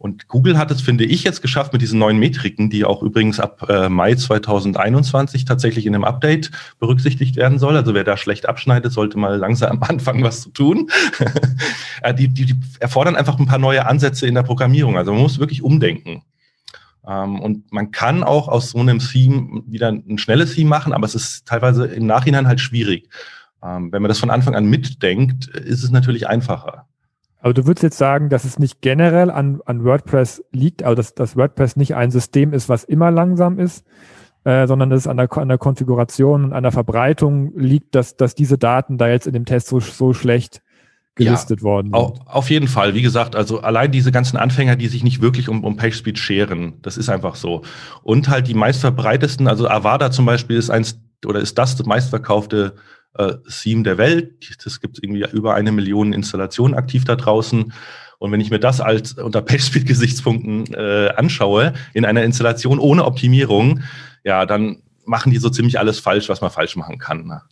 Und 0.00 0.28
Google 0.28 0.56
hat 0.56 0.70
es, 0.70 0.80
finde 0.80 1.04
ich, 1.04 1.24
jetzt 1.24 1.42
geschafft 1.42 1.74
mit 1.74 1.82
diesen 1.82 1.98
neuen 1.98 2.18
Metriken, 2.18 2.70
die 2.70 2.86
auch 2.86 3.02
übrigens 3.02 3.38
ab 3.38 3.68
äh, 3.68 3.90
Mai 3.90 4.14
2021 4.14 5.44
tatsächlich 5.44 5.84
in 5.84 5.94
einem 5.94 6.04
Update 6.04 6.50
berücksichtigt 6.78 7.36
werden 7.36 7.58
soll. 7.58 7.76
Also 7.76 7.92
wer 7.92 8.02
da 8.02 8.16
schlecht 8.16 8.48
abschneidet, 8.48 8.94
sollte 8.94 9.18
mal 9.18 9.36
langsam 9.36 9.82
anfangen, 9.86 10.24
was 10.24 10.40
zu 10.40 10.50
tun. 10.52 10.90
äh, 12.02 12.14
die, 12.14 12.28
die, 12.28 12.46
die 12.46 12.56
erfordern 12.78 13.14
einfach 13.14 13.38
ein 13.38 13.44
paar 13.44 13.58
neue 13.58 13.86
Ansätze 13.86 14.26
in 14.26 14.34
der 14.34 14.42
Programmierung. 14.42 14.96
Also 14.96 15.12
man 15.12 15.20
muss 15.20 15.38
wirklich 15.38 15.62
umdenken. 15.62 16.22
Ähm, 17.10 17.40
und 17.40 17.72
man 17.72 17.90
kann 17.90 18.22
auch 18.22 18.46
aus 18.46 18.70
so 18.70 18.78
einem 18.78 19.00
Theme 19.00 19.62
wieder 19.66 19.88
ein 19.88 20.18
schnelles 20.18 20.54
Theme 20.54 20.70
machen, 20.70 20.92
aber 20.92 21.04
es 21.04 21.14
ist 21.14 21.46
teilweise 21.46 21.86
im 21.86 22.06
Nachhinein 22.06 22.46
halt 22.46 22.60
schwierig. 22.60 23.08
Ähm, 23.62 23.92
wenn 23.92 24.00
man 24.00 24.08
das 24.08 24.20
von 24.20 24.30
Anfang 24.30 24.54
an 24.54 24.66
mitdenkt, 24.66 25.48
ist 25.48 25.82
es 25.82 25.90
natürlich 25.90 26.28
einfacher. 26.28 26.86
Aber 27.40 27.54
du 27.54 27.66
würdest 27.66 27.82
jetzt 27.82 27.98
sagen, 27.98 28.28
dass 28.28 28.44
es 28.44 28.58
nicht 28.58 28.80
generell 28.80 29.30
an, 29.30 29.60
an 29.64 29.84
WordPress 29.84 30.44
liegt, 30.52 30.82
also 30.82 30.94
dass, 30.94 31.14
dass 31.14 31.36
WordPress 31.36 31.76
nicht 31.76 31.96
ein 31.96 32.10
System 32.10 32.52
ist, 32.52 32.68
was 32.68 32.84
immer 32.84 33.10
langsam 33.10 33.58
ist, 33.58 33.84
äh, 34.44 34.66
sondern 34.66 34.90
dass 34.90 35.00
es 35.00 35.06
an 35.06 35.16
der, 35.16 35.32
an 35.36 35.48
der 35.48 35.58
Konfiguration 35.58 36.44
und 36.44 36.52
an 36.52 36.62
der 36.62 36.72
Verbreitung 36.72 37.52
liegt, 37.56 37.94
dass, 37.94 38.16
dass 38.16 38.34
diese 38.34 38.56
Daten 38.56 38.98
da 38.98 39.08
jetzt 39.08 39.26
in 39.26 39.32
dem 39.32 39.46
Test 39.46 39.68
so, 39.68 39.80
so 39.80 40.12
schlecht 40.12 40.62
gelistet 41.24 41.60
ja, 41.60 41.64
worden 41.64 41.92
sind. 41.92 42.26
Auf, 42.26 42.50
jeden 42.50 42.68
Fall. 42.68 42.94
Wie 42.94 43.02
gesagt, 43.02 43.36
also 43.36 43.60
allein 43.60 43.92
diese 43.92 44.12
ganzen 44.12 44.36
Anfänger, 44.36 44.76
die 44.76 44.88
sich 44.88 45.04
nicht 45.04 45.20
wirklich 45.20 45.48
um, 45.48 45.64
um 45.64 45.76
PageSpeed 45.76 46.18
scheren, 46.18 46.74
das 46.82 46.96
ist 46.96 47.08
einfach 47.08 47.34
so. 47.34 47.62
Und 48.02 48.28
halt 48.28 48.48
die 48.48 48.54
meistverbreitesten, 48.54 49.46
also 49.46 49.68
Avada 49.68 50.10
zum 50.10 50.26
Beispiel 50.26 50.56
ist 50.56 50.70
eins 50.70 51.00
oder 51.26 51.40
ist 51.40 51.58
das, 51.58 51.76
das 51.76 51.86
meistverkaufte 51.86 52.74
äh, 53.14 53.34
Theme 53.62 53.82
der 53.82 53.98
Welt. 53.98 54.32
Das 54.64 54.80
gibt 54.80 54.98
irgendwie 55.02 55.26
über 55.32 55.54
eine 55.54 55.72
Million 55.72 56.12
Installationen 56.12 56.74
aktiv 56.76 57.04
da 57.04 57.16
draußen. 57.16 57.72
Und 58.18 58.32
wenn 58.32 58.40
ich 58.40 58.50
mir 58.50 58.60
das 58.60 58.80
als 58.80 59.14
unter 59.14 59.42
PageSpeed-Gesichtspunkten 59.42 60.74
äh, 60.74 61.12
anschaue, 61.16 61.72
in 61.94 62.04
einer 62.04 62.22
Installation 62.22 62.78
ohne 62.78 63.04
Optimierung, 63.04 63.80
ja, 64.24 64.44
dann 64.46 64.82
machen 65.06 65.32
die 65.32 65.38
so 65.38 65.48
ziemlich 65.50 65.78
alles 65.78 65.98
falsch, 66.00 66.28
was 66.28 66.40
man 66.40 66.50
falsch 66.50 66.76
machen 66.76 66.98
kann. 66.98 67.26
Ne? 67.26 67.42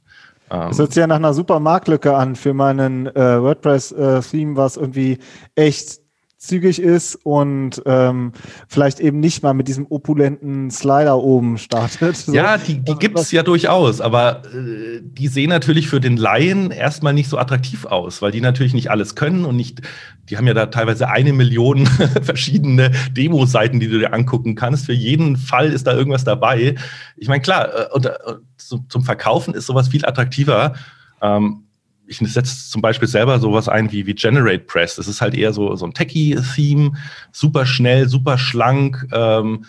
Das 0.49 0.79
hört 0.79 0.93
sich 0.93 1.01
ja 1.01 1.07
nach 1.07 1.17
einer 1.17 1.35
super 1.35 1.61
Marktlücke 1.61 2.15
an 2.15 2.37
für 2.37 2.55
meinen 2.55 3.07
äh, 3.07 3.43
WordPress-Theme, 3.43 4.53
äh, 4.53 4.57
was 4.57 4.77
irgendwie 4.77 5.19
echt 5.55 6.01
zügig 6.39 6.81
ist 6.81 7.17
und 7.25 7.83
ähm, 7.85 8.33
vielleicht 8.69 9.01
eben 9.01 9.19
nicht 9.19 9.43
mal 9.43 9.55
mit 9.55 9.67
diesem 9.67 9.87
opulenten 9.91 10.71
Slider 10.71 11.19
oben 11.19 11.59
startet. 11.59 12.17
So. 12.17 12.33
Ja, 12.39 12.57
die, 12.57 12.79
die 12.79 12.95
gibt 12.95 13.19
es 13.19 13.33
ja 13.33 13.43
durchaus, 13.43 14.01
aber 14.01 14.43
äh, 14.55 15.01
die 15.03 15.27
sehen 15.27 15.51
natürlich 15.51 15.89
für 15.89 16.01
den 16.01 16.17
Laien 16.17 16.71
erstmal 16.71 17.13
nicht 17.13 17.29
so 17.29 17.39
attraktiv 17.39 17.87
aus, 17.87 18.23
weil 18.23 18.31
die 18.31 18.41
natürlich 18.41 18.73
nicht 18.73 18.89
alles 18.91 19.17
können 19.17 19.45
und 19.45 19.57
nicht, 19.57 19.83
die 20.31 20.37
haben 20.37 20.47
ja 20.47 20.55
da 20.55 20.67
teilweise 20.67 21.09
eine 21.09 21.33
Million 21.33 21.87
verschiedene 22.23 22.93
Demo-Seiten, 23.11 23.81
die 23.81 23.89
du 23.89 23.99
dir 23.99 24.13
angucken 24.13 24.55
kannst. 24.55 24.87
Für 24.87 24.93
jeden 24.93 25.37
Fall 25.37 25.73
ist 25.73 25.89
da 25.89 25.95
irgendwas 25.95 26.23
dabei. 26.23 26.77
Ich 27.17 27.27
meine, 27.27 27.43
klar, 27.43 27.69
äh, 27.75 27.93
und, 27.93 28.07
äh, 28.07 28.13
zum 28.57 29.03
Verkaufen 29.03 29.55
ist 29.55 29.67
sowas 29.67 29.89
viel 29.89 30.07
attraktiver. 30.07 30.75
Ähm, 31.21 31.65
ich 32.09 32.19
setze 32.19 32.71
zum 32.71 32.83
Beispiel 32.83 33.09
selber 33.09 33.39
sowas 33.39 33.69
ein 33.69 33.93
wie, 33.93 34.07
wie 34.07 34.15
Generate 34.15 34.65
Press. 34.65 34.97
Das 34.97 35.09
ist 35.09 35.21
halt 35.21 35.35
eher 35.35 35.53
so, 35.53 35.75
so 35.77 35.87
ein 35.87 35.95
Techie-Theme, 35.95 36.93
super 37.33 37.67
schnell, 37.67 38.09
super 38.09 38.39
schlank. 38.39 39.07
Ähm, 39.13 39.65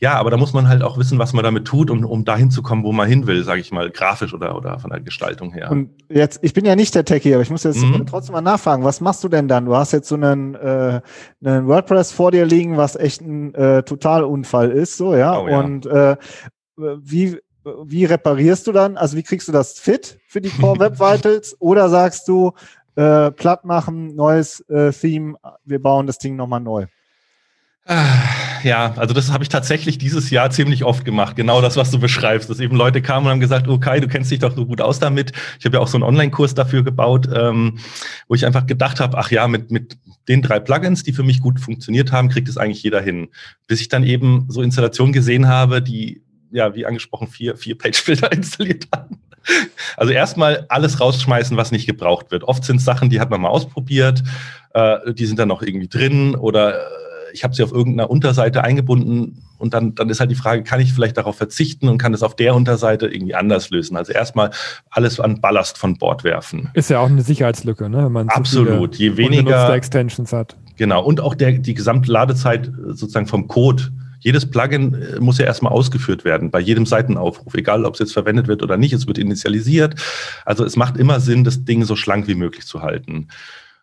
ja, 0.00 0.14
aber 0.14 0.30
da 0.30 0.38
muss 0.38 0.54
man 0.54 0.66
halt 0.66 0.82
auch 0.82 0.96
wissen, 0.96 1.18
was 1.18 1.34
man 1.34 1.44
damit 1.44 1.66
tut, 1.66 1.90
um, 1.90 2.06
um 2.06 2.24
dahin 2.24 2.50
zu 2.50 2.62
kommen, 2.62 2.84
wo 2.84 2.92
man 2.92 3.06
hin 3.06 3.26
will, 3.26 3.44
sage 3.44 3.60
ich 3.60 3.70
mal, 3.70 3.90
grafisch 3.90 4.32
oder, 4.32 4.56
oder 4.56 4.78
von 4.78 4.90
der 4.90 5.00
Gestaltung 5.00 5.52
her. 5.52 5.70
Und 5.70 5.90
jetzt, 6.08 6.38
ich 6.42 6.54
bin 6.54 6.64
ja 6.64 6.74
nicht 6.74 6.94
der 6.94 7.04
Techie, 7.04 7.34
aber 7.34 7.42
ich 7.42 7.50
muss 7.50 7.64
jetzt 7.64 7.82
mhm. 7.82 8.06
trotzdem 8.06 8.32
mal 8.32 8.40
nachfragen, 8.40 8.82
was 8.82 9.02
machst 9.02 9.22
du 9.22 9.28
denn 9.28 9.46
dann? 9.46 9.66
Du 9.66 9.76
hast 9.76 9.92
jetzt 9.92 10.08
so 10.08 10.14
einen, 10.14 10.54
äh, 10.54 11.02
einen 11.44 11.66
WordPress 11.66 12.12
vor 12.12 12.30
dir 12.30 12.46
liegen, 12.46 12.78
was 12.78 12.96
echt 12.96 13.20
ein 13.20 13.54
äh, 13.54 13.82
Totalunfall 13.82 14.70
ist, 14.70 14.96
so, 14.96 15.14
ja. 15.14 15.38
Oh, 15.38 15.46
ja. 15.46 15.58
Und 15.58 15.84
äh, 15.84 16.16
wie, 16.78 17.36
wie 17.64 18.04
reparierst 18.04 18.66
du 18.66 18.72
dann? 18.72 18.96
Also 18.96 19.16
wie 19.16 19.22
kriegst 19.22 19.48
du 19.48 19.52
das 19.52 19.78
fit 19.78 20.18
für 20.26 20.40
die 20.40 20.50
Core 20.50 20.78
Web 20.80 20.94
Vitals? 21.00 21.56
Oder 21.58 21.88
sagst 21.88 22.28
du, 22.28 22.52
äh, 22.96 23.30
platt 23.30 23.64
machen, 23.64 24.14
neues 24.16 24.60
äh, 24.68 24.92
Theme, 24.92 25.36
wir 25.64 25.80
bauen 25.80 26.06
das 26.06 26.18
Ding 26.18 26.36
nochmal 26.36 26.60
neu? 26.60 26.86
Ah, 27.86 28.04
ja, 28.62 28.94
also 28.96 29.14
das 29.14 29.32
habe 29.32 29.42
ich 29.42 29.48
tatsächlich 29.48 29.98
dieses 29.98 30.30
Jahr 30.30 30.50
ziemlich 30.50 30.84
oft 30.84 31.04
gemacht. 31.04 31.34
Genau 31.34 31.60
das, 31.60 31.76
was 31.76 31.90
du 31.90 31.98
beschreibst. 31.98 32.50
Dass 32.50 32.60
eben 32.60 32.76
Leute 32.76 33.02
kamen 33.02 33.26
und 33.26 33.32
haben 33.32 33.40
gesagt, 33.40 33.68
okay, 33.68 34.00
du 34.00 34.06
kennst 34.06 34.30
dich 34.30 34.38
doch 34.38 34.54
so 34.54 34.66
gut 34.66 34.80
aus 34.80 34.98
damit. 34.98 35.32
Ich 35.58 35.64
habe 35.64 35.76
ja 35.76 35.80
auch 35.80 35.88
so 35.88 35.96
einen 35.96 36.04
Online-Kurs 36.04 36.54
dafür 36.54 36.84
gebaut, 36.84 37.28
ähm, 37.34 37.78
wo 38.28 38.34
ich 38.34 38.46
einfach 38.46 38.66
gedacht 38.66 39.00
habe, 39.00 39.18
ach 39.18 39.30
ja, 39.30 39.48
mit, 39.48 39.70
mit 39.70 39.96
den 40.28 40.42
drei 40.42 40.60
Plugins, 40.60 41.02
die 41.02 41.12
für 41.12 41.22
mich 41.22 41.40
gut 41.40 41.58
funktioniert 41.58 42.12
haben, 42.12 42.28
kriegt 42.28 42.48
es 42.48 42.58
eigentlich 42.58 42.82
jeder 42.82 43.00
hin. 43.00 43.28
Bis 43.66 43.80
ich 43.80 43.88
dann 43.88 44.04
eben 44.04 44.46
so 44.48 44.62
Installationen 44.62 45.12
gesehen 45.12 45.48
habe, 45.48 45.82
die 45.82 46.22
ja, 46.50 46.74
wie 46.74 46.86
angesprochen, 46.86 47.28
vier, 47.28 47.56
vier 47.56 47.76
Page-Filter 47.76 48.32
installiert 48.32 48.86
haben. 48.94 49.20
Also 49.96 50.12
erstmal 50.12 50.66
alles 50.68 51.00
rausschmeißen, 51.00 51.56
was 51.56 51.72
nicht 51.72 51.86
gebraucht 51.86 52.30
wird. 52.30 52.44
Oft 52.44 52.64
sind 52.64 52.76
es 52.76 52.84
Sachen, 52.84 53.10
die 53.10 53.20
hat 53.20 53.30
man 53.30 53.40
mal 53.40 53.48
ausprobiert, 53.48 54.22
äh, 54.74 55.12
die 55.14 55.26
sind 55.26 55.38
dann 55.38 55.48
noch 55.48 55.62
irgendwie 55.62 55.88
drin 55.88 56.34
oder 56.34 56.74
äh, 56.74 56.80
ich 57.32 57.44
habe 57.44 57.54
sie 57.54 57.62
auf 57.62 57.72
irgendeiner 57.72 58.10
Unterseite 58.10 58.64
eingebunden 58.64 59.42
und 59.58 59.72
dann, 59.72 59.94
dann 59.94 60.08
ist 60.10 60.20
halt 60.20 60.30
die 60.30 60.36
Frage, 60.36 60.62
kann 60.62 60.80
ich 60.80 60.92
vielleicht 60.92 61.16
darauf 61.16 61.36
verzichten 61.36 61.88
und 61.88 61.98
kann 61.98 62.12
es 62.12 62.22
auf 62.22 62.34
der 62.34 62.54
Unterseite 62.54 63.06
irgendwie 63.06 63.34
anders 63.34 63.70
lösen? 63.70 63.96
Also 63.96 64.12
erstmal 64.12 64.50
alles 64.90 65.20
an 65.20 65.40
Ballast 65.40 65.78
von 65.78 65.96
Bord 65.96 66.24
werfen. 66.24 66.70
Ist 66.74 66.90
ja 66.90 66.98
auch 66.98 67.08
eine 67.08 67.22
Sicherheitslücke, 67.22 67.88
ne? 67.88 68.04
wenn 68.04 68.12
man 68.12 68.28
Absolut. 68.28 68.96
Je 68.96 69.16
weniger 69.16 69.72
Extensions 69.72 70.32
hat. 70.32 70.56
Genau. 70.76 71.04
Und 71.04 71.20
auch 71.20 71.34
der, 71.34 71.52
die 71.52 71.74
gesamte 71.74 72.10
Ladezeit 72.10 72.72
sozusagen 72.88 73.26
vom 73.26 73.48
Code 73.48 73.90
jedes 74.20 74.50
Plugin 74.50 74.94
äh, 74.94 75.20
muss 75.20 75.38
ja 75.38 75.46
erstmal 75.46 75.72
ausgeführt 75.72 76.24
werden 76.24 76.50
bei 76.50 76.60
jedem 76.60 76.86
Seitenaufruf, 76.86 77.54
egal 77.54 77.84
ob 77.84 77.94
es 77.94 78.00
jetzt 78.00 78.12
verwendet 78.12 78.48
wird 78.48 78.62
oder 78.62 78.76
nicht. 78.76 78.92
Es 78.92 79.06
wird 79.06 79.18
initialisiert. 79.18 79.96
Also 80.44 80.64
es 80.64 80.76
macht 80.76 80.96
immer 80.96 81.20
Sinn, 81.20 81.44
das 81.44 81.64
Ding 81.64 81.84
so 81.84 81.96
schlank 81.96 82.28
wie 82.28 82.34
möglich 82.34 82.66
zu 82.66 82.82
halten. 82.82 83.28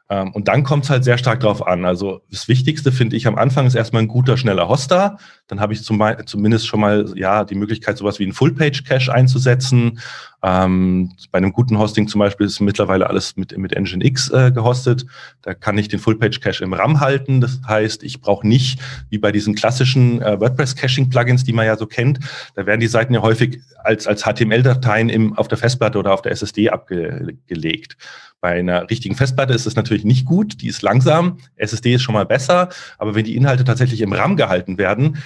Ähm, 0.10 0.32
und 0.32 0.48
dann 0.48 0.64
kommt 0.64 0.86
es 0.86 0.90
halt 0.90 1.04
sehr 1.04 1.18
stark 1.18 1.42
drauf 1.42 1.66
an. 1.66 1.86
Also 1.86 2.22
das 2.32 2.48
Wichtigste 2.48 2.92
finde 2.92 3.16
ich 3.16 3.28
am 3.28 3.36
Anfang 3.36 3.66
ist 3.66 3.76
erstmal 3.76 4.04
ein 4.04 4.08
guter, 4.08 4.38
schneller 4.38 4.70
Hoster. 4.70 5.18
Dann 5.48 5.60
habe 5.60 5.74
ich 5.74 5.84
zum, 5.84 6.02
zumindest 6.26 6.68
schon 6.68 6.80
mal 6.80 7.12
ja 7.16 7.44
die 7.44 7.56
Möglichkeit, 7.56 7.98
sowas 7.98 8.20
wie 8.20 8.26
ein 8.26 8.34
Full-Page-Cache 8.34 9.14
einzusetzen. 9.14 10.00
Ähm, 10.48 11.12
bei 11.32 11.40
einem 11.40 11.52
guten 11.52 11.78
Hosting 11.78 12.08
zum 12.08 12.20
Beispiel 12.20 12.48
ist 12.48 12.62
mittlerweile 12.62 13.10
alles 13.10 13.36
mit, 13.36 13.58
mit 13.58 13.78
Nginx 13.78 14.30
äh, 14.30 14.52
gehostet. 14.52 15.06
Da 15.42 15.54
kann 15.54 15.78
ich 15.78 15.90
den 15.90 16.00
Full-Page-Cache 16.00 16.64
im 16.64 16.72
RAM 16.72 17.02
halten. 17.02 17.42
Das 17.42 17.60
heißt, 17.68 18.02
ich 18.04 18.22
brauche 18.22 18.48
nicht, 18.48 18.80
wie 19.10 19.18
bei 19.18 19.34
diesen 19.34 19.56
klassischen 19.56 20.22
äh, 20.22 20.40
WordPress-Caching-Plugins, 20.40 21.44
die 21.44 21.52
man 21.52 21.66
ja 21.66 21.76
so 21.76 21.86
kennt, 21.86 22.20
da 22.56 22.66
werden 22.66 22.80
die 22.80 22.88
Seiten 22.88 23.14
ja 23.14 23.22
häufig 23.22 23.60
als, 23.84 24.08
als 24.08 24.24
HTML-Dateien 24.24 25.38
auf 25.38 25.50
der 25.50 25.58
Festplatte 25.58 26.00
oder 26.00 26.14
auf 26.14 26.22
der 26.22 26.32
SSD 26.32 26.70
abgelegt. 26.70 27.98
Bei 28.40 28.52
einer 28.52 28.90
richtigen 28.90 29.16
Festplatte 29.16 29.54
ist 29.54 29.66
es 29.66 29.76
natürlich 29.76 30.06
nicht 30.06 30.26
gut, 30.26 30.62
die 30.62 30.68
ist 30.68 30.82
langsam, 30.82 31.40
SSD 31.56 31.96
ist 31.96 32.04
schon 32.04 32.14
mal 32.14 32.26
besser, 32.26 32.70
aber 32.98 33.16
wenn 33.16 33.26
die 33.26 33.36
Inhalte 33.36 33.66
tatsächlich 33.66 34.00
im 34.00 34.14
RAM 34.14 34.38
gehalten 34.38 34.78
werden, 34.78 35.18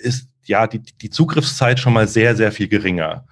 ist 0.00 0.28
ja 0.44 0.66
die, 0.66 0.80
die 0.80 1.10
Zugriffszeit 1.10 1.78
schon 1.78 1.92
mal 1.92 2.08
sehr, 2.08 2.36
sehr 2.36 2.52
viel 2.52 2.68
geringer. 2.68 3.26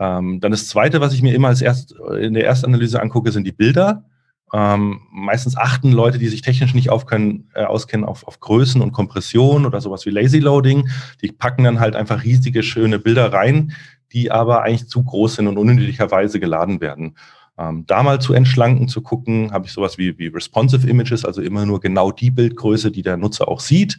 Ähm, 0.00 0.40
dann 0.40 0.50
das 0.52 0.68
Zweite, 0.68 1.00
was 1.00 1.12
ich 1.12 1.22
mir 1.22 1.34
immer 1.34 1.48
als 1.48 1.62
erst 1.62 1.94
in 2.20 2.34
der 2.34 2.44
Erstanalyse 2.44 3.00
angucke, 3.00 3.32
sind 3.32 3.46
die 3.46 3.52
Bilder. 3.52 4.04
Ähm, 4.52 5.00
meistens 5.12 5.56
achten 5.56 5.92
Leute, 5.92 6.18
die 6.18 6.28
sich 6.28 6.40
technisch 6.40 6.74
nicht 6.74 6.90
aufkennen, 6.90 7.50
äh, 7.54 7.64
auskennen, 7.64 8.06
auf, 8.06 8.26
auf 8.26 8.40
Größen 8.40 8.80
und 8.80 8.92
Kompression 8.92 9.66
oder 9.66 9.80
sowas 9.80 10.06
wie 10.06 10.10
Lazy 10.10 10.38
Loading. 10.38 10.88
Die 11.20 11.32
packen 11.32 11.64
dann 11.64 11.80
halt 11.80 11.96
einfach 11.96 12.24
riesige, 12.24 12.62
schöne 12.62 12.98
Bilder 12.98 13.32
rein, 13.32 13.72
die 14.12 14.30
aber 14.30 14.62
eigentlich 14.62 14.88
zu 14.88 15.04
groß 15.04 15.36
sind 15.36 15.48
und 15.48 15.58
unnötigerweise 15.58 16.40
geladen 16.40 16.80
werden. 16.80 17.16
Ähm, 17.58 17.84
da 17.86 18.02
mal 18.02 18.20
zu 18.20 18.32
entschlanken, 18.32 18.88
zu 18.88 19.02
gucken, 19.02 19.52
habe 19.52 19.66
ich 19.66 19.72
sowas 19.72 19.98
wie, 19.98 20.16
wie 20.18 20.28
responsive 20.28 20.88
Images, 20.88 21.24
also 21.24 21.42
immer 21.42 21.66
nur 21.66 21.80
genau 21.80 22.12
die 22.12 22.30
Bildgröße, 22.30 22.90
die 22.90 23.02
der 23.02 23.16
Nutzer 23.16 23.48
auch 23.48 23.60
sieht. 23.60 23.98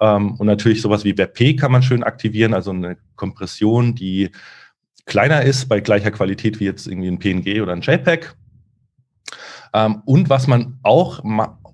Ähm, 0.00 0.34
und 0.34 0.46
natürlich 0.46 0.82
sowas 0.82 1.04
wie 1.04 1.16
WebP 1.16 1.54
kann 1.54 1.72
man 1.72 1.82
schön 1.82 2.02
aktivieren, 2.02 2.52
also 2.52 2.70
eine 2.72 2.98
Kompression, 3.16 3.94
die 3.94 4.30
kleiner 5.10 5.42
ist 5.42 5.68
bei 5.68 5.80
gleicher 5.80 6.10
Qualität 6.10 6.60
wie 6.60 6.64
jetzt 6.64 6.86
irgendwie 6.86 7.08
ein 7.08 7.18
PNG 7.18 7.60
oder 7.60 7.72
ein 7.72 7.82
JPEG. 7.82 8.34
Ähm, 9.74 10.02
und 10.06 10.30
was 10.30 10.46
man 10.46 10.78
auch 10.82 11.22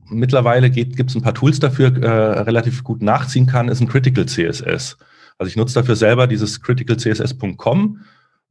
mittlerweile 0.09 0.70
gibt 0.70 1.11
es 1.11 1.14
ein 1.14 1.22
paar 1.22 1.35
Tools 1.35 1.61
dafür, 1.61 1.96
äh, 2.03 2.40
relativ 2.40 2.83
gut 2.83 3.03
nachziehen 3.03 3.46
kann, 3.46 3.68
ist 3.68 3.81
ein 3.81 3.88
Critical 3.88 4.27
CSS. 4.27 4.96
Also 5.38 5.49
ich 5.49 5.57
nutze 5.57 5.75
dafür 5.75 5.96
selber 5.96 6.27
dieses 6.27 6.62
criticalcss.com 6.62 8.01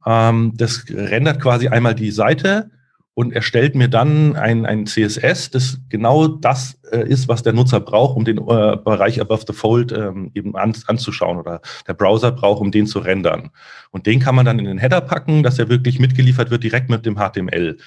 ähm, 0.06 0.52
das 0.54 0.84
rendert 0.88 1.40
quasi 1.40 1.68
einmal 1.68 1.94
die 1.94 2.12
Seite 2.12 2.70
und 3.16 3.32
erstellt 3.32 3.74
mir 3.74 3.88
dann 3.88 4.36
ein, 4.36 4.66
ein 4.66 4.84
CSS, 4.84 5.50
das 5.50 5.80
genau 5.88 6.28
das 6.28 6.78
äh, 6.92 7.08
ist, 7.08 7.28
was 7.28 7.42
der 7.42 7.54
Nutzer 7.54 7.80
braucht, 7.80 8.14
um 8.14 8.26
den 8.26 8.36
äh, 8.36 8.76
Bereich 8.76 9.22
above 9.22 9.44
the 9.46 9.54
fold 9.54 9.90
ähm, 9.90 10.30
eben 10.34 10.54
an, 10.54 10.76
anzuschauen 10.86 11.38
oder 11.38 11.62
der 11.88 11.94
Browser 11.94 12.30
braucht, 12.30 12.60
um 12.60 12.70
den 12.70 12.86
zu 12.86 12.98
rendern. 12.98 13.48
Und 13.90 14.04
den 14.04 14.20
kann 14.20 14.34
man 14.34 14.44
dann 14.44 14.58
in 14.58 14.66
den 14.66 14.76
Header 14.76 15.00
packen, 15.00 15.42
dass 15.42 15.58
er 15.58 15.70
wirklich 15.70 15.98
mitgeliefert 15.98 16.50
wird 16.50 16.62
direkt 16.62 16.90
mit 16.90 17.06
dem 17.06 17.16
HTML. 17.16 17.78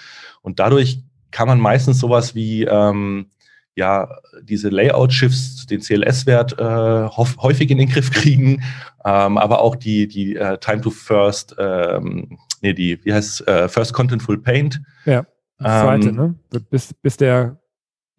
Und 0.41 0.59
dadurch 0.59 1.03
kann 1.29 1.47
man 1.47 1.59
meistens 1.59 1.99
sowas 1.99 2.33
wie 2.33 2.63
ähm, 2.63 3.27
ja 3.75 4.09
diese 4.41 4.69
Layout-Shifts, 4.69 5.67
den 5.67 5.81
CLS-Wert 5.81 6.57
äh, 6.57 7.07
häufig 7.39 7.69
in 7.69 7.77
den 7.77 7.89
Griff 7.89 8.09
kriegen, 8.09 8.63
ähm, 9.05 9.37
aber 9.37 9.61
auch 9.61 9.75
die, 9.75 10.07
die 10.07 10.39
uh, 10.39 10.57
Time 10.57 10.81
to 10.81 10.89
First, 10.89 11.55
ähm, 11.59 12.39
nee, 12.61 12.73
die, 12.73 13.03
wie 13.03 13.13
heißt 13.13 13.41
es, 13.41 13.47
uh, 13.47 13.67
First 13.67 13.93
Contentful 13.93 14.37
Paint. 14.37 14.81
Ja, 15.05 15.25
das 15.57 15.81
zweite, 15.83 16.09
ähm, 16.09 16.15
ne? 16.15 16.35
Bis, 16.69 16.93
bis 16.93 17.17
der 17.17 17.59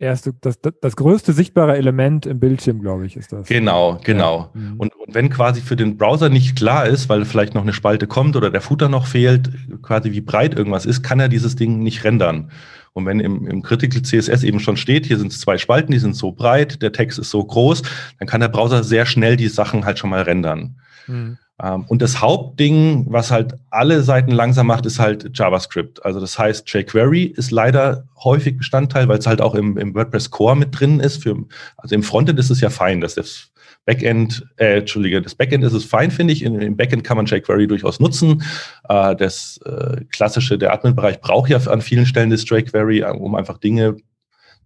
erste, 0.00 0.32
das, 0.40 0.60
das, 0.60 0.72
das 0.80 0.96
größte 0.96 1.32
sichtbare 1.32 1.76
Element 1.76 2.26
im 2.26 2.40
Bildschirm, 2.40 2.80
glaube 2.80 3.06
ich, 3.06 3.16
ist 3.16 3.32
das. 3.32 3.46
Genau, 3.48 4.00
genau. 4.02 4.50
Ja. 4.54 4.60
Mhm. 4.60 4.80
Und, 4.80 4.96
und 4.96 5.14
wenn 5.14 5.30
quasi 5.30 5.60
für 5.60 5.76
den 5.76 5.96
Browser 5.96 6.28
nicht 6.28 6.56
klar 6.56 6.86
ist, 6.86 7.08
weil 7.08 7.24
vielleicht 7.24 7.54
noch 7.54 7.62
eine 7.62 7.72
Spalte 7.72 8.06
kommt 8.06 8.36
oder 8.36 8.50
der 8.50 8.60
Footer 8.60 8.88
noch 8.88 9.06
fehlt, 9.06 9.50
quasi 9.82 10.12
wie 10.12 10.20
breit 10.20 10.54
irgendwas 10.56 10.86
ist, 10.86 11.02
kann 11.02 11.20
er 11.20 11.28
dieses 11.28 11.56
Ding 11.56 11.80
nicht 11.80 12.04
rendern. 12.04 12.50
Und 12.92 13.06
wenn 13.06 13.20
im, 13.20 13.46
im 13.46 13.62
Critical 13.62 14.02
CSS 14.02 14.42
eben 14.42 14.58
schon 14.58 14.76
steht, 14.76 15.06
hier 15.06 15.18
sind 15.18 15.32
es 15.32 15.40
zwei 15.40 15.58
Spalten, 15.58 15.92
die 15.92 15.98
sind 15.98 16.16
so 16.16 16.32
breit, 16.32 16.82
der 16.82 16.92
Text 16.92 17.18
ist 17.18 17.30
so 17.30 17.44
groß, 17.44 17.82
dann 18.18 18.26
kann 18.26 18.40
der 18.40 18.48
Browser 18.48 18.82
sehr 18.82 19.06
schnell 19.06 19.36
die 19.36 19.48
Sachen 19.48 19.84
halt 19.84 19.98
schon 19.98 20.10
mal 20.10 20.22
rendern. 20.22 20.80
Mhm. 21.06 21.38
Um, 21.62 21.84
und 21.88 22.00
das 22.00 22.22
Hauptding, 22.22 23.04
was 23.10 23.30
halt 23.30 23.54
alle 23.68 24.02
Seiten 24.02 24.30
langsam 24.30 24.66
macht, 24.68 24.86
ist 24.86 24.98
halt 24.98 25.30
JavaScript. 25.34 26.02
Also 26.06 26.18
das 26.18 26.38
heißt, 26.38 26.66
jQuery 26.72 27.24
ist 27.24 27.50
leider 27.50 28.04
häufig 28.24 28.56
Bestandteil, 28.56 29.08
weil 29.08 29.18
es 29.18 29.26
halt 29.26 29.42
auch 29.42 29.54
im, 29.54 29.76
im 29.76 29.94
WordPress 29.94 30.30
Core 30.30 30.56
mit 30.56 30.68
drin 30.78 31.00
ist. 31.00 31.22
Für, 31.22 31.36
also 31.76 31.94
im 31.94 32.02
Frontend 32.02 32.38
ist 32.38 32.48
es 32.48 32.62
ja 32.62 32.70
fein, 32.70 33.02
dass 33.02 33.14
das 33.14 33.50
Backend, 33.84 34.46
äh, 34.56 34.78
Entschuldige, 34.78 35.20
das 35.20 35.34
Backend 35.34 35.62
ist 35.62 35.74
es 35.74 35.84
fein, 35.84 36.10
finde 36.10 36.32
ich. 36.32 36.44
In, 36.44 36.54
Im 36.60 36.78
Backend 36.78 37.04
kann 37.04 37.18
man 37.18 37.26
jQuery 37.26 37.66
durchaus 37.66 38.00
nutzen. 38.00 38.42
Äh, 38.88 39.14
das 39.16 39.60
äh, 39.66 40.04
klassische, 40.10 40.56
der 40.56 40.72
Admin-Bereich 40.72 41.20
braucht 41.20 41.50
ja 41.50 41.58
an 41.58 41.82
vielen 41.82 42.06
Stellen 42.06 42.30
das 42.30 42.48
jQuery, 42.48 43.00
äh, 43.00 43.10
um 43.10 43.34
einfach 43.34 43.58
Dinge 43.58 43.96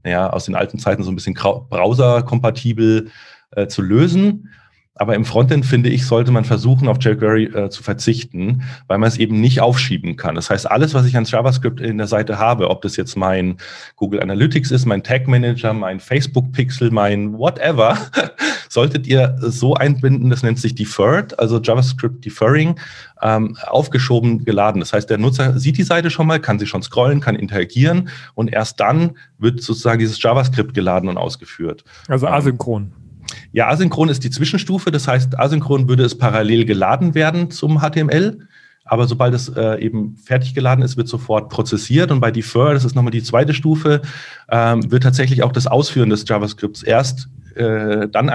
naja, 0.05 0.31
aus 0.31 0.45
den 0.45 0.55
alten 0.55 0.79
Zeiten 0.79 1.03
so 1.03 1.11
ein 1.11 1.17
bisschen 1.17 1.35
browser-kompatibel 1.35 3.11
äh, 3.53 3.67
zu 3.67 3.83
lösen. 3.83 4.51
Aber 4.97 5.17
im 5.17 5.25
Frontend, 5.25 5.67
finde 5.67 5.89
ich, 5.89 6.07
sollte 6.07 6.31
man 6.31 6.45
versuchen, 6.45 6.87
auf 6.87 6.99
jQuery 7.01 7.47
äh, 7.47 7.69
zu 7.69 7.83
verzichten, 7.83 8.63
weil 8.87 8.99
man 8.99 9.09
es 9.09 9.17
eben 9.17 9.41
nicht 9.41 9.61
aufschieben 9.61 10.17
kann. 10.17 10.37
Das 10.37 10.51
heißt, 10.51 10.71
alles, 10.71 10.95
was 10.95 11.05
ich 11.05 11.17
an 11.17 11.25
JavaScript 11.25 11.81
in 11.81 11.99
der 11.99 12.07
Seite 12.07 12.39
habe, 12.39 12.71
ob 12.71 12.83
das 12.83 12.97
jetzt 12.97 13.17
mein 13.17 13.57
Google 13.97 14.23
Analytics 14.23 14.71
ist, 14.71 14.87
mein 14.87 15.03
Tag 15.03 15.27
Manager, 15.27 15.73
mein 15.73 15.99
Facebook 15.99 16.53
Pixel, 16.53 16.93
mein 16.93 17.37
whatever, 17.37 17.99
solltet 18.69 19.09
ihr 19.09 19.37
so 19.41 19.75
einbinden, 19.75 20.31
das 20.31 20.45
nennt 20.45 20.61
sich 20.61 20.77
Deferred, 20.77 21.37
also 21.41 21.61
JavaScript 21.61 22.25
Deferring, 22.25 22.79
ähm, 23.21 23.57
aufgeschoben 23.67 24.45
geladen. 24.45 24.79
Das 24.79 24.93
heißt, 24.93 25.11
der 25.11 25.19
Nutzer 25.19 25.59
sieht 25.59 25.77
die 25.77 25.83
Seite 25.83 26.09
schon 26.09 26.29
mal, 26.29 26.39
kann 26.39 26.61
sie 26.61 26.67
schon 26.67 26.83
scrollen, 26.83 27.21
kann 27.21 27.35
interagieren 27.35 28.11
und 28.35 28.53
erst 28.53 28.79
dann 28.79 29.17
wird 29.39 29.61
sozusagen 29.61 29.99
dieses 29.99 30.23
JavaScript 30.23 30.73
geladen 30.73 31.09
und 31.09 31.17
ausgeführt. 31.17 31.85
Also 32.07 32.29
asynchron. 32.29 32.83
Ähm, 32.83 33.04
ja, 33.53 33.69
asynchron 33.69 34.09
ist 34.09 34.25
die 34.25 34.31
Zwischenstufe. 34.31 34.91
Das 34.91 35.09
heißt, 35.09 35.39
asynchron 35.39 35.89
würde 35.89 36.05
es 36.05 36.17
parallel 36.17 36.65
geladen 36.65 37.15
werden 37.15 37.51
zum 37.51 37.81
HTML. 37.81 38.39
Aber 38.85 39.07
sobald 39.07 39.35
es 39.35 39.49
äh, 39.49 39.81
eben 39.81 40.17
fertig 40.17 40.55
geladen 40.55 40.85
ist, 40.85 40.97
wird 40.97 41.09
sofort 41.09 41.49
prozessiert. 41.49 42.11
Und 42.11 42.21
bei 42.21 42.31
Defer, 42.31 42.75
das 42.75 42.85
ist 42.85 42.95
nochmal 42.95 43.13
die 43.13 43.23
zweite 43.23 43.55
Stufe, 43.55 44.03
ähm, 44.51 44.91
wird 44.91 45.03
tatsächlich 45.03 45.43
auch 45.43 45.53
das 45.53 45.67
Ausführen 45.67 46.11
des 46.11 46.29
JavaScripts 46.29 46.83
erst 46.83 47.29
äh, 47.55 48.09
dann 48.09 48.29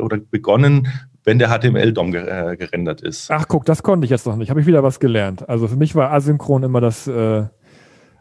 oder 0.00 0.18
begonnen, 0.18 0.88
wenn 1.24 1.38
der 1.38 1.48
HTML-DOM 1.48 2.12
ge 2.12 2.26
äh, 2.26 2.56
gerendert 2.56 3.00
ist. 3.00 3.30
Ach, 3.30 3.46
guck, 3.48 3.64
das 3.64 3.82
konnte 3.82 4.04
ich 4.04 4.10
jetzt 4.10 4.26
noch 4.26 4.36
nicht. 4.36 4.50
Habe 4.50 4.60
ich 4.60 4.66
wieder 4.66 4.82
was 4.82 5.00
gelernt. 5.00 5.48
Also 5.48 5.66
für 5.66 5.76
mich 5.76 5.94
war 5.94 6.12
asynchron 6.12 6.62
immer 6.62 6.80
das, 6.80 7.06
äh, 7.06 7.44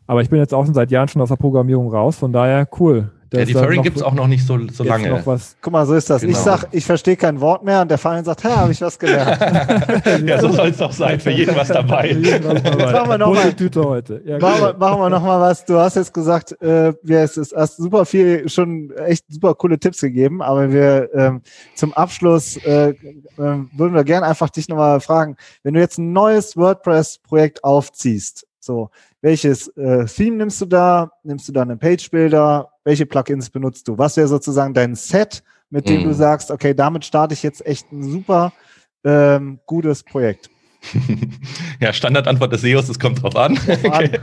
aber 0.07 0.21
ich 0.21 0.29
bin 0.29 0.39
jetzt 0.39 0.53
auch 0.53 0.65
schon 0.65 0.73
seit 0.73 0.91
Jahren 0.91 1.07
schon 1.07 1.21
aus 1.21 1.29
der 1.29 1.35
Programmierung 1.35 1.91
raus. 1.91 2.17
Von 2.17 2.31
daher 2.31 2.67
cool. 2.79 3.11
Ja, 3.35 3.45
Deferring 3.45 3.83
gibt 3.83 3.97
es 3.97 4.03
auch 4.03 4.13
noch 4.13 4.27
nicht 4.27 4.45
so, 4.45 4.59
so 4.69 4.83
lange. 4.83 5.09
Noch 5.09 5.25
was. 5.25 5.55
Guck 5.61 5.73
mal, 5.73 5.85
so 5.85 5.95
ist 5.95 6.09
das. 6.09 6.21
Genau. 6.21 6.33
Ich 6.33 6.37
sag, 6.37 6.67
ich 6.71 6.85
verstehe 6.85 7.15
kein 7.15 7.39
Wort 7.41 7.63
mehr 7.63 7.81
und 7.81 7.89
der 7.89 7.97
Verein 7.97 8.23
sagt, 8.23 8.43
hey, 8.43 8.51
habe 8.51 8.71
ich 8.71 8.81
was 8.81 8.97
gelernt. 8.97 9.39
ja, 10.25 10.39
so 10.39 10.51
soll 10.51 10.69
es 10.69 10.77
doch 10.77 10.91
sein. 10.91 11.19
Für 11.19 11.31
jeden 11.31 11.55
was 11.55 11.67
dabei. 11.67 12.09
Jetzt 12.11 12.43
machen 12.43 13.09
wir 13.09 13.17
nochmal. 13.17 13.53
heute. 13.85 14.21
Ja, 14.25 14.39
machen, 14.39 14.61
wir, 14.61 14.73
machen 14.77 14.99
wir 14.99 15.09
noch 15.09 15.23
mal 15.23 15.39
was. 15.39 15.65
Du 15.65 15.77
hast 15.77 15.95
jetzt 15.95 16.13
gesagt, 16.13 16.59
äh, 16.61 16.93
wir 17.03 17.19
es 17.19 17.53
hast 17.55 17.77
super 17.77 18.05
viel, 18.05 18.47
schon 18.49 18.91
echt 18.91 19.25
super 19.29 19.55
coole 19.55 19.79
Tipps 19.79 20.01
gegeben, 20.01 20.41
aber 20.41 20.71
wir 20.71 21.09
ähm, 21.13 21.41
zum 21.75 21.93
Abschluss 21.93 22.57
äh, 22.57 22.89
äh, 22.89 22.95
würden 23.37 23.93
wir 23.93 24.03
gerne 24.03 24.25
einfach 24.25 24.49
dich 24.49 24.67
nochmal 24.67 24.99
fragen, 24.99 25.35
wenn 25.63 25.73
du 25.73 25.79
jetzt 25.79 25.97
ein 25.97 26.13
neues 26.13 26.55
WordPress-Projekt 26.57 27.63
aufziehst, 27.63 28.45
so, 28.65 28.89
welches 29.21 29.67
äh, 29.77 30.05
Theme 30.05 30.37
nimmst 30.37 30.59
du 30.61 30.65
da? 30.65 31.11
Nimmst 31.23 31.47
du 31.47 31.51
da 31.53 31.61
einen 31.61 31.79
Page-Builder? 31.79 32.69
Welche 32.83 33.05
Plugins 33.05 33.49
benutzt 33.49 33.87
du? 33.87 33.97
Was 33.97 34.17
wäre 34.17 34.27
sozusagen 34.27 34.73
dein 34.73 34.95
Set, 34.95 35.43
mit 35.69 35.87
dem 35.89 36.01
mm. 36.01 36.03
du 36.03 36.09
mhm. 36.09 36.13
sagst, 36.13 36.51
okay, 36.51 36.73
damit 36.73 37.05
starte 37.05 37.33
ich 37.33 37.43
jetzt 37.43 37.65
echt 37.65 37.91
ein 37.91 38.03
super 38.03 38.53
ähm, 39.03 39.59
gutes 39.65 40.03
Projekt? 40.03 40.49
ja, 41.79 41.93
Standardantwort 41.93 42.51
des 42.53 42.61
SEOs, 42.61 42.89
es 42.89 42.99
kommt 42.99 43.21
drauf 43.21 43.35
an. 43.35 43.55
Drauf 43.55 43.91
an. 43.91 44.09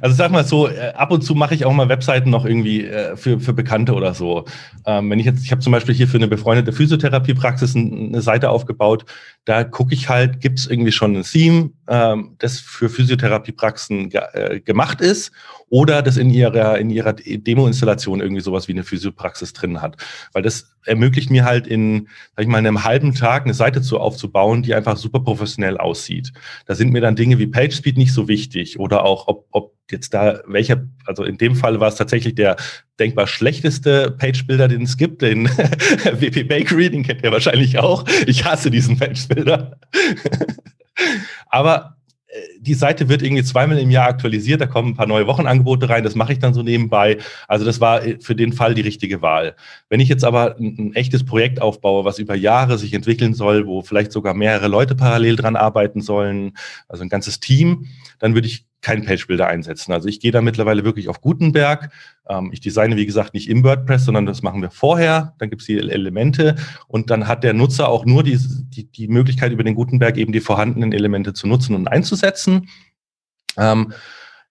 Also 0.00 0.16
sag 0.16 0.30
mal 0.30 0.44
so, 0.44 0.68
äh, 0.68 0.92
ab 0.94 1.10
und 1.10 1.22
zu 1.22 1.34
mache 1.34 1.54
ich 1.54 1.64
auch 1.64 1.72
mal 1.72 1.88
Webseiten 1.88 2.30
noch 2.30 2.44
irgendwie 2.44 2.84
äh, 2.84 3.16
für, 3.16 3.40
für 3.40 3.52
Bekannte 3.52 3.94
oder 3.94 4.14
so. 4.14 4.44
Ähm, 4.86 5.10
wenn 5.10 5.18
ich 5.18 5.26
jetzt, 5.26 5.44
ich 5.44 5.50
habe 5.52 5.60
zum 5.60 5.72
Beispiel 5.72 5.94
hier 5.94 6.08
für 6.08 6.16
eine 6.16 6.28
befreundete 6.28 6.72
Physiotherapiepraxis 6.72 7.76
eine 7.76 8.22
Seite 8.22 8.50
aufgebaut, 8.50 9.04
da 9.44 9.64
gucke 9.64 9.94
ich 9.94 10.08
halt, 10.08 10.40
gibt 10.40 10.58
es 10.58 10.66
irgendwie 10.66 10.92
schon 10.92 11.16
ein 11.16 11.22
Theme, 11.22 11.70
ähm, 11.88 12.36
das 12.38 12.58
für 12.58 12.88
Physiotherapiepraxen 12.88 14.10
ge 14.10 14.22
äh, 14.32 14.60
gemacht 14.60 15.00
ist 15.00 15.32
oder 15.70 16.02
das 16.02 16.16
in 16.16 16.30
ihrer, 16.30 16.78
in 16.78 16.90
ihrer 16.90 17.14
Demo-Installation 17.14 18.20
irgendwie 18.20 18.42
sowas 18.42 18.66
wie 18.66 18.72
eine 18.72 18.82
Physiopraxis 18.82 19.52
drin 19.52 19.80
hat. 19.80 19.96
Weil 20.32 20.42
das 20.42 20.74
ermöglicht 20.84 21.30
mir 21.30 21.44
halt 21.44 21.68
in, 21.68 22.08
sag 22.34 22.42
ich 22.42 22.48
mal, 22.48 22.58
einem 22.58 22.84
halben 22.84 23.14
Tag 23.14 23.44
eine 23.44 23.54
Seite 23.54 23.80
zu 23.80 24.00
aufzubauen, 24.00 24.62
die 24.62 24.74
einfach 24.74 24.96
super 24.96 25.20
professionell 25.20 25.78
aussieht. 25.78 26.32
Da 26.66 26.74
sind 26.74 26.92
mir 26.92 27.00
dann 27.00 27.14
Dinge 27.14 27.38
wie 27.38 27.46
PageSpeed 27.46 27.96
nicht 27.96 28.12
so 28.12 28.26
wichtig 28.26 28.80
oder 28.80 29.04
auch, 29.04 29.28
ob, 29.28 29.46
ob 29.52 29.76
jetzt 29.92 30.12
da 30.12 30.40
welcher, 30.46 30.88
also 31.06 31.22
in 31.22 31.38
dem 31.38 31.54
Fall 31.54 31.78
war 31.78 31.88
es 31.88 31.94
tatsächlich 31.94 32.34
der 32.34 32.56
denkbar 32.98 33.28
schlechteste 33.28 34.10
Page-Builder, 34.10 34.66
den 34.66 34.82
es 34.82 34.96
gibt, 34.96 35.22
den 35.22 35.46
WP 35.48 36.48
Bakery, 36.48 36.90
den 36.90 37.04
kennt 37.04 37.22
ihr 37.22 37.30
wahrscheinlich 37.30 37.78
auch. 37.78 38.04
Ich 38.26 38.44
hasse 38.44 38.72
diesen 38.72 38.98
Page-Builder. 38.98 39.78
Aber 41.48 41.96
die 42.60 42.74
Seite 42.74 43.08
wird 43.08 43.22
irgendwie 43.22 43.42
zweimal 43.42 43.78
im 43.78 43.90
Jahr 43.90 44.08
aktualisiert, 44.08 44.60
da 44.60 44.66
kommen 44.66 44.90
ein 44.90 44.96
paar 44.96 45.06
neue 45.06 45.26
Wochenangebote 45.26 45.88
rein, 45.88 46.04
das 46.04 46.14
mache 46.14 46.32
ich 46.32 46.38
dann 46.38 46.54
so 46.54 46.62
nebenbei. 46.62 47.18
Also 47.48 47.64
das 47.64 47.80
war 47.80 48.04
äh, 48.04 48.18
für 48.20 48.34
den 48.34 48.52
Fall 48.52 48.74
die 48.74 48.82
richtige 48.82 49.22
Wahl. 49.22 49.56
Wenn 49.88 50.00
ich 50.00 50.08
jetzt 50.08 50.24
aber 50.24 50.56
ein, 50.58 50.94
echtes 50.94 51.24
Projekt 51.24 51.60
aufbaue, 51.60 52.04
was 52.04 52.18
über 52.18 52.34
Jahre 52.34 52.78
sich 52.78 52.94
entwickeln 52.94 53.34
soll, 53.34 53.66
wo 53.66 53.82
vielleicht 53.82 54.12
sogar 54.12 54.34
mehrere 54.34 54.68
Leute 54.68 54.94
parallel 54.94 55.36
dran 55.36 55.56
arbeiten 55.56 56.00
sollen, 56.00 56.52
also 56.88 57.02
ein 57.02 57.08
ganzes 57.08 57.40
Team, 57.40 57.86
dann 58.18 58.34
würde 58.34 58.46
ich 58.46 58.69
keinen 58.82 59.04
Page-Builder 59.04 59.46
einsetzen. 59.46 59.92
Also 59.92 60.08
ich 60.08 60.20
gehe 60.20 60.32
da 60.32 60.40
mittlerweile 60.40 60.84
wirklich 60.84 61.08
auf 61.08 61.20
Gutenberg. 61.20 61.90
Ähm, 62.28 62.50
ich 62.52 62.60
designe, 62.60 62.96
wie 62.96 63.06
gesagt, 63.06 63.34
nicht 63.34 63.48
im 63.48 63.62
WordPress, 63.62 64.04
sondern 64.04 64.26
das 64.26 64.42
machen 64.42 64.62
wir 64.62 64.70
vorher. 64.70 65.34
Dann 65.38 65.50
gibt 65.50 65.62
es 65.62 65.66
die 65.66 65.78
Elemente 65.78 66.56
und 66.88 67.10
dann 67.10 67.28
hat 67.28 67.44
der 67.44 67.52
Nutzer 67.52 67.88
auch 67.88 68.04
nur 68.06 68.22
die, 68.22 68.38
die, 68.38 68.90
die 68.90 69.08
Möglichkeit, 69.08 69.52
über 69.52 69.64
den 69.64 69.74
Gutenberg 69.74 70.16
eben 70.16 70.32
die 70.32 70.40
vorhandenen 70.40 70.92
Elemente 70.92 71.32
zu 71.32 71.46
nutzen 71.46 71.74
und 71.74 71.88
einzusetzen. 71.88 72.68
Ähm, 73.56 73.92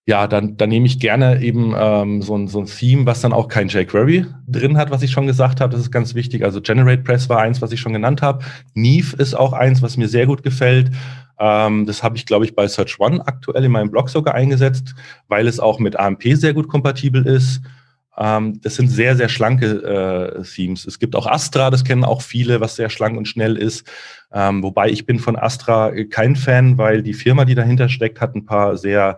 ja, 0.06 0.26
dann, 0.26 0.58
dann 0.58 0.70
nehme 0.70 0.88
ich 0.88 1.00
gerne 1.00 1.40
eben 1.40 1.76
ähm, 1.78 2.24
so, 2.24 2.36
ein, 2.36 2.48
so 2.48 2.60
ein 2.60 2.66
Theme, 2.66 3.06
was 3.06 3.22
dann 3.22 3.32
auch 3.32 3.48
kein 3.48 3.68
jQuery 3.68 4.26
drin 4.48 4.76
hat, 4.76 4.90
was 4.90 5.04
ich 5.04 5.12
schon 5.12 5.28
gesagt 5.28 5.62
habe. 5.62 5.72
Das 5.72 5.82
ist 5.82 5.92
ganz 5.92 6.16
wichtig. 6.16 6.44
Also 6.44 6.62
GeneratePress 6.62 7.30
war 7.30 7.42
eins, 7.42 7.62
was 7.62 7.72
ich 7.72 7.80
schon 7.80 7.94
genannt 7.94 8.24
habe. 8.24 8.44
Neve 8.74 9.16
ist 9.18 9.36
auch 9.36 9.54
eins, 9.54 9.84
was 9.84 9.98
mir 9.98 10.08
sehr 10.08 10.26
gut 10.26 10.42
gefällt. 10.42 10.90
Ähm, 11.40 11.86
das 11.86 12.04
habe 12.04 12.18
ich, 12.18 12.26
glaube 12.26 12.46
ich, 12.46 12.56
bei 12.56 12.68
Search 12.68 13.00
One 13.00 13.26
aktuell 13.26 13.64
in 13.64 13.72
meinem 13.72 13.92
Blog 13.92 14.10
sogar 14.10 14.36
eingesetzt, 14.36 14.94
weil 15.28 15.48
es 15.48 15.60
auch 15.60 15.80
mit 15.80 15.98
AMP 15.98 16.24
sehr 16.34 16.54
gut 16.54 16.68
kompatibel 16.68 17.26
ist. 17.26 17.62
Ähm, 18.18 18.60
das 18.62 18.76
sind 18.76 18.90
sehr, 18.90 19.16
sehr 19.16 19.30
schlanke 19.30 20.36
äh, 20.38 20.44
Themes. 20.44 20.86
Es 20.86 21.00
gibt 21.00 21.16
auch 21.16 21.26
Astra, 21.26 21.70
das 21.70 21.86
kennen 21.86 22.04
auch 22.04 22.22
viele, 22.22 22.60
was 22.60 22.76
sehr 22.76 22.90
schlank 22.90 23.18
und 23.18 23.28
schnell 23.28 23.56
ist. 23.56 23.90
Ähm, 24.34 24.62
wobei 24.62 24.90
ich 24.90 25.06
bin 25.06 25.20
von 25.20 25.38
Astra 25.38 25.92
kein 26.10 26.36
Fan, 26.36 26.78
weil 26.78 27.02
die 27.02 27.14
Firma, 27.14 27.46
die 27.46 27.56
dahinter 27.56 27.88
steckt, 27.88 28.20
hat 28.20 28.36
ein 28.36 28.46
paar 28.46 28.78
sehr 28.78 29.18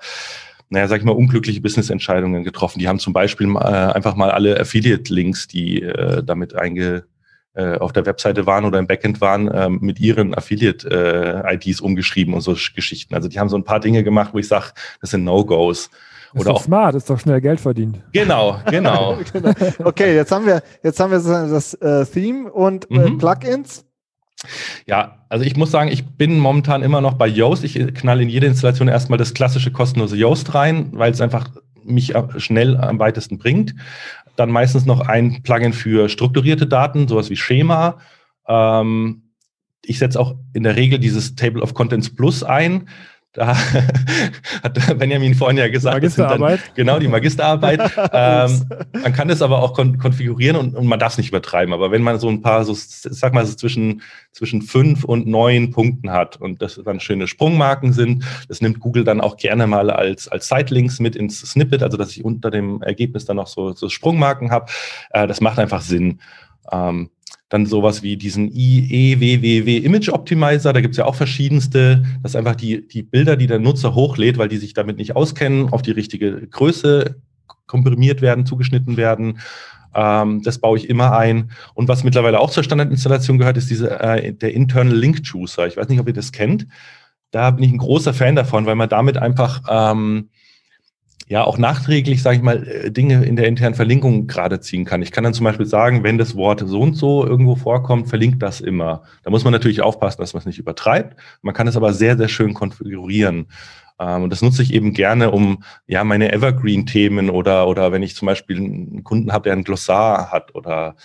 naja, 0.71 0.87
sag 0.87 0.99
ich 0.99 1.03
mal, 1.03 1.11
unglückliche 1.11 1.59
Business-Entscheidungen 1.59 2.45
getroffen. 2.45 2.79
Die 2.79 2.87
haben 2.87 2.97
zum 2.97 3.11
Beispiel 3.11 3.45
äh, 3.55 3.59
einfach 3.59 4.15
mal 4.15 4.31
alle 4.31 4.57
Affiliate-Links, 4.57 5.47
die 5.49 5.83
äh, 5.83 6.23
damit 6.23 6.55
einge, 6.55 6.95
äh, 6.95 7.01
auf 7.53 7.91
der 7.91 8.05
Webseite 8.05 8.45
waren 8.45 8.65
oder 8.65 8.79
im 8.79 8.87
Backend 8.87 9.19
waren, 9.19 9.49
ähm, 9.53 9.79
mit 9.81 9.99
ihren 9.99 10.33
Affiliate-IDs 10.33 11.79
äh, 11.79 11.83
umgeschrieben 11.83 12.33
und 12.33 12.41
so 12.41 12.55
Geschichten. 12.75 13.13
Also 13.13 13.27
die 13.27 13.39
haben 13.39 13.49
so 13.49 13.57
ein 13.57 13.63
paar 13.63 13.79
Dinge 13.79 14.03
gemacht, 14.03 14.33
wo 14.33 14.39
ich 14.39 14.47
sage, 14.47 14.67
das 15.01 15.11
sind 15.11 15.23
No-Gos. 15.23 15.89
Ist 16.33 16.47
doch 16.47 16.55
auch 16.55 16.63
smart, 16.63 16.95
ist 16.95 17.09
doch 17.09 17.19
schnell 17.19 17.41
Geld 17.41 17.59
verdient. 17.59 17.99
Genau, 18.13 18.59
genau. 18.69 19.17
genau. 19.33 19.51
Okay, 19.83 20.15
jetzt 20.15 20.31
haben 20.31 20.45
wir 20.45 20.63
jetzt 20.81 20.99
haben 20.99 21.11
wir 21.11 21.19
das 21.19 21.73
äh, 21.75 22.05
Theme 22.05 22.49
und 22.49 22.89
äh, 22.89 23.09
mhm. 23.09 23.17
Plugins. 23.17 23.85
Ja, 24.87 25.25
also 25.29 25.45
ich 25.45 25.55
muss 25.55 25.71
sagen, 25.71 25.91
ich 25.91 26.05
bin 26.17 26.39
momentan 26.39 26.83
immer 26.83 27.01
noch 27.01 27.13
bei 27.13 27.27
Yoast. 27.27 27.63
Ich 27.63 27.75
knall 27.95 28.21
in 28.21 28.29
jede 28.29 28.47
Installation 28.47 28.87
erstmal 28.87 29.19
das 29.19 29.33
klassische 29.33 29.71
kostenlose 29.71 30.15
Yoast 30.15 30.55
rein, 30.55 30.89
weil 30.93 31.11
es 31.11 31.21
einfach 31.21 31.49
mich 31.83 32.13
schnell 32.37 32.77
am 32.77 32.99
weitesten 32.99 33.37
bringt 33.37 33.75
dann 34.41 34.51
meistens 34.51 34.85
noch 34.85 35.01
ein 35.01 35.43
Plugin 35.43 35.71
für 35.71 36.09
strukturierte 36.09 36.67
Daten, 36.67 37.07
sowas 37.07 37.29
wie 37.29 37.37
Schema. 37.37 37.99
Ähm, 38.47 39.31
ich 39.83 39.99
setze 39.99 40.19
auch 40.19 40.35
in 40.53 40.63
der 40.63 40.75
Regel 40.75 40.99
dieses 40.99 41.35
Table 41.35 41.61
of 41.61 41.73
Contents 41.73 42.13
Plus 42.13 42.43
ein. 42.43 42.89
Da 43.33 43.55
hat 44.63 44.97
Benjamin 44.99 45.35
vorhin 45.35 45.57
ja 45.57 45.69
gesagt, 45.69 45.95
Magisterarbeit. 45.95 46.59
Dann, 46.59 46.75
genau 46.75 46.99
die 46.99 47.07
Magisterarbeit. 47.07 47.79
ähm, 48.11 48.65
man 48.91 49.13
kann 49.13 49.29
das 49.29 49.41
aber 49.41 49.61
auch 49.63 49.73
kon 49.73 49.97
konfigurieren 49.97 50.57
und, 50.57 50.75
und 50.75 50.85
man 50.85 50.99
darf 50.99 51.13
es 51.13 51.17
nicht 51.17 51.29
übertreiben. 51.29 51.73
Aber 51.73 51.91
wenn 51.91 52.01
man 52.01 52.19
so 52.19 52.27
ein 52.27 52.41
paar, 52.41 52.65
so 52.65 52.73
sag 52.75 53.33
mal, 53.33 53.45
so 53.45 53.55
zwischen, 53.55 54.01
zwischen 54.33 54.61
fünf 54.61 55.05
und 55.05 55.27
neun 55.27 55.71
Punkten 55.71 56.11
hat 56.11 56.41
und 56.41 56.61
das 56.61 56.81
dann 56.83 56.99
schöne 56.99 57.27
Sprungmarken 57.27 57.93
sind, 57.93 58.25
das 58.49 58.59
nimmt 58.59 58.81
Google 58.81 59.05
dann 59.05 59.21
auch 59.21 59.37
gerne 59.37 59.65
mal 59.65 59.89
als, 59.91 60.27
als 60.27 60.49
Sidelinks 60.49 60.99
mit 60.99 61.15
ins 61.15 61.39
Snippet, 61.39 61.83
also 61.83 61.95
dass 61.95 62.11
ich 62.11 62.25
unter 62.25 62.51
dem 62.51 62.81
Ergebnis 62.81 63.23
dann 63.23 63.37
noch 63.37 63.47
so, 63.47 63.71
so 63.71 63.87
Sprungmarken 63.87 64.51
habe. 64.51 64.65
Äh, 65.11 65.27
das 65.27 65.39
macht 65.39 65.57
einfach 65.57 65.81
Sinn. 65.81 66.19
Ähm, 66.69 67.09
dann 67.51 67.65
sowas 67.65 68.01
wie 68.01 68.15
diesen 68.15 68.49
IEWWW 68.49 69.77
Image 69.79 70.07
Optimizer, 70.07 70.71
da 70.71 70.79
gibt 70.79 70.93
es 70.93 70.97
ja 70.97 71.05
auch 71.05 71.15
verschiedenste, 71.15 72.01
dass 72.23 72.37
einfach 72.37 72.55
die, 72.55 72.87
die 72.87 73.03
Bilder, 73.03 73.35
die 73.35 73.45
der 73.45 73.59
Nutzer 73.59 73.93
hochlädt, 73.93 74.37
weil 74.37 74.47
die 74.47 74.55
sich 74.55 74.73
damit 74.73 74.97
nicht 74.97 75.17
auskennen, 75.17 75.67
auf 75.67 75.81
die 75.81 75.91
richtige 75.91 76.47
Größe 76.47 77.17
komprimiert 77.67 78.21
werden, 78.21 78.45
zugeschnitten 78.45 78.95
werden. 78.95 79.39
Ähm, 79.93 80.41
das 80.43 80.59
baue 80.59 80.77
ich 80.77 80.89
immer 80.89 81.17
ein. 81.17 81.51
Und 81.73 81.89
was 81.89 82.05
mittlerweile 82.05 82.39
auch 82.39 82.51
zur 82.51 82.63
Standardinstallation 82.63 83.37
gehört, 83.37 83.57
ist 83.57 83.69
diese, 83.69 83.99
äh, 83.99 84.31
der 84.31 84.53
Internal 84.53 84.95
Link 84.95 85.19
Juicer. 85.21 85.67
Ich 85.67 85.75
weiß 85.75 85.89
nicht, 85.89 85.99
ob 85.99 86.07
ihr 86.07 86.13
das 86.13 86.31
kennt. 86.31 86.67
Da 87.31 87.51
bin 87.51 87.65
ich 87.65 87.71
ein 87.73 87.79
großer 87.79 88.13
Fan 88.13 88.37
davon, 88.37 88.65
weil 88.65 88.75
man 88.75 88.87
damit 88.87 89.17
einfach 89.17 89.61
ähm, 89.67 90.29
ja 91.31 91.45
auch 91.45 91.57
nachträglich, 91.57 92.21
sage 92.21 92.35
ich 92.35 92.43
mal, 92.43 92.67
äh, 92.67 92.91
Dinge 92.91 93.23
in 93.23 93.37
der 93.37 93.47
internen 93.47 93.73
Verlinkung 93.73 94.27
gerade 94.27 94.59
ziehen 94.59 94.83
kann. 94.83 95.01
Ich 95.01 95.13
kann 95.13 95.23
dann 95.23 95.33
zum 95.33 95.45
Beispiel 95.45 95.65
sagen, 95.65 96.03
wenn 96.03 96.17
das 96.17 96.35
Wort 96.35 96.61
so 96.65 96.81
und 96.81 96.95
so 96.95 97.25
irgendwo 97.25 97.55
vorkommt, 97.55 98.09
verlinkt 98.09 98.43
das 98.43 98.59
immer. 98.59 99.03
Da 99.23 99.29
muss 99.29 99.45
man 99.45 99.53
natürlich 99.53 99.81
aufpassen, 99.81 100.19
dass 100.19 100.33
man 100.33 100.41
es 100.41 100.45
nicht 100.45 100.59
übertreibt. 100.59 101.17
Man 101.41 101.55
kann 101.55 101.67
es 101.67 101.77
aber 101.77 101.93
sehr, 101.93 102.17
sehr 102.17 102.27
schön 102.27 102.53
konfigurieren. 102.53 103.47
Ähm, 103.97 104.23
und 104.23 104.29
das 104.29 104.41
nutze 104.41 104.61
ich 104.61 104.73
eben 104.73 104.93
gerne, 104.93 105.31
um 105.31 105.63
ja 105.87 106.03
meine 106.03 106.33
Evergreen-Themen 106.33 107.29
oder, 107.29 107.69
oder 107.69 107.93
wenn 107.93 108.03
ich 108.03 108.13
zum 108.13 108.25
Beispiel 108.25 108.57
einen 108.57 109.05
Kunden 109.05 109.31
habe, 109.31 109.43
der 109.43 109.53
ein 109.53 109.63
Glossar 109.63 110.33
hat 110.33 110.53
oder 110.53 110.97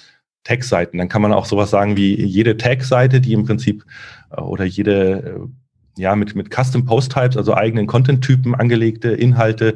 Tag-Seiten, 0.43 0.99
dann 0.99 1.09
kann 1.09 1.23
man 1.23 1.33
auch 1.33 1.47
sowas 1.47 1.71
sagen 1.71 1.97
wie 1.97 2.21
jede 2.21 2.57
Tag-Seite, 2.57 3.21
die 3.21 3.33
im 3.33 3.47
Prinzip 3.47 3.85
äh, 4.33 4.41
oder 4.41 4.65
jede 4.65 5.39
äh, 5.39 5.66
ja, 5.97 6.15
mit, 6.15 6.35
mit 6.35 6.55
Custom 6.55 6.85
Post 6.85 7.13
Types, 7.13 7.37
also 7.37 7.55
eigenen 7.55 7.87
Content-Typen 7.87 8.55
angelegte 8.55 9.09
Inhalte, 9.09 9.75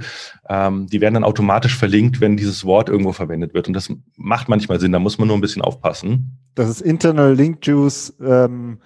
ähm, 0.49 0.87
die 0.87 1.01
werden 1.01 1.14
dann 1.14 1.25
automatisch 1.25 1.77
verlinkt, 1.77 2.21
wenn 2.21 2.37
dieses 2.37 2.64
Wort 2.64 2.89
irgendwo 2.89 3.12
verwendet 3.12 3.55
wird. 3.55 3.68
Und 3.68 3.75
das 3.75 3.93
macht 4.16 4.49
manchmal 4.49 4.81
Sinn, 4.81 4.93
da 4.93 4.99
muss 4.99 5.18
man 5.18 5.29
nur 5.29 5.37
ein 5.37 5.41
bisschen 5.41 5.62
aufpassen. 5.62 6.37
Das 6.55 6.68
ist 6.68 6.81
Internal 6.81 7.33
Link 7.33 7.64
Juice, 7.66 8.14
ähm, 8.21 8.79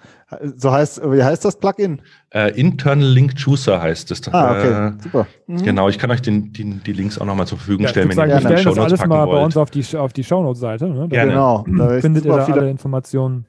so 0.55 0.71
heißt, 0.71 1.01
wie 1.11 1.23
heißt 1.23 1.45
das 1.45 1.59
Plugin? 1.59 2.01
Äh, 2.31 2.59
Internal 2.59 3.07
Link 3.07 3.33
Juicer 3.37 3.81
heißt 3.81 4.11
es. 4.11 4.27
Ah, 4.33 4.51
okay, 4.51 4.87
äh, 4.87 5.03
super. 5.03 5.27
Mhm. 5.47 5.63
Genau, 5.63 5.89
ich 5.89 5.99
kann 5.99 6.09
euch 6.11 6.21
den, 6.21 6.51
die, 6.51 6.63
die 6.63 6.93
Links 6.93 7.19
auch 7.19 7.25
nochmal 7.25 7.47
zur 7.47 7.57
Verfügung 7.57 7.83
ja, 7.83 7.89
stellen, 7.89 8.09
wenn 8.09 8.29
ihr 8.29 8.39
die 8.39 8.57
Shownotes 8.57 8.75
das 8.75 8.77
alles 8.77 9.05
mal 9.07 9.27
wollt. 9.27 9.37
bei 9.37 9.45
uns 9.45 9.57
auf 9.57 9.69
die, 9.71 9.97
auf 9.97 10.13
die 10.13 10.23
Shownotes-Seite. 10.23 10.87
Ne? 10.87 11.07
Gerne. 11.09 11.31
Genau, 11.31 11.65
da 11.77 11.99
findet 11.99 12.25
ihr 12.25 12.35
da 12.35 12.45
alle 12.45 12.69
Informationen. 12.69 13.45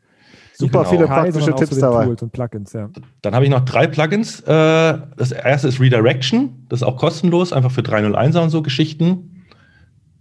Super 0.59 0.78
genau. 0.78 0.90
viele 0.90 1.07
praktische 1.07 1.54
Tipps 1.54 1.78
dabei. 1.78 2.07
Tools 2.07 2.22
und 2.22 2.32
Plugins, 2.32 2.72
ja. 2.72 2.88
Dann 3.20 3.34
habe 3.34 3.44
ich 3.44 3.50
noch 3.50 3.64
drei 3.64 3.86
Plugins. 3.86 4.40
Äh, 4.40 4.98
das 5.16 5.32
erste 5.32 5.68
ist 5.68 5.80
Redirection. 5.80 6.66
Das 6.70 6.80
ist 6.80 6.86
auch 6.86 6.96
kostenlos, 6.96 7.52
einfach 7.52 7.70
für 7.70 7.82
301er 7.82 8.42
und 8.42 8.50
so 8.50 8.62
Geschichten. 8.62 9.44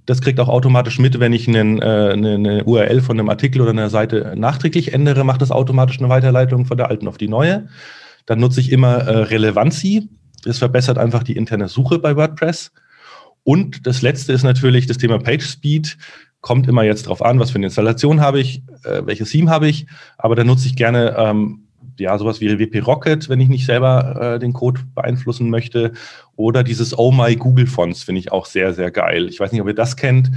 Das 0.05 0.21
kriegt 0.21 0.39
auch 0.41 0.49
automatisch 0.49 0.99
mit, 0.99 1.19
wenn 1.19 1.31
ich 1.31 1.47
einen, 1.47 1.81
äh, 1.81 1.85
eine, 1.85 2.33
eine, 2.33 2.63
URL 2.65 3.01
von 3.01 3.17
einem 3.17 3.29
Artikel 3.29 3.61
oder 3.61 3.71
einer 3.71 3.89
Seite 3.89 4.33
nachträglich 4.35 4.93
ändere, 4.93 5.23
macht 5.23 5.41
das 5.41 5.51
automatisch 5.51 5.99
eine 5.99 6.09
Weiterleitung 6.09 6.65
von 6.65 6.77
der 6.77 6.89
alten 6.89 7.07
auf 7.07 7.17
die 7.17 7.29
neue. 7.29 7.69
Dann 8.25 8.39
nutze 8.39 8.59
ich 8.59 8.71
immer 8.73 8.95
äh, 8.97 9.17
Relevancy. 9.23 10.09
Das 10.43 10.57
verbessert 10.57 10.97
einfach 10.97 11.23
die 11.23 11.37
interne 11.37 11.69
Suche 11.69 11.97
bei 11.97 12.15
WordPress. 12.15 12.71
Und 13.43 13.87
das 13.87 14.01
letzte 14.01 14.33
ist 14.33 14.43
natürlich 14.43 14.85
das 14.85 14.97
Thema 14.97 15.17
PageSpeed 15.17 15.97
kommt 16.45 16.67
immer 16.67 16.83
jetzt 16.83 17.07
drauf 17.07 17.25
an, 17.25 17.39
was 17.39 17.49
für 17.49 17.55
eine 17.55 17.65
Installation 17.65 18.21
habe 18.21 18.39
ich, 18.39 18.61
äh, 18.83 19.01
welches 19.03 19.31
Theme 19.31 19.49
habe 19.49 19.67
ich, 19.67 19.87
aber 20.15 20.35
da 20.35 20.43
nutze 20.43 20.67
ich 20.67 20.75
gerne 20.75 21.15
ähm, 21.17 21.63
ja 21.97 22.15
sowas 22.19 22.39
wie 22.39 22.59
WP 22.59 22.85
Rocket, 22.85 23.29
wenn 23.29 23.39
ich 23.39 23.49
nicht 23.49 23.65
selber 23.65 24.35
äh, 24.35 24.39
den 24.39 24.53
Code 24.53 24.81
beeinflussen 24.93 25.49
möchte, 25.49 25.93
oder 26.35 26.63
dieses 26.63 26.95
Oh 26.99 27.11
My 27.11 27.35
Google 27.35 27.65
Fonts 27.65 28.03
finde 28.03 28.19
ich 28.19 28.31
auch 28.31 28.45
sehr 28.45 28.75
sehr 28.75 28.91
geil. 28.91 29.27
Ich 29.27 29.39
weiß 29.39 29.51
nicht, 29.51 29.61
ob 29.61 29.67
ihr 29.67 29.73
das 29.73 29.97
kennt. 29.97 30.29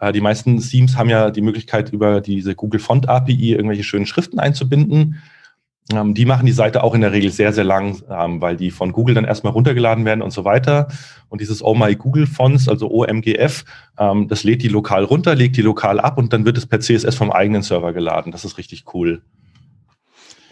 Äh, 0.00 0.12
die 0.12 0.20
meisten 0.20 0.60
Themes 0.60 0.96
haben 0.96 1.10
ja 1.10 1.32
die 1.32 1.42
Möglichkeit 1.42 1.92
über 1.92 2.20
diese 2.20 2.54
Google 2.54 2.78
Font 2.78 3.08
API 3.08 3.54
irgendwelche 3.54 3.82
schönen 3.82 4.06
Schriften 4.06 4.38
einzubinden. 4.38 5.20
Ähm, 5.92 6.14
die 6.14 6.24
machen 6.24 6.46
die 6.46 6.52
Seite 6.52 6.82
auch 6.82 6.94
in 6.94 7.00
der 7.00 7.12
Regel 7.12 7.30
sehr, 7.30 7.52
sehr 7.52 7.64
lang, 7.64 8.02
ähm, 8.10 8.40
weil 8.40 8.56
die 8.56 8.70
von 8.70 8.92
Google 8.92 9.14
dann 9.14 9.24
erstmal 9.24 9.52
runtergeladen 9.52 10.04
werden 10.04 10.22
und 10.22 10.32
so 10.32 10.44
weiter. 10.44 10.88
Und 11.28 11.40
dieses 11.40 11.62
Oh 11.62 11.74
My 11.74 11.94
Google 11.94 12.26
Fonts, 12.26 12.68
also 12.68 12.90
OMGF, 12.90 13.64
ähm, 13.98 14.26
das 14.26 14.42
lädt 14.42 14.62
die 14.62 14.68
lokal 14.68 15.04
runter, 15.04 15.34
legt 15.34 15.56
die 15.56 15.62
lokal 15.62 16.00
ab 16.00 16.18
und 16.18 16.32
dann 16.32 16.44
wird 16.44 16.58
es 16.58 16.66
per 16.66 16.80
CSS 16.80 17.14
vom 17.14 17.30
eigenen 17.30 17.62
Server 17.62 17.92
geladen. 17.92 18.32
Das 18.32 18.44
ist 18.44 18.58
richtig 18.58 18.84
cool. 18.94 19.22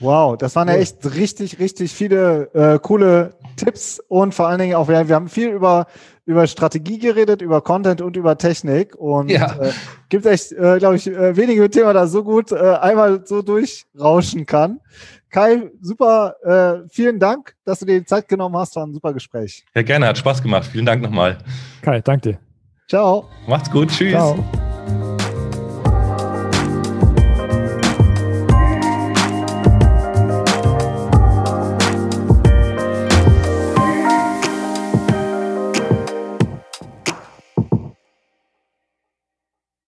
Wow, 0.01 0.37
das 0.37 0.57
waren 0.57 0.69
ja 0.69 0.75
echt 0.75 1.15
richtig, 1.15 1.59
richtig 1.59 1.93
viele 1.93 2.53
äh, 2.53 2.79
coole 2.81 3.35
Tipps 3.57 4.01
und 4.09 4.35
vor 4.35 4.49
allen 4.49 4.59
Dingen 4.59 4.75
auch, 4.75 4.89
wir, 4.89 5.09
wir 5.09 5.15
haben 5.15 5.29
viel 5.29 5.49
über, 5.49 5.87
über 6.27 6.47
Strategie 6.47 6.99
geredet, 6.99 7.43
über 7.43 7.61
Content 7.61 8.01
und 8.01 8.17
über 8.17 8.37
Technik 8.37 8.97
und 8.97 9.31
ja. 9.31 9.55
äh, 9.61 9.73
gibt 10.09 10.27
echt, 10.27 10.53
äh, 10.53 10.79
glaube 10.79 10.97
ich, 10.97 11.07
äh, 11.07 11.37
wenige 11.37 11.71
Themen, 11.71 11.95
da 11.95 12.07
so 12.07 12.25
gut 12.25 12.51
äh, 12.51 12.57
einmal 12.57 13.25
so 13.25 13.43
durchrauschen 13.43 14.47
kann. 14.47 14.81
Kai, 15.35 15.69
super, 15.81 16.37
äh, 16.45 16.89
vielen 16.89 17.19
Dank, 17.19 17.57
dass 17.65 17.81
du 17.81 17.87
dir 17.87 17.99
die 17.99 18.07
Zeit 18.07 18.29
genommen 18.29 18.57
hast, 18.57 18.77
war 18.77 18.87
ein 18.87 18.93
super 18.93 19.13
Gespräch. 19.13 19.65
Ja, 19.75 19.83
gerne, 19.83 20.07
hat 20.07 20.17
Spaß 20.17 20.41
gemacht. 20.41 20.65
Vielen 20.71 20.87
Dank 20.87 21.03
nochmal. 21.03 21.39
Kai, 21.83 22.01
danke 22.03 22.35
dir. 22.35 22.39
Ciao. 22.89 23.29
Macht's 23.49 23.69
gut, 23.69 23.89
tschüss. 23.91 24.13
Ciao. 24.13 24.39